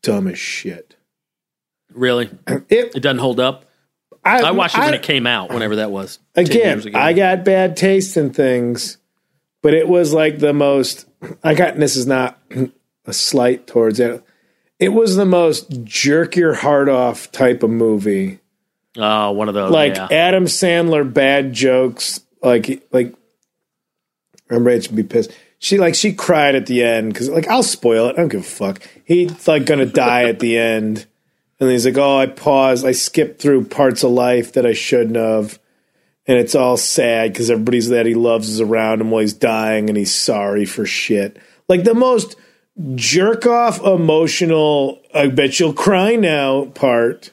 [0.02, 0.96] dumb as shit.
[1.92, 2.96] really, It.
[2.96, 3.64] it doesn't hold up.
[4.24, 6.18] I watched it when it came out, whenever that was.
[6.34, 6.82] Again.
[6.96, 8.98] I got bad taste in things,
[9.62, 11.06] but it was like the most
[11.44, 12.40] I got this is not
[13.04, 14.24] a slight towards it.
[14.78, 18.40] It was the most jerk your heart off type of movie.
[18.96, 19.70] Oh, one of those.
[19.70, 20.08] Like yeah.
[20.10, 22.20] Adam Sandler bad jokes.
[22.42, 23.14] Like like
[24.50, 25.32] I'm ready to be pissed.
[25.58, 28.12] She like she cried at the end because like I'll spoil it.
[28.12, 28.82] I don't give a fuck.
[29.04, 31.06] He's like gonna die at the end,
[31.58, 32.84] and he's like, "Oh, I paused.
[32.84, 35.58] I skipped through parts of life that I shouldn't have."
[36.28, 39.88] And it's all sad because everybody's that he loves is around him while he's dying,
[39.88, 41.38] and he's sorry for shit.
[41.68, 42.36] Like the most
[42.94, 45.00] jerk off emotional.
[45.14, 47.30] I bet you'll cry now part.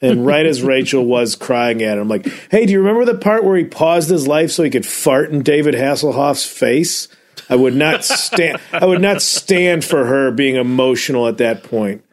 [0.00, 3.18] And right as Rachel was crying at him, I'm like, hey, do you remember the
[3.18, 7.08] part where he paused his life so he could fart in David Hasselhoff's face?
[7.48, 12.04] I would not stand I would not stand for her being emotional at that point.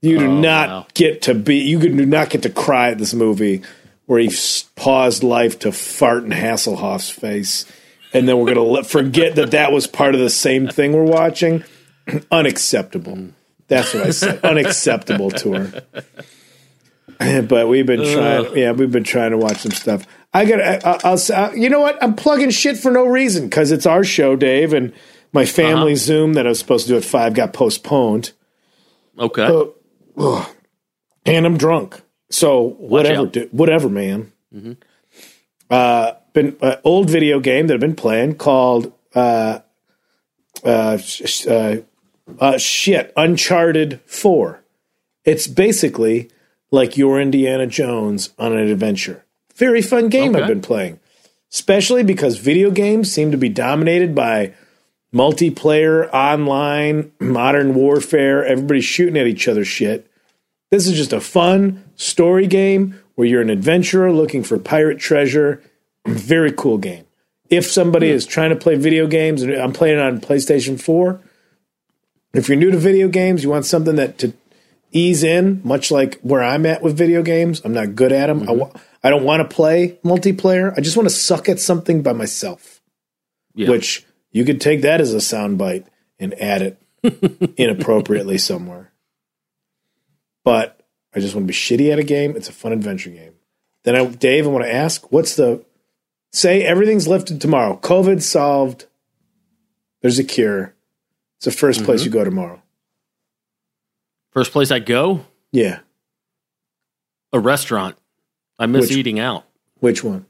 [0.00, 0.86] You do oh, not wow.
[0.94, 3.62] get to be you do not get to cry at this movie
[4.06, 4.32] where he
[4.76, 7.66] paused life to fart in Hasselhoff's face.
[8.14, 10.94] And then we're going to let, forget that that was part of the same thing
[10.94, 11.62] we're watching.
[12.30, 13.28] Unacceptable.
[13.66, 14.42] That's what I said.
[14.42, 15.82] Unacceptable to her.
[17.48, 18.56] but we've been trying.
[18.56, 20.06] Yeah, we've been trying to watch some stuff.
[20.32, 20.60] I got.
[20.60, 21.14] I, I'll.
[21.14, 22.00] s- uh, You know what?
[22.02, 24.92] I'm plugging shit for no reason because it's our show, Dave, and
[25.32, 28.32] my family Zoom that I was supposed to do at five got postponed,
[29.18, 29.46] okay.
[31.26, 32.00] and I'm drunk.
[32.30, 34.32] So whatever, whatever, man.
[35.70, 39.60] Uh, been uh, old video game that I've been playing called uh,
[40.64, 41.76] uh, sh- uh,
[42.38, 44.62] uh, shit Uncharted Four.
[45.24, 46.30] It's basically
[46.70, 49.24] like your Indiana Jones on an adventure.
[49.54, 50.42] Very fun game Okay.
[50.42, 51.00] I've been playing,
[51.52, 54.54] especially because video games seem to be dominated by
[55.12, 58.44] multiplayer, online, modern warfare.
[58.44, 60.10] Everybody's shooting at each other shit.
[60.70, 65.62] This is just a fun story game where you're an adventurer looking for pirate treasure.
[66.06, 67.04] Very cool game.
[67.50, 71.18] If somebody is trying to play video games, and I'm playing it on PlayStation 4,
[72.34, 74.34] if you're new to video games, you want something that to
[74.92, 77.60] ease in, much like where I'm at with video games.
[77.64, 78.42] I'm not good at them.
[78.42, 78.58] I mm-hmm.
[78.58, 80.72] wa- I don't want to play multiplayer.
[80.76, 82.80] I just want to suck at something by myself.
[83.54, 83.70] Yeah.
[83.70, 85.86] Which you could take that as a soundbite
[86.18, 88.92] and add it inappropriately somewhere.
[90.44, 90.80] But
[91.14, 92.36] I just want to be shitty at a game.
[92.36, 93.34] It's a fun adventure game.
[93.84, 95.64] Then, I, Dave, I want to ask, what's the
[96.32, 97.78] say everything's lifted tomorrow?
[97.82, 98.86] COVID solved.
[100.02, 100.74] There's a cure.
[101.36, 102.06] It's the 1st place mm-hmm.
[102.06, 102.62] you go tomorrow.
[104.30, 105.80] First place I go, Yeah.
[107.32, 107.96] a restaurant.
[108.58, 109.44] I miss Which- eating out.
[109.80, 110.26] Which one?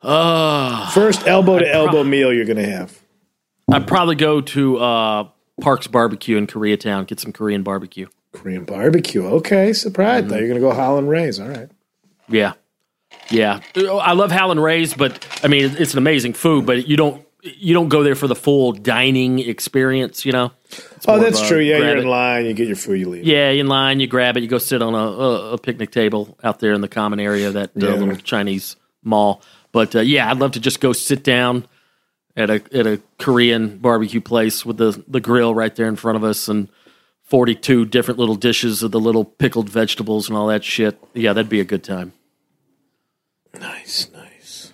[0.00, 2.98] Uh, First elbow to elbow meal you're going to have.
[3.70, 5.28] I'd probably go to uh,
[5.60, 8.06] Parks Barbecue in Koreatown, get some Korean barbecue.
[8.32, 9.26] Korean barbecue.
[9.26, 10.24] Okay, surprise.
[10.24, 11.38] Thought you're going to go Howlin' Rays.
[11.40, 11.68] All right.
[12.28, 12.52] Yeah.
[13.30, 13.60] Yeah.
[13.74, 17.24] I love Howlin' Rays, but I mean, it's an amazing food, but you don't.
[17.56, 20.52] You don't go there for the full dining experience, you know.
[20.70, 21.58] It's Oh, that's true.
[21.60, 21.98] Yeah, you're it.
[22.00, 22.44] in line.
[22.46, 23.24] You get your food, you leave.
[23.24, 25.90] Yeah, you're in line, you grab it, you go sit on a, a, a picnic
[25.90, 27.94] table out there in the common area of that uh, Yeah.
[27.94, 29.42] little Chinese mall.
[29.72, 31.66] But uh, yeah, I'd love to just go sit down
[32.36, 36.16] at a at a Korean barbecue place with the the grill right there in front
[36.16, 36.68] of us and
[37.22, 40.98] forty two different little dishes of the little pickled vegetables and all that shit.
[41.14, 42.12] Yeah, that'd be a good time.
[43.58, 44.72] Nice, nice.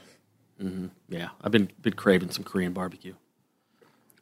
[1.09, 3.14] Yeah, I've been been craving some Korean barbecue.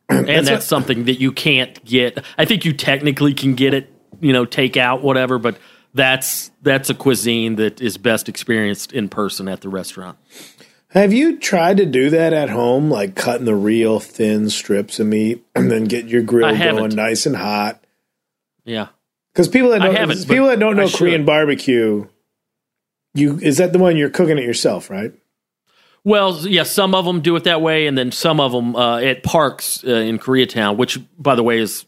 [0.08, 2.22] And that's, something that you can't get.
[2.36, 3.90] I think you technically can get it,
[4.20, 5.56] you know, take out whatever, but
[5.94, 10.18] that's that's a cuisine that is best experienced in person at the restaurant.
[10.88, 15.06] Have you tried to do that at home, like cutting the real thin strips of
[15.06, 17.82] meat and then get your grill going nice and hot?
[18.64, 18.88] Yeah.
[19.32, 20.90] Because people that don't, people that don't know.
[20.90, 22.06] Korean barbecue,
[23.14, 25.14] you is that the one you're cooking it yourself, right?
[26.04, 28.96] Well, yeah, some of them do it that way, and then some of them uh,
[28.98, 31.86] at parks uh, in Koreatown, which, by the way, has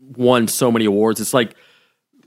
[0.00, 1.20] won so many awards.
[1.20, 1.54] It's like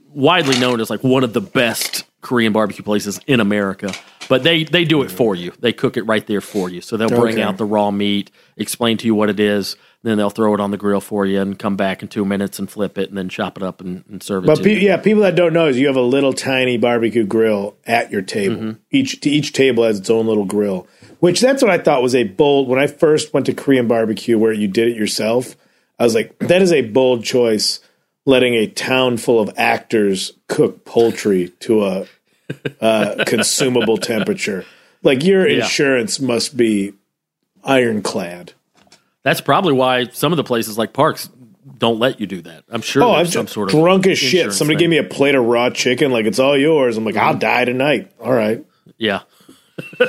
[0.08, 3.92] widely known as like one of the best Korean barbecue places in America.
[4.28, 5.52] But they they do it for you.
[5.58, 6.80] They cook it right there for you.
[6.80, 7.42] So they'll bring Okay.
[7.42, 10.70] out the raw meat, explain to you what it is, then they'll throw it on
[10.70, 13.28] the grill for you, and come back in two minutes and flip it, and then
[13.28, 14.46] chop it up and, and serve it.
[14.46, 17.74] But pe- yeah, people that don't know is you have a little tiny barbecue grill
[17.86, 18.56] at your table.
[18.56, 18.70] Mm-hmm.
[18.92, 20.86] Each each table has its own little grill,
[21.20, 22.68] which that's what I thought was a bold.
[22.68, 25.56] When I first went to Korean barbecue, where you did it yourself,
[25.98, 27.80] I was like, that is a bold choice.
[28.26, 32.06] Letting a town full of actors cook poultry to a
[32.80, 34.66] uh, consumable temperature,
[35.02, 35.62] like your Yeah.
[35.64, 36.92] insurance must be
[37.64, 38.52] ironclad.
[39.22, 41.30] That's probably why some of the places like parks
[41.78, 42.64] don't let you do that.
[42.68, 44.52] I'm sure Oh, I'm some sort of drunk as shit.
[44.52, 44.90] Somebody thing.
[44.90, 46.98] gave me a plate of raw chicken, like it's all yours.
[46.98, 48.12] I'm like, I'll die tonight.
[48.20, 48.64] All right.
[48.98, 49.20] Yeah.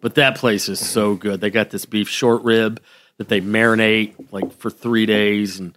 [0.00, 1.40] but that place is so good.
[1.40, 2.82] They got this beef short rib
[3.18, 5.76] that they marinate like for three days, and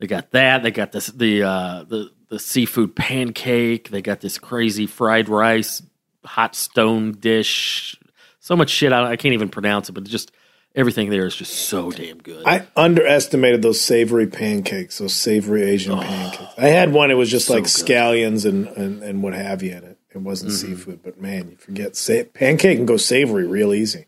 [0.00, 0.62] they got that.
[0.62, 3.90] They got this the uh, the the seafood pancake.
[3.90, 5.82] They got this crazy fried rice,
[6.24, 7.96] hot stone dish.
[8.40, 8.92] So much shit.
[8.92, 10.32] I, I can't even pronounce it, but just
[10.74, 12.44] everything there is just so damn good.
[12.46, 16.54] I underestimated those savory pancakes, those savory Asian pancakes.
[16.56, 17.70] I had one; it was just like good.
[17.70, 19.91] scallions and, and and what have you in it.
[20.14, 20.66] It wasn't Mm-hmm.
[20.68, 24.06] seafood, but man, you forget sa- pancake can go savory real easy.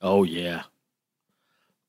[0.00, 0.62] oh yeah.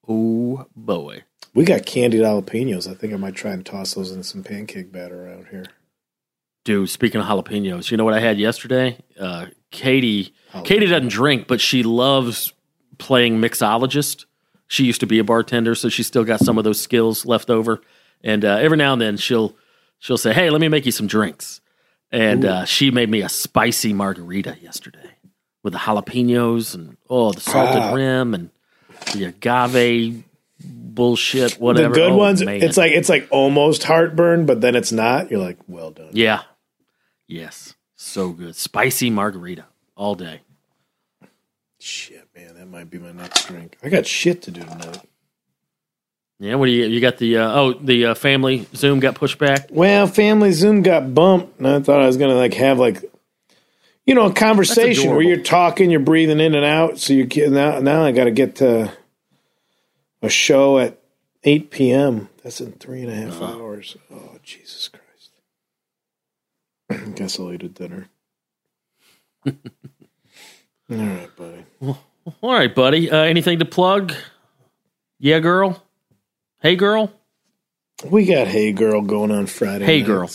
[0.07, 1.23] Oh boy.
[1.53, 2.89] We got candied jalapenos.
[2.89, 5.65] I think I might try and toss those in some pancake batter around here.
[6.65, 8.97] Dude, speaking of jalapenos, you know what I had yesterday?
[9.19, 12.53] Uh, Katie, Katie doesn't drink, but she loves
[12.97, 14.25] playing mixologist.
[14.67, 17.49] She used to be a bartender, so she's still got some of those skills left
[17.49, 17.81] over.
[18.23, 19.55] And uh, every now and then, she'll
[19.99, 21.59] she'll say, "Hey, let me make you some drinks."
[22.13, 25.09] And uh, she made me a spicy margarita yesterday
[25.63, 27.93] with the jalapenos and oh, the salted Ah.
[27.93, 28.51] rim and
[29.15, 30.23] the agave
[30.63, 31.89] bullshit, whatever.
[31.93, 32.61] the good Oh, ones, man.
[32.61, 35.31] it's like it's like almost heartburn, but then it's not.
[35.31, 36.09] You're like, well done.
[36.13, 36.43] Yeah.
[37.27, 37.73] Yes.
[37.95, 38.55] So good.
[38.55, 39.65] Spicy margarita
[39.95, 40.41] all day.
[41.79, 43.75] Shit, man, that might be my next drink.
[43.83, 45.01] I got shit to do tonight.
[46.39, 46.55] Yeah.
[46.55, 49.67] What do you, you got the, uh, oh, the uh, family Zoom got pushed back?
[49.71, 53.03] Well, family Zoom got bumped, and I thought I was gonna like have like,
[54.05, 56.99] you know, a conversation where you're talking, you're breathing in and out.
[56.99, 57.79] So you now.
[57.79, 58.91] Now I got to get to
[60.21, 60.99] a show at
[61.43, 62.29] eight p.m.
[62.43, 63.95] That's in three and a half hours.
[64.11, 64.89] Oh Jesus
[66.89, 67.15] Christ!
[67.15, 68.09] Guess I'll eat a dinner.
[69.45, 69.53] All
[70.89, 71.65] right, buddy.
[71.81, 73.09] All right, buddy.
[73.11, 74.13] Uh, anything to plug?
[75.19, 75.82] Yeah, girl.
[76.63, 77.11] Hey, girl.
[78.09, 79.85] We got Hey Girl going on Friday.
[79.85, 80.29] Hey Girl.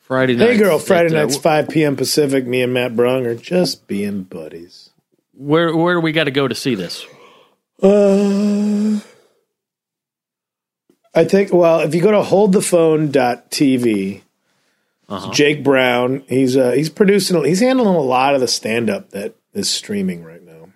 [0.00, 0.50] Friday night.
[0.52, 1.96] Hey Girl, Friday At, uh, nights, 5 p.m.
[1.96, 2.46] Pacific.
[2.46, 4.90] Me and Matt Brung are just being buddies.
[5.34, 7.04] Where, where do we got to go to see this?
[7.82, 9.00] Uh,
[11.14, 14.22] I think, well, if you go to holdthephone.tv,
[15.08, 15.32] Uh-huh.
[15.32, 19.34] Jake Brown, he's uh, he's producing, he's handling a lot of the stand up that
[19.52, 20.68] is streaming right now.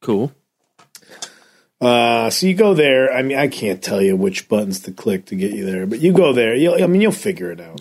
[0.00, 0.32] Cool.
[1.84, 3.12] Uh, so you go there.
[3.12, 6.00] I mean, I can't tell you which buttons to click to get you there, but
[6.00, 6.54] you go there.
[6.54, 7.80] You'll, I mean, you'll figure it out.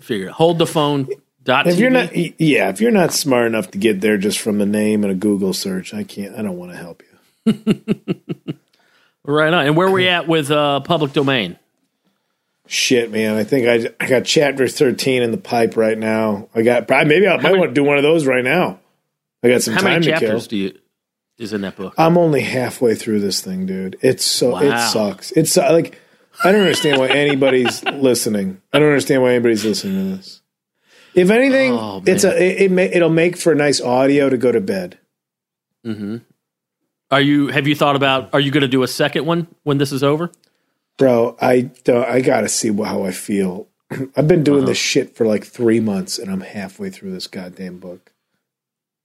[0.00, 0.32] Figure it.
[0.32, 1.08] Hold the phone.
[1.42, 1.78] Dot If TV.
[1.78, 5.02] you're not, yeah, if you're not smart enough to get there just from the name
[5.04, 6.34] and a Google search, I can't.
[6.36, 7.82] I don't want to help you.
[9.24, 9.66] right on.
[9.66, 11.58] And where are we at with uh, public domain?
[12.66, 13.36] Shit, man.
[13.36, 16.48] I think I I got chapter thirteen in the pipe right now.
[16.54, 18.78] I got maybe I might many- want to do one of those right now.
[19.42, 20.38] I got some How time many to kill.
[20.40, 20.78] do you
[21.40, 21.94] is in that book?
[21.98, 23.96] I'm only halfway through this thing, dude.
[24.00, 25.32] It's so it sucks.
[25.32, 25.98] It's uh, like
[26.44, 28.60] I don't understand why anybody's listening.
[28.72, 30.42] I don't understand why anybody's listening to this.
[31.14, 34.36] If anything, Oh, it's a it, it may, it'll make for a nice audio to
[34.36, 34.98] go to bed.
[35.84, 36.22] Mhm.
[37.10, 37.48] Are you?
[37.48, 38.32] Have you thought about?
[38.32, 40.30] Are you going to do a second one when this is over?
[40.98, 43.66] Bro, I don't, I gotta see how I feel.
[44.16, 47.78] I've been doing this shit for like three months, and I'm halfway through this goddamn
[47.78, 48.12] book.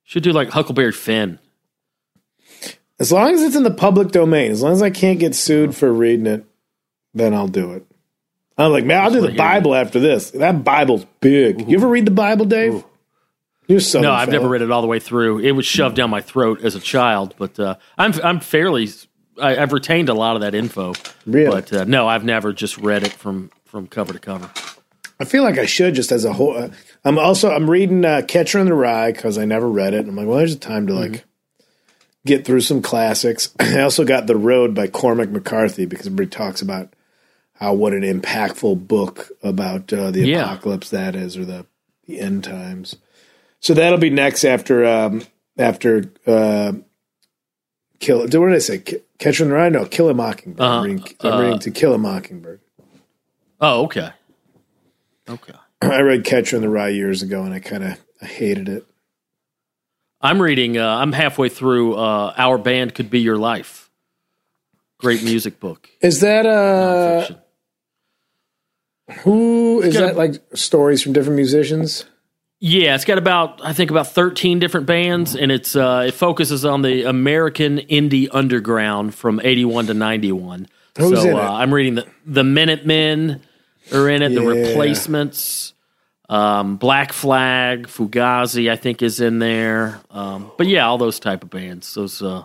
[0.03, 1.39] Should do like Huckleberry Finn.
[2.99, 5.75] As long as it's in the public domain, as long as I can't get sued
[5.75, 6.45] for reading it,
[7.13, 7.85] then I'll do it.
[8.57, 10.31] I'm like, man, I'll do the what I hear Bible after this.
[10.31, 11.67] That Bible's big.
[11.67, 12.85] You ever read the Bible, Dave?
[13.67, 15.39] You're so No, I've never read it all the way through.
[15.39, 18.87] It was shoved down my throat as a child, but uh, I'm I'm fairly
[19.41, 20.93] I, I've retained a lot of that info.
[21.25, 21.49] Really?
[21.49, 24.49] But uh, no, I've never just read it from from cover to cover.
[25.19, 26.55] I feel like I should just as a whole.
[26.57, 26.69] Uh,
[27.03, 30.07] I'm also I'm reading uh, Catcher in the Rye because I never read it.
[30.07, 31.25] I'm like, well, there's a time to like
[32.25, 33.53] get through some classics.
[33.59, 36.93] I also got The Road by Cormac McCarthy because everybody talks about
[37.53, 40.43] how what an impactful book about uh, the Yeah.
[40.43, 41.65] apocalypse that is, or the
[42.07, 42.95] the end times.
[43.59, 45.23] So that'll be next after um,
[45.57, 46.73] after uh,
[47.99, 48.19] kill.
[48.19, 48.83] What did I say?
[49.17, 49.69] Catcher in the Rye?
[49.69, 50.61] No, Kill a Mockingbird.
[50.61, 50.77] Uh-huh.
[50.79, 52.59] I'm, reading, I'm reading to Kill a Mockingbird.
[53.61, 54.09] Oh, okay,
[55.29, 55.53] okay.
[55.81, 58.85] I read Catcher in the Rye years ago, and I kind of I hated it.
[60.21, 60.77] I'm reading.
[60.77, 61.95] Uh, I'm halfway through.
[61.95, 63.89] Uh, Our band could be your life.
[64.97, 65.89] Great music book.
[66.01, 67.27] Is that uh
[69.19, 72.05] who is that like stories from different musicians?
[72.59, 76.65] Yeah, it's got about I think about thirteen different bands, and it's uh, it focuses
[76.65, 80.67] on the American indie underground from eighty one to ninety one.
[80.97, 81.51] So uh?
[81.51, 83.41] I'm reading the the Minutemen
[83.93, 85.74] are in it, the Replacements,
[86.29, 89.99] um, Black Flag, Fugazi, I think is in there.
[90.11, 92.43] Um, but yeah, all those type of bands, those uh,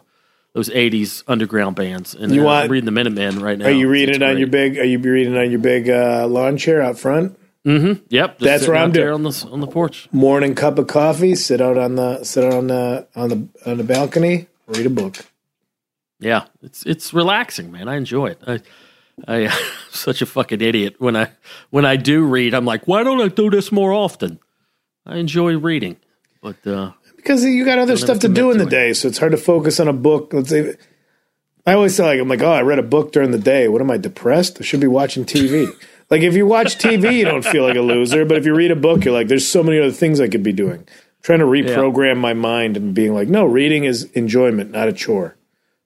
[0.53, 2.15] those eighties underground bands.
[2.15, 3.67] And You want- I'm reading the Minutemen right now.
[3.67, 4.79] Are you reading it on your big?
[4.79, 7.39] Are you reading it on your big uh, lawn chair out front?
[7.67, 8.05] Mm-hmm.
[8.09, 9.09] Yep, That's what I'm doing.
[9.13, 10.09] on the on the porch.
[10.13, 13.77] Morning cup of coffee, sit out on the sit out on the on the on
[13.77, 15.19] the balcony, read a book.
[16.21, 17.87] Yeah, it's it's relaxing, man.
[17.89, 18.41] I enjoy it.
[18.47, 18.61] I
[19.29, 19.53] I am
[19.91, 21.31] such a fucking idiot when I
[21.71, 22.55] when I do read.
[22.55, 24.39] I'm like, why don't I do this more often?
[25.07, 25.97] I enjoy reading,
[26.43, 28.71] but uh, Because you got other stuff to do in the it.
[28.71, 30.33] day, so it's hard to focus on a book.
[30.33, 30.77] Let's say,
[31.67, 33.69] I always say like I'm like, oh, I read a book during the day.
[33.69, 34.59] What am I depressed?
[34.61, 35.67] I should be watching TV.
[36.11, 38.71] like if you watch TV, you don't feel like a loser, but if you read
[38.71, 40.87] a book, you're like, there's so many other things I could be doing.
[41.23, 45.37] trying to reprogram my mind and being like, no, reading is enjoyment, not a chore.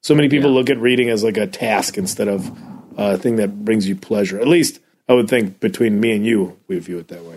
[0.02, 0.56] So many people Yeah.
[0.58, 2.50] look at reading as like a task instead of
[2.96, 4.38] a thing that brings you pleasure.
[4.40, 7.36] At least I would think between me and you, we view it that way.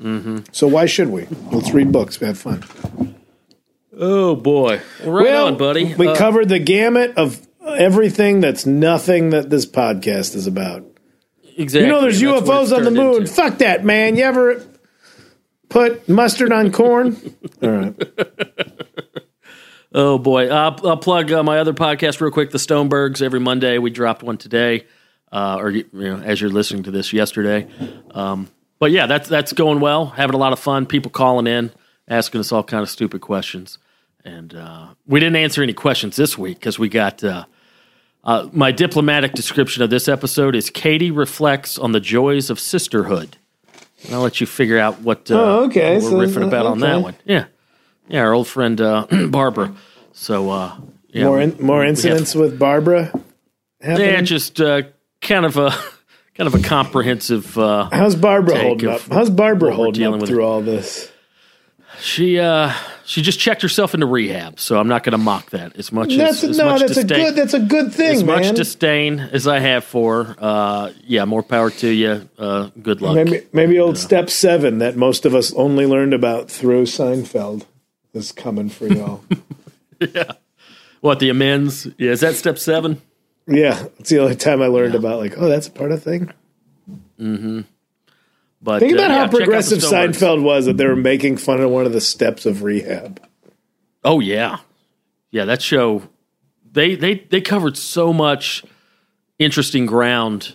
[0.00, 0.38] Mm-hmm.
[0.52, 1.26] So why should we?
[1.52, 2.20] Let's read books.
[2.20, 2.64] We Have fun.
[3.96, 5.94] oh boy, right on, buddy.
[5.94, 10.84] We Uh, covered the gamut of everything that's nothing that this podcast is about.
[11.56, 11.86] exactly.
[11.86, 13.22] You know, there's That's UFOs on the moon.
[13.22, 13.32] into.
[13.32, 14.16] Fuck that, man.
[14.16, 14.62] You ever
[15.68, 17.16] put mustard on corn?
[17.62, 17.94] All right.
[19.96, 22.50] Oh boy, uh, I'll plug uh, my other podcast real quick.
[22.50, 23.78] The Stonebergs every Monday.
[23.78, 24.86] We dropped one today,
[25.30, 27.68] uh, or you know, as you're listening to this, yesterday.
[28.10, 28.48] Um,
[28.80, 30.06] but yeah, that's that's going well.
[30.06, 30.86] Having a lot of fun.
[30.86, 31.70] People calling in,
[32.08, 33.78] asking us all kind of stupid questions,
[34.24, 37.22] and uh, we didn't answer any questions this week because we got.
[37.22, 37.44] Uh,
[38.24, 43.36] uh, my diplomatic description of this episode is Katie reflects on the joys of sisterhood.
[44.06, 45.96] And I'll let you figure out what, uh, Oh, okay.
[45.96, 47.16] we're So, riffing about on that one.
[47.26, 47.44] Yeah.
[48.08, 49.74] Yeah, our old friend uh, Barbara.
[50.12, 50.76] So, uh,
[51.08, 53.12] yeah, More in, more we have- incidents with Barbara
[53.80, 54.08] happening.
[54.10, 54.82] Yeah, just uh,
[55.20, 55.70] kind of a
[56.34, 57.56] kind of a comprehensive.
[57.56, 59.00] Uh, How's Barbara holding up?
[59.10, 61.10] How's Barbara holding up through all this?
[62.00, 62.72] she uh,
[63.04, 66.16] she just checked herself into rehab, so I'm not going to mock that as much
[66.16, 67.34] That's as, as no, much that's a disdain- good.
[67.36, 68.54] That's a good thing, as much man.
[68.54, 70.24] disdain as I have for.
[70.24, 72.28] her, Uh, yeah, more power to you.
[72.38, 73.14] Uh, good luck.
[73.14, 77.64] Maybe, maybe old step seven that most of us only learned about through Seinfeld
[78.14, 79.24] is coming for y'all.
[80.12, 80.32] Yeah.
[81.00, 81.86] What the amends?
[81.98, 83.00] Yeah, is that step seven?
[83.46, 86.32] yeah, it's the only time I learned about like, oh, that's a part of thing.
[87.18, 87.60] Mm-hmm.
[88.62, 89.78] But Think uh, about yeah, how the progressive.
[89.78, 93.22] Seinfeld was that they were making fun of one of the steps of rehab.
[94.02, 94.58] Oh yeah,
[95.30, 95.44] yeah.
[95.44, 96.02] That show,
[96.72, 98.64] they they they covered so much
[99.38, 100.54] interesting ground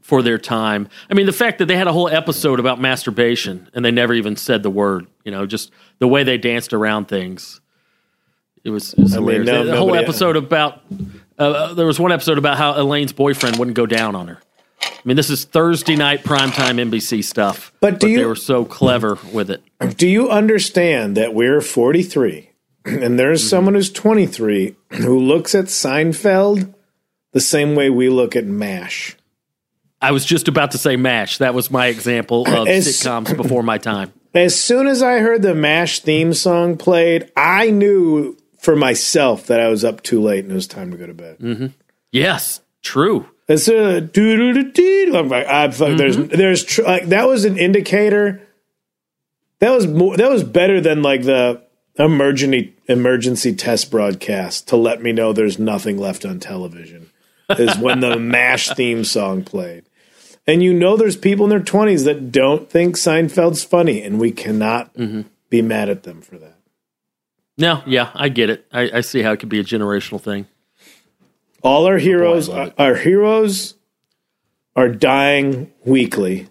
[0.00, 0.88] for their time.
[1.10, 4.14] I mean, the fact that they had a whole episode about masturbation and they never
[4.14, 5.06] even said the word.
[5.28, 7.60] You know, just the way they danced around things.
[8.64, 9.46] It was, it was I mean, hilarious.
[9.46, 10.80] no- the whole episode about
[11.38, 14.38] uh, there was one episode about how Elaine's boyfriend wouldn't go down on her.
[14.82, 17.74] I mean, this is Thursday night primetime NBC stuff.
[17.80, 19.62] But do they you- were so clever with it.
[19.98, 22.50] Do you understand that we're 43
[22.86, 23.48] and there's Mm-hmm.
[23.50, 26.72] someone who's 23 who looks at Seinfeld
[27.32, 29.14] the same way we look at MASH?
[30.00, 31.38] I was just about to say MASH.
[31.38, 34.12] That was my example of sitcoms before my time.
[34.34, 39.60] As soon as I heard the MASH theme song played, I knew for myself that
[39.60, 41.38] I was up too late and it was time to go to bed.
[41.38, 41.72] Mm.
[42.12, 43.28] Yes, true.
[45.16, 46.36] I'm like, I'm Mm-hmm.
[46.36, 48.42] there's tr- like that was an indicator.
[49.60, 50.16] That was more.
[50.16, 51.62] That was better than like the
[51.98, 57.10] emergency emergency test broadcast to let me know there's nothing left on television.
[57.50, 59.84] Is when the Mash theme song played,
[60.48, 64.32] and you know there's people in their twenties that don't think Seinfeld's funny, and we
[64.32, 65.22] cannot Mm-hmm.
[65.50, 66.56] be mad at them for that.
[67.56, 68.66] No, yeah, I get it.
[68.72, 70.46] I, I see how it could be a generational thing.
[71.62, 72.74] All our heroes, Oh, it.
[72.78, 73.74] our heroes,
[74.76, 76.46] are dying weekly,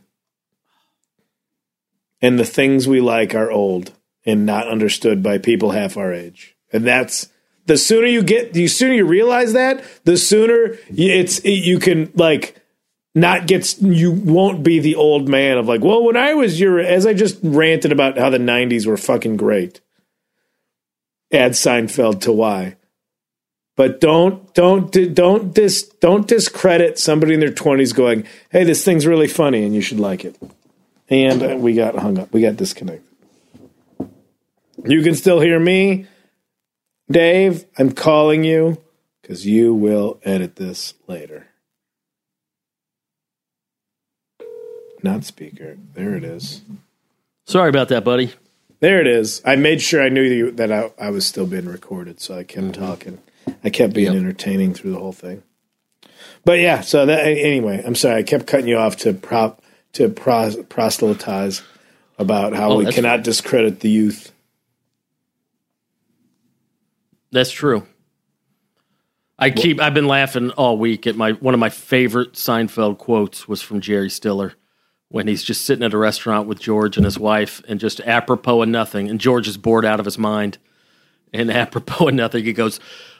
[2.21, 3.93] and the things we like are old
[4.25, 6.55] and not understood by people half our age.
[6.73, 7.29] And that's
[7.67, 12.61] the sooner you get, the sooner you realize that, the sooner it's you can like
[13.17, 16.79] not get you won't be the old man of like, well, when I was your,
[16.79, 19.81] as I just ranted about how the '90s were fucking great.
[21.31, 22.77] Add Seinfeld to why
[23.77, 29.07] but don't don't don't dis don't discredit somebody in their 20s going hey this thing's
[29.07, 30.35] really funny and you should like it.
[31.09, 32.33] And we got hung up.
[32.33, 33.07] We got disconnected.
[34.83, 36.07] You can still hear me
[37.09, 37.65] dave.
[37.77, 38.81] I'm calling you
[39.21, 41.47] because you will edit this later
[45.03, 46.61] not speaker there it is
[47.45, 48.33] Sorry about that, buddy.
[48.79, 51.65] there it is i made sure i knew you, that I, I was still being
[51.67, 52.83] recorded so i kept mm-hmm.
[52.85, 53.19] talking
[53.63, 54.15] i kept being Yep.
[54.21, 55.43] entertaining through the whole thing
[56.45, 59.61] but yeah so that anyway i'm sorry i kept cutting you off to prop
[59.93, 61.61] to pros, proselytize
[62.19, 64.31] about how Oh, we cannot discredit the youth
[67.31, 67.85] That's true.
[69.37, 69.79] I keep.
[69.79, 73.81] I've been laughing all week at my one of my favorite Seinfeld quotes was from
[73.81, 74.53] Jerry Stiller,
[75.09, 78.61] when he's just sitting at a restaurant with George and his wife, and just apropos
[78.61, 80.57] of nothing, and George is bored out of his mind,
[81.33, 82.79] and apropos of nothing, he goes,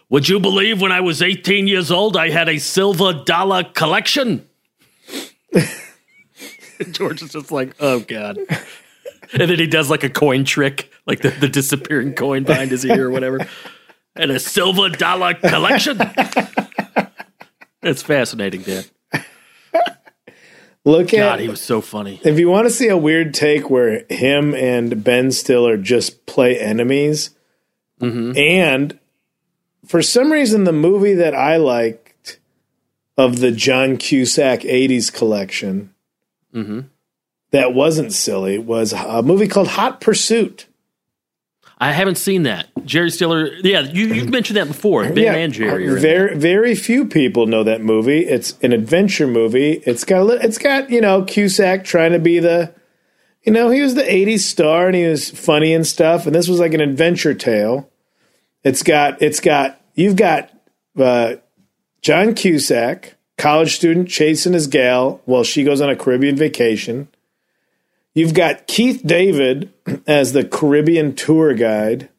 [0.09, 4.47] "Would you believe when I was 18 years old, I had a silver dollar collection?"
[6.91, 8.39] George is just like, "Oh God."
[9.34, 12.85] And then he does like a coin trick, like the, the disappearing coin behind his
[12.85, 13.45] ear or whatever.
[14.15, 15.99] And a silver dollar collection.
[17.84, 18.85] It's fascinating, Dan.
[20.88, 22.22] Look God, at he was so funny.
[22.23, 26.57] if you want to see a weird take where him and Ben Stiller just play
[26.57, 27.31] enemies,
[27.99, 28.38] mm-hmm.
[28.38, 28.97] and
[29.85, 32.39] for some reason, the movie that I liked
[33.18, 35.93] of the John Cusack '80s collection
[36.53, 36.81] mm-hmm.
[37.51, 40.68] that wasn't silly was a movie called Hot Pursuit.
[41.80, 42.70] I haven't seen that.
[42.86, 43.54] Jerry Stiller.
[43.62, 45.08] Yeah, you you mentioned that before.
[45.10, 45.88] Ben and Jerry.
[45.99, 48.22] Very very few people know that movie.
[48.22, 49.84] It's an adventure movie.
[49.86, 52.74] It's got a li- it's got you know Cusack trying to be the
[53.44, 56.26] you know he was the '80s star and he was funny and stuff.
[56.26, 57.90] And this was like an adventure tale.
[58.64, 60.49] It's got it's got you've got
[60.98, 61.36] uh,
[62.02, 67.08] John Cusack, college student chasing his gal while she goes on a Caribbean vacation.
[68.18, 69.72] You've got Keith David
[70.07, 72.10] as the Caribbean tour guide.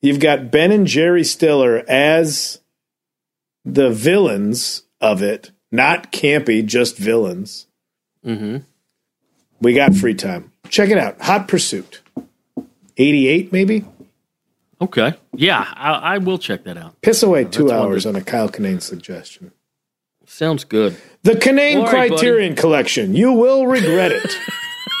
[0.00, 2.60] You've got Ben and Jerry Stiller as
[3.64, 7.66] the villains of it, not campy, just villains.
[8.24, 8.58] Mm-hmm.
[9.60, 10.52] We got free time.
[10.68, 11.20] Check it out.
[11.22, 12.00] Hot Pursuit.
[12.96, 13.84] 88, maybe?
[14.80, 15.14] Okay.
[15.34, 17.00] Yeah, I, I will check that out.
[17.00, 19.50] Piss away two one hours on a Kyle Kinane suggestion.
[20.24, 20.96] Sounds good.
[21.24, 23.14] The Kinane All right, Criterion Collection.
[23.14, 24.36] You will regret it.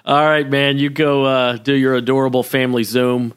[0.06, 0.78] All right, man.
[0.78, 3.34] You go uh, do your adorable family Zoom.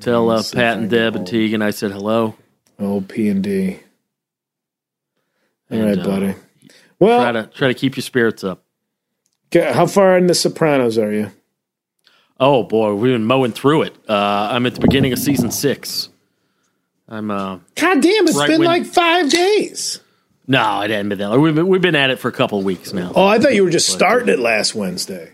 [0.00, 2.36] Tell uh, Let's see if Pat and can Deb and Tegan I said hello.
[2.78, 3.80] oh, P and D.
[5.70, 6.34] All right, And, uh, buddy.
[7.00, 8.62] Try to try to keep your spirits up.
[9.50, 11.32] g- how far in The Sopranos are you?
[12.38, 13.96] Oh boy, we've been mowing through it.
[14.08, 16.08] Uh, I'm at the beginning of season six.
[17.08, 20.00] I'm uh, God damn, it's Right been when- like five days.
[20.46, 21.40] no, it hadn't been that long.
[21.40, 23.12] We've been, we've been at it for a couple of weeks now.
[23.14, 25.32] Oh, I thought you were just starting it last Wednesday.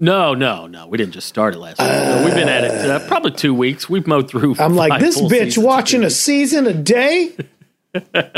[0.00, 0.86] No, no, no.
[0.86, 1.88] We didn't just start it last week.
[1.88, 3.88] No, we've been at it uh, probably two weeks.
[3.88, 4.56] We've mowed through.
[4.58, 7.34] I'm like, this full bitch watching a season a day?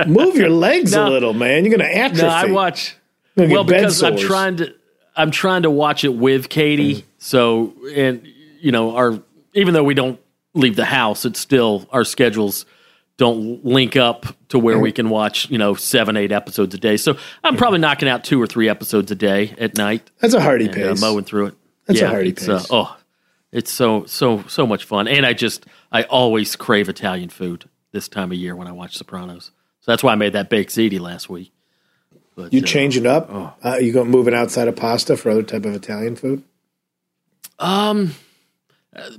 [0.06, 1.64] Move your legs a little, man.
[1.64, 2.22] You're going to atrophy.
[2.22, 2.94] No, I watch.
[3.36, 4.74] Well, get bed because I'm trying to,
[5.16, 7.04] I'm trying to watch it with Katie.
[7.18, 8.26] So, and
[8.60, 9.18] you know, our
[9.54, 10.20] even though we don't
[10.54, 12.66] leave the house, it's still our schedules
[13.16, 16.97] don't link up to where we can watch, you know, seven, eight episodes a day.
[16.97, 20.10] So I'm probably knocking out two or three episodes a day at night.
[20.20, 21.01] That's a hardy and, uh, pace.
[21.01, 21.55] mowing through it.
[21.86, 22.66] That's a yeah, hearty it's, uh, pace.
[22.70, 22.97] oh,
[23.52, 28.09] it's so so so much fun, and I just I always crave Italian food this
[28.09, 29.51] time of year when I watch Sopranos.
[29.80, 31.52] So that's why I made that baked ziti last week.
[32.34, 33.28] But, you uh, changing up?
[33.30, 33.55] oh.
[33.64, 36.43] Uh, you going moving outside of pasta for other type of Italian food?
[37.59, 38.26] Um, uh,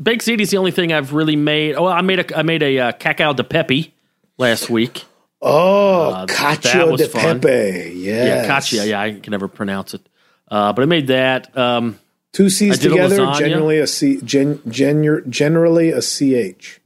[0.01, 1.75] baked ziti is the only thing I've really made.
[1.75, 3.93] Oh, I made a I made a uh, cacao de pepe
[4.37, 5.03] last week.
[5.41, 7.39] Oh, Uh, cacio de fun.
[7.41, 7.93] pepe.
[7.95, 8.27] Yes.
[8.27, 8.87] Yeah, cacio.
[8.87, 10.01] Yeah, I can never pronounce it.
[10.49, 11.55] Uh, but I made that.
[11.57, 11.99] Um,
[12.33, 16.79] Two C's did a together, generally a C, gen, gen, generally a CH.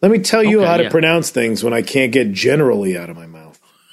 [0.00, 0.88] Let me tell you Okay, how to yeah.
[0.90, 3.58] pronounce things when I can't get generally out of my mouth.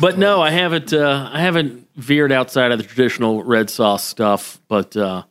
[0.00, 0.92] but no, I haven't.
[0.92, 4.60] Uh, I haven't veered outside of the traditional red sauce stuff.
[4.68, 5.22] But uh,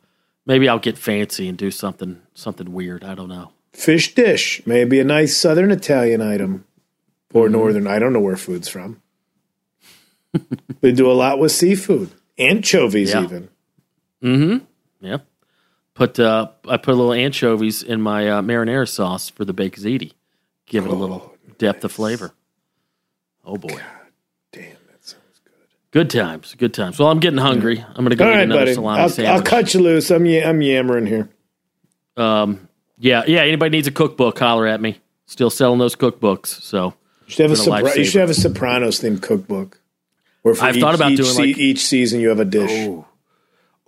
[0.46, 3.04] maybe I'll get fancy and do something something weird.
[3.04, 3.52] I don't know.
[3.72, 6.64] Fish dish, maybe a nice southern Italian item
[7.32, 7.52] or Mm-hmm.
[7.52, 7.86] northern.
[7.86, 9.00] I don't know where food's from.
[10.80, 13.22] they do a lot with seafood, anchovies Yeah.
[13.24, 13.48] even.
[14.22, 14.64] Mm-hmm.
[15.06, 15.18] Yeah.
[15.94, 19.80] Put uh, I put a little anchovies in my uh, marinara sauce for the baked
[19.80, 20.12] ziti.
[20.66, 22.32] Give it a little depth of flavor.
[23.44, 23.82] Oh boy, sounds
[25.92, 26.10] good.
[26.10, 26.98] times, good times.
[26.98, 27.78] Well, I'm getting hungry.
[27.86, 28.74] I'm gonna go All get right, another buddy.
[28.74, 29.34] salami I'll, sandwich.
[29.36, 30.10] I'll cut you loose.
[30.10, 31.28] I'm I'm yammering here.
[32.16, 33.42] Um, yeah, yeah.
[33.42, 34.98] Anybody needs a cookbook, holler at me.
[35.26, 36.48] Still selling those cookbooks.
[36.48, 36.94] So
[37.26, 39.80] You should have a, Sopra- you should have a Sopranos themed cookbook.
[40.42, 42.44] Where for I've each, thought about each, doing, se- like- each season you have a
[42.44, 42.88] dish.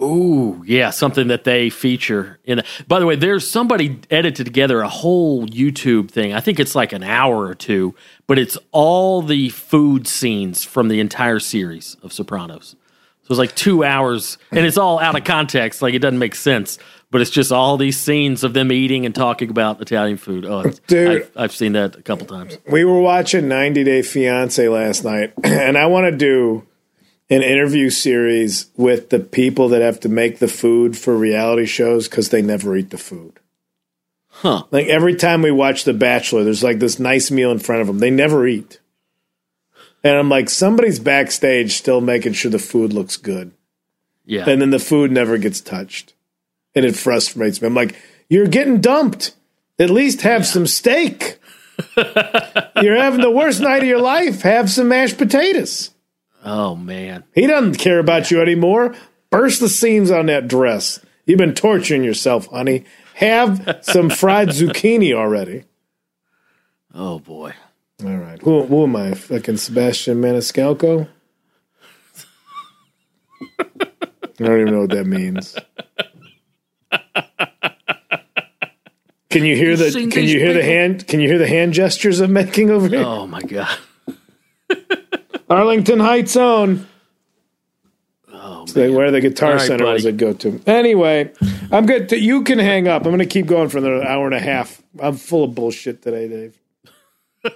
[0.05, 2.63] Ooh, yeah, something that they feature in.
[2.87, 6.35] By the way, there's somebody edited together a whole YouTube thing.
[6.35, 7.95] I think it's like an hour or two,
[8.27, 12.77] but it's all the food scenes from the entire series of Sopranos.
[13.23, 15.81] So it's like two hours, and it's all out of context.
[15.81, 16.79] Like it doesn't make sense,
[17.11, 20.45] but it's just all these scenes of them eating and talking about Italian food.
[20.45, 21.23] Oh, Dude.
[21.23, 22.59] I've, I've seen that a couple times.
[22.69, 26.67] We were watching 90 Day Fiance last night, and I want to do
[27.35, 32.09] an interview series with the people that have to make the food for reality shows
[32.09, 33.41] because they never eat the food.
[34.29, 34.63] Huh.
[34.71, 37.89] Like every time we watch The Bachelor, there's like this nice meal in front of
[37.89, 37.99] them.
[37.99, 38.79] They never eat.
[40.05, 43.51] And I'm like, somebody's backstage still making sure the food looks good.
[44.25, 44.49] Yeah.
[44.49, 46.15] And then the food never gets touched.
[46.77, 47.67] And it frustrates me.
[47.67, 47.97] I'm like,
[48.29, 49.35] you're getting dumped.
[49.81, 51.41] At least have some steak.
[51.97, 54.43] you're having the worst night of your life.
[54.43, 55.91] Have some mashed potatoes.
[56.45, 57.25] Oh man.
[57.35, 58.95] He doesn't care about you anymore.
[59.31, 61.01] Burst the seams on that dress.
[61.27, 62.85] You've been torturing yourself, honey.
[63.15, 65.65] Have some fried zucchini already.
[66.95, 67.55] Oh boy.
[68.05, 68.41] All right.
[68.43, 69.15] Who, who am I?
[69.15, 71.09] Fucking Sebastian Maniscalco?
[73.59, 73.65] I
[74.39, 75.57] don't even know what that means.
[79.31, 82.21] Can you hear the can you hear the hand can you hear the hand gestures
[82.21, 83.03] I'm making over here?
[83.05, 83.79] Oh my god.
[85.49, 86.87] Arlington Heights own.
[88.33, 90.15] Oh They- where the guitar All right, center was buddy.
[90.15, 90.61] I go to.
[90.67, 91.33] Anyway,
[91.71, 92.09] I'm good.
[92.11, 93.03] To, you can hang up.
[93.05, 94.83] I'm going to keep going for another hour and a half.
[95.01, 96.59] I'm full of bullshit today, Dave.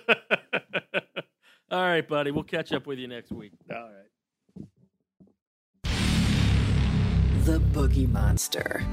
[1.70, 2.30] All right, buddy.
[2.30, 3.52] We'll catch up with you next week.
[3.70, 3.92] All right.
[7.44, 8.84] The Boogie Monster.